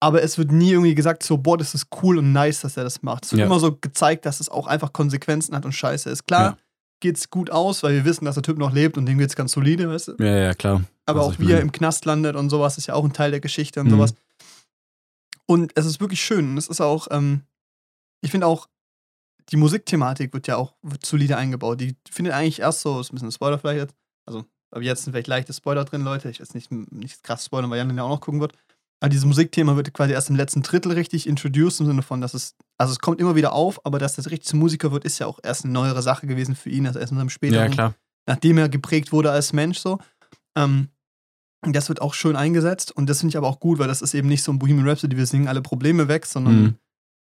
[0.00, 2.84] aber es wird nie irgendwie gesagt, so, boah, das ist cool und nice, dass er
[2.84, 3.24] das macht.
[3.24, 3.46] Es wird Ja.
[3.46, 6.26] immer so gezeigt, dass es auch einfach Konsequenzen hat und Scheiße ist.
[6.26, 6.56] Klar, Ja.
[7.00, 9.52] geht's gut aus, weil wir wissen, dass der Typ noch lebt und dem geht's ganz
[9.52, 10.16] solide, weißt du?
[10.18, 10.82] Ja, ja, klar.
[11.06, 13.30] Aber Also auch wie er im Knast landet und sowas ist ja auch ein Teil
[13.30, 13.90] der Geschichte und Mhm.
[13.92, 14.14] sowas.
[15.46, 16.50] Und es ist wirklich schön.
[16.50, 17.42] Und es ist auch, ähm,
[18.20, 18.68] ich finde auch,
[19.50, 21.80] die Musikthematik wird ja auch wird solide eingebaut.
[21.80, 23.94] Die findet eigentlich erst so, ist ein bisschen ein Spoiler vielleicht jetzt.
[24.26, 26.28] Also, aber jetzt sind vielleicht leichte Spoiler drin, Leute.
[26.30, 28.54] Ich weiß nicht, nicht krass spoilern, weil Jan den ja auch noch gucken wird.
[29.00, 32.32] Aber dieses Musikthema wird quasi erst im letzten Drittel richtig introduced im Sinne von, dass
[32.34, 35.18] es, also es kommt immer wieder auf, aber dass das richtig zum Musiker wird, ist
[35.18, 37.94] ja auch erst eine neuere Sache gewesen für ihn, also erst in seinem späteren Ja,
[38.26, 39.98] nachdem er geprägt wurde als Mensch so.
[40.56, 40.88] Ähm,
[41.64, 44.00] und das wird auch schön eingesetzt und das finde ich aber auch gut, weil das
[44.02, 46.74] ist eben nicht so ein Bohemian Rhapsody, wir singen alle Probleme weg, sondern Mhm.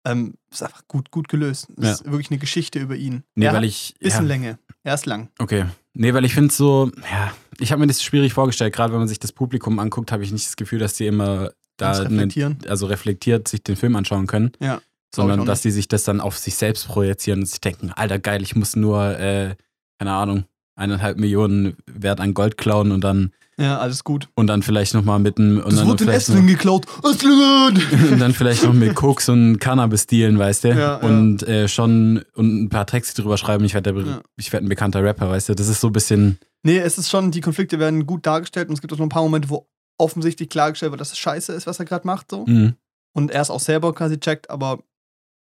[0.06, 1.68] ähm, ist einfach gut, gut gelöst.
[1.78, 1.92] Es Ja.
[1.92, 3.24] ist wirklich eine Geschichte über ihn.
[3.36, 3.94] Nee, er weil ich.
[4.00, 4.60] bisschen ja, Länge.
[4.84, 5.30] Er ist lang.
[5.40, 5.66] Okay.
[5.94, 8.74] Nee, weil ich finde so, ja, ich habe mir das schwierig vorgestellt.
[8.74, 11.52] Gerade wenn man sich das Publikum anguckt, habe ich nicht das Gefühl, dass die immer
[11.78, 12.58] da ne, reflektieren.
[12.68, 14.52] also reflektiert sich den Film anschauen können.
[14.60, 14.82] Ja,
[15.16, 18.42] Sondern dass die sich das dann auf sich selbst projizieren und sich denken, Alter geil,
[18.42, 19.56] ich muss nur, äh,
[20.00, 24.30] keine Ahnung, eineinhalb Millionen Wert an Gold klauen und dann Ja, alles gut.
[24.36, 26.86] und dann vielleicht nochmal mit einem und Das dann wurde in vielleicht Esslingen geklaut.
[27.04, 27.82] Esslingen!
[28.14, 30.68] und dann vielleicht noch mit Koks und Cannabis dealen, weißt du?
[30.70, 30.96] Ja, ja.
[30.98, 34.22] und Äh, schon und ein paar Texte drüber schreiben, ich werde Ja.
[34.36, 35.56] ich werd ein bekannter Rapper, weißt du?
[35.56, 38.76] Das ist so ein bisschen, Nee, es ist schon, die Konflikte werden gut dargestellt und
[38.76, 39.68] es gibt auch noch ein paar Momente, wo
[39.98, 42.32] offensichtlich klargestellt wird, dass es scheiße ist, was er gerade macht.
[42.32, 42.46] So.
[42.46, 42.74] mh.
[43.14, 44.84] Und er es auch selber quasi checkt, aber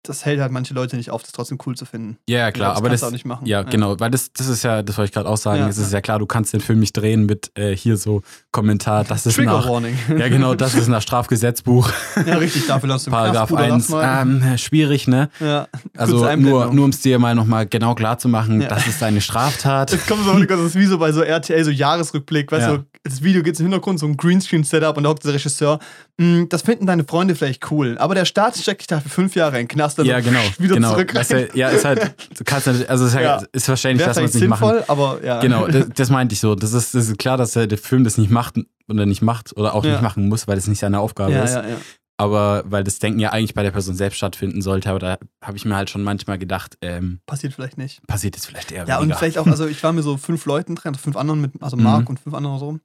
[0.04, 2.18] das hält halt manche Leute nicht auf, das trotzdem cool zu finden.
[2.28, 3.46] ja, ja klar, glaub, aber kannst das, auch nicht machen.
[3.46, 5.78] Ja, genau, weil das, das ist ja, das wollte ich gerade auch sagen, Ja, es
[5.78, 5.98] ist ja.
[5.98, 9.34] ja klar, du kannst den Film nicht drehen mit äh, hier so Kommentar, das ist
[9.36, 9.98] Trigger nach, Warning.
[10.18, 11.90] ja genau, das ist nach Strafgesetzbuch,
[12.26, 14.22] ja, richtig, dafür lass du Paragraph Knast, Bruder, 1, lass mal.
[14.52, 15.28] ähm, schwierig, ne?
[15.40, 15.66] ja.
[15.96, 18.68] Also nur, nur um es dir mal nochmal genau klar zu machen, Ja.
[18.68, 19.92] das ist eine Straftat.
[19.92, 22.76] Jetzt kommt so, das ist wie so bei so RTL, so Jahresrückblick, weißt Ja.
[22.76, 25.78] du, das Video geht im Hintergrund, so ein Greenscreen-Setup und da hockt der Regisseur,
[26.18, 29.34] "Mm, das finden deine Freunde vielleicht cool, aber der Staat steckt dich da für fünf
[29.34, 30.40] Jahre in den Knast, also ja, genau.
[30.58, 30.92] wieder genau.
[30.92, 31.26] zurück rein.
[31.28, 33.42] Du, ja, ist halt, du kannst halt, also ist, halt, Ja.
[33.52, 33.68] ist
[33.98, 35.40] Wäre dass man es nicht machen sinnvoll, aber ja.
[35.40, 36.54] Genau, das, das meinte ich so.
[36.54, 38.56] Das ist, das ist klar, dass der, Film das nicht macht
[38.88, 39.92] oder nicht macht oder auch Ja.
[39.92, 41.54] nicht machen muss, weil das nicht seine Aufgabe ja, ist.
[41.54, 41.76] ja, ja.
[42.16, 45.56] Aber weil das Denken ja eigentlich bei der Person selbst stattfinden sollte, aber da habe
[45.56, 48.06] ich mir halt schon manchmal gedacht, ähm, Passiert vielleicht nicht.
[48.06, 49.18] passiert es vielleicht eher Ja, und weniger.
[49.18, 51.76] vielleicht auch, also ich war mit so fünf Leuten drin, also fünf anderen mit, also
[51.76, 51.82] Mhm.
[51.82, 52.78] Marc und fünf andere so.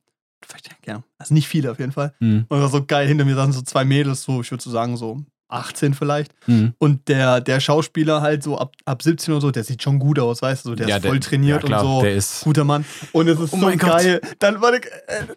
[0.43, 2.13] Vielleicht, ja, also nicht viele auf jeden Fall.
[2.19, 4.71] Hm, Und war so geil, hinter mir saßen so zwei Mädels, so, ich würde so
[4.71, 6.31] sagen, so 18 vielleicht.
[6.45, 6.73] hm.
[6.77, 10.19] Und der, der Schauspieler halt so ab, ab 17 oder so, der sieht schon gut
[10.19, 12.01] aus, weißt du, so, der Ja, ist voll trainiert ja, klar, und so.
[12.03, 12.85] Der ist, Guter Mann.
[13.11, 13.89] Und es ist Oh so mein Gott.
[13.89, 14.21] geil.
[14.39, 14.81] Dann war der,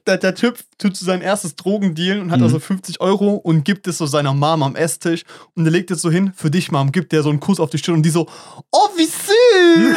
[0.06, 2.44] der, der Typ tut so sein erstes Drogendeal und hat Mhm.
[2.44, 5.24] also 50 Euro und gibt es so seiner Mom am Esstisch.
[5.54, 7.70] Und er legt es so hin, für dich, Mom, gibt der so einen Kuss auf
[7.70, 8.28] die Stirn und die so,
[8.70, 9.96] oh, wie süß!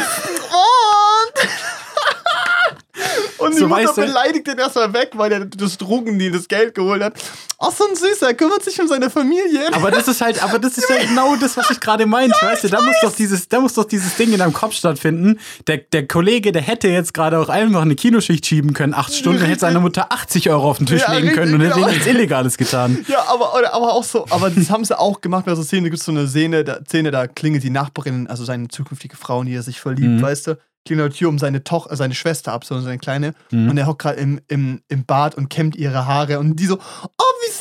[0.50, 1.48] und.
[3.38, 6.48] Und die So, Mutter weißt du- beleidigt den erstmal weg, weil er das Drogendeal das
[6.48, 7.14] Geld geholt hat.
[7.58, 9.72] Ach, so ein Süßer, kümmert sich um seine Familie.
[9.72, 12.64] aber das ist halt, aber das ist ja genau das, was ich gerade meinte, weißt
[12.64, 15.38] du, da muss doch dieses, da muss doch dieses Ding in deinem Kopf stattfinden.
[15.66, 19.42] Der, der Kollege, der hätte jetzt gerade auch einfach eine Kinoschicht schieben können, acht Stunden,
[19.42, 21.88] hätte seiner Mutter 80 Euro auf den Tisch Ja, legen richtig, können und hätte genau.
[21.88, 23.04] nichts Illegales getan.
[23.08, 25.98] Ja, aber, aber auch so, aber das haben sie auch gemacht bei so Szene, gibt
[26.00, 29.46] es so eine Szene, da, Szene, da klingelt die Nachbarin, also seine zukünftige Frau, in
[29.46, 30.22] die er sich verliebt, Mhm.
[30.22, 33.34] weißt du, klingelt die Tür um seine Tochter, äh, seine Schwester ab, so seine Kleine,
[33.50, 33.68] Mhm.
[33.70, 36.76] und er hockt gerade im, im, im Bad und kämmt ihre Haare und die so,
[36.78, 37.52] oh, wie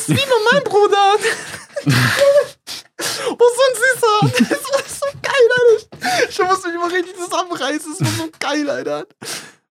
[0.00, 1.16] süß, wie mein Bruder.
[1.86, 4.46] oh, so ein Süßer.
[4.50, 6.28] Das war so geil, Alter.
[6.30, 9.06] Ich muss mich immer richtig zusammenreißen, das war so geil, Alter.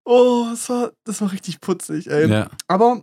[0.05, 2.29] Oh, das war, das war richtig putzig, ey.
[2.29, 2.49] Ja.
[2.67, 3.01] Aber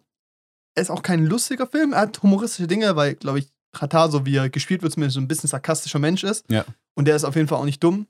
[0.74, 1.92] er ist auch kein lustiger Film.
[1.92, 5.20] Er hat humoristische Dinge, weil, glaube ich, Katar, so wie er gespielt wird, zumindest so
[5.20, 6.44] ein bisschen sarkastischer Mensch ist.
[6.50, 6.64] Ja.
[6.94, 8.06] Und der ist auf jeden Fall auch nicht dumm.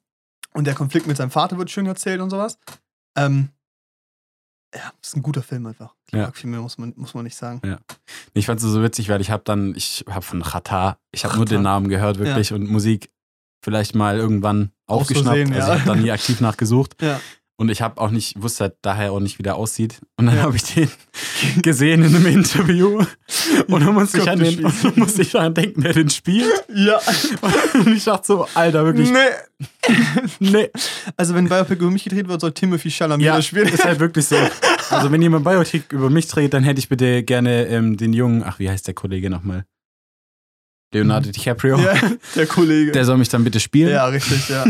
[0.54, 2.58] Und der Konflikt mit seinem Vater wird schön erzählt und sowas.
[3.16, 3.50] Ähm,
[4.74, 5.94] ja, ist ein guter Film einfach.
[6.12, 6.30] Ja.
[6.32, 7.60] Viel mehr muss man, muss man nicht sagen.
[8.32, 11.36] Ich fand es so witzig, weil ich habe dann, ich habe von Chata, ich habe
[11.36, 13.10] nur den Namen gehört wirklich und Musik
[13.62, 15.36] vielleicht mal irgendwann aufgeschnappt.
[15.36, 15.74] Versehen, also ja.
[15.74, 17.20] ich habe dann nie aktiv nachgesucht Ja.
[17.62, 20.00] Und ich habe auch nicht, wusste halt daher auch nicht, wie der aussieht.
[20.16, 20.42] Und dann Ja.
[20.42, 20.90] habe ich den
[21.62, 22.98] gesehen in einem Interview
[23.68, 26.50] und dann musste ich, an den, und musste ich daran denken, wer den spielt.
[26.74, 26.98] Ja.
[27.74, 29.88] Und ich dachte so, Alter, wirklich, nee.
[30.40, 30.70] nee.
[31.16, 33.68] Also, wenn Biopic über mich gedreht wird, soll Timothy Chalamet Ja, das spielen.
[33.68, 34.36] ist halt wirklich so.
[34.90, 38.42] Also wenn jemand Biotic über mich dreht, dann hätte ich bitte gerne ähm, den jungen,
[38.44, 39.64] ach, wie heißt der Kollege nochmal?
[40.92, 41.78] Leonardo DiCaprio.
[41.78, 41.94] Ja,
[42.36, 42.92] der Kollege.
[42.92, 43.90] Der soll mich dann bitte spielen.
[43.90, 44.64] ja, richtig, ja.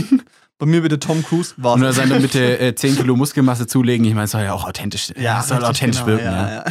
[0.62, 1.56] Bei mir bitte Tom Cruise.
[1.60, 4.06] Er soll dann bitte äh, 10 Kilo Muskelmasse zulegen.
[4.06, 6.24] Ich meine, es soll ja auch authentisch, ja, soll authentisch genau, wirken.
[6.26, 6.64] Ja, ja.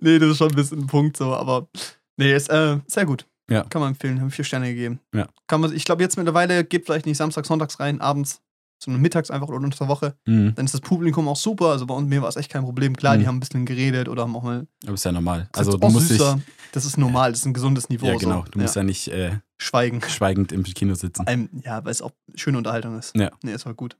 [0.00, 1.68] nee, das ist schon ein bisschen ein Punkt so, aber
[2.16, 3.26] Nee, ist äh, sehr gut.
[3.50, 3.64] Ja.
[3.64, 5.00] Kann man empfehlen, haben vier Sterne gegeben.
[5.14, 5.28] Ja.
[5.46, 8.40] Kann man, ich glaube, jetzt mittlerweile geht vielleicht nicht Samstag, Sonntags rein, abends,
[8.78, 10.16] sondern mittags einfach oder unter der Woche.
[10.26, 10.54] Mhm.
[10.54, 11.66] Dann ist das Publikum auch super.
[11.70, 12.96] Also bei uns, mir war es echt kein Problem.
[12.96, 13.28] Klar, die Mhm.
[13.28, 14.66] haben ein bisschen geredet oder haben auch mal.
[14.84, 15.48] Aber ist ja normal.
[15.52, 16.18] Also ist du musst dich.
[16.18, 16.40] süßer.
[16.72, 18.06] Das ist normal, das ist ein gesundes Niveau.
[18.06, 18.42] Ja, genau.
[18.44, 18.50] So.
[18.52, 20.02] Du musst ja, nicht äh, Schweigen.
[20.02, 21.26] schweigend im Kino sitzen.
[21.26, 23.16] Einem, ja, weil es auch schöne Unterhaltung ist.
[23.16, 23.30] Ja.
[23.42, 23.96] Nee, es war gut.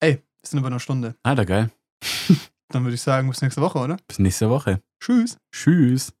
[0.00, 1.14] Ey, wir sind über einer Stunde.
[1.22, 1.70] Alter, geil.
[2.68, 3.96] Dann würde ich sagen, bis nächste Woche, oder?
[4.08, 4.80] Bis nächste Woche.
[5.02, 5.38] Tschüss.
[5.52, 6.12] Tschüss.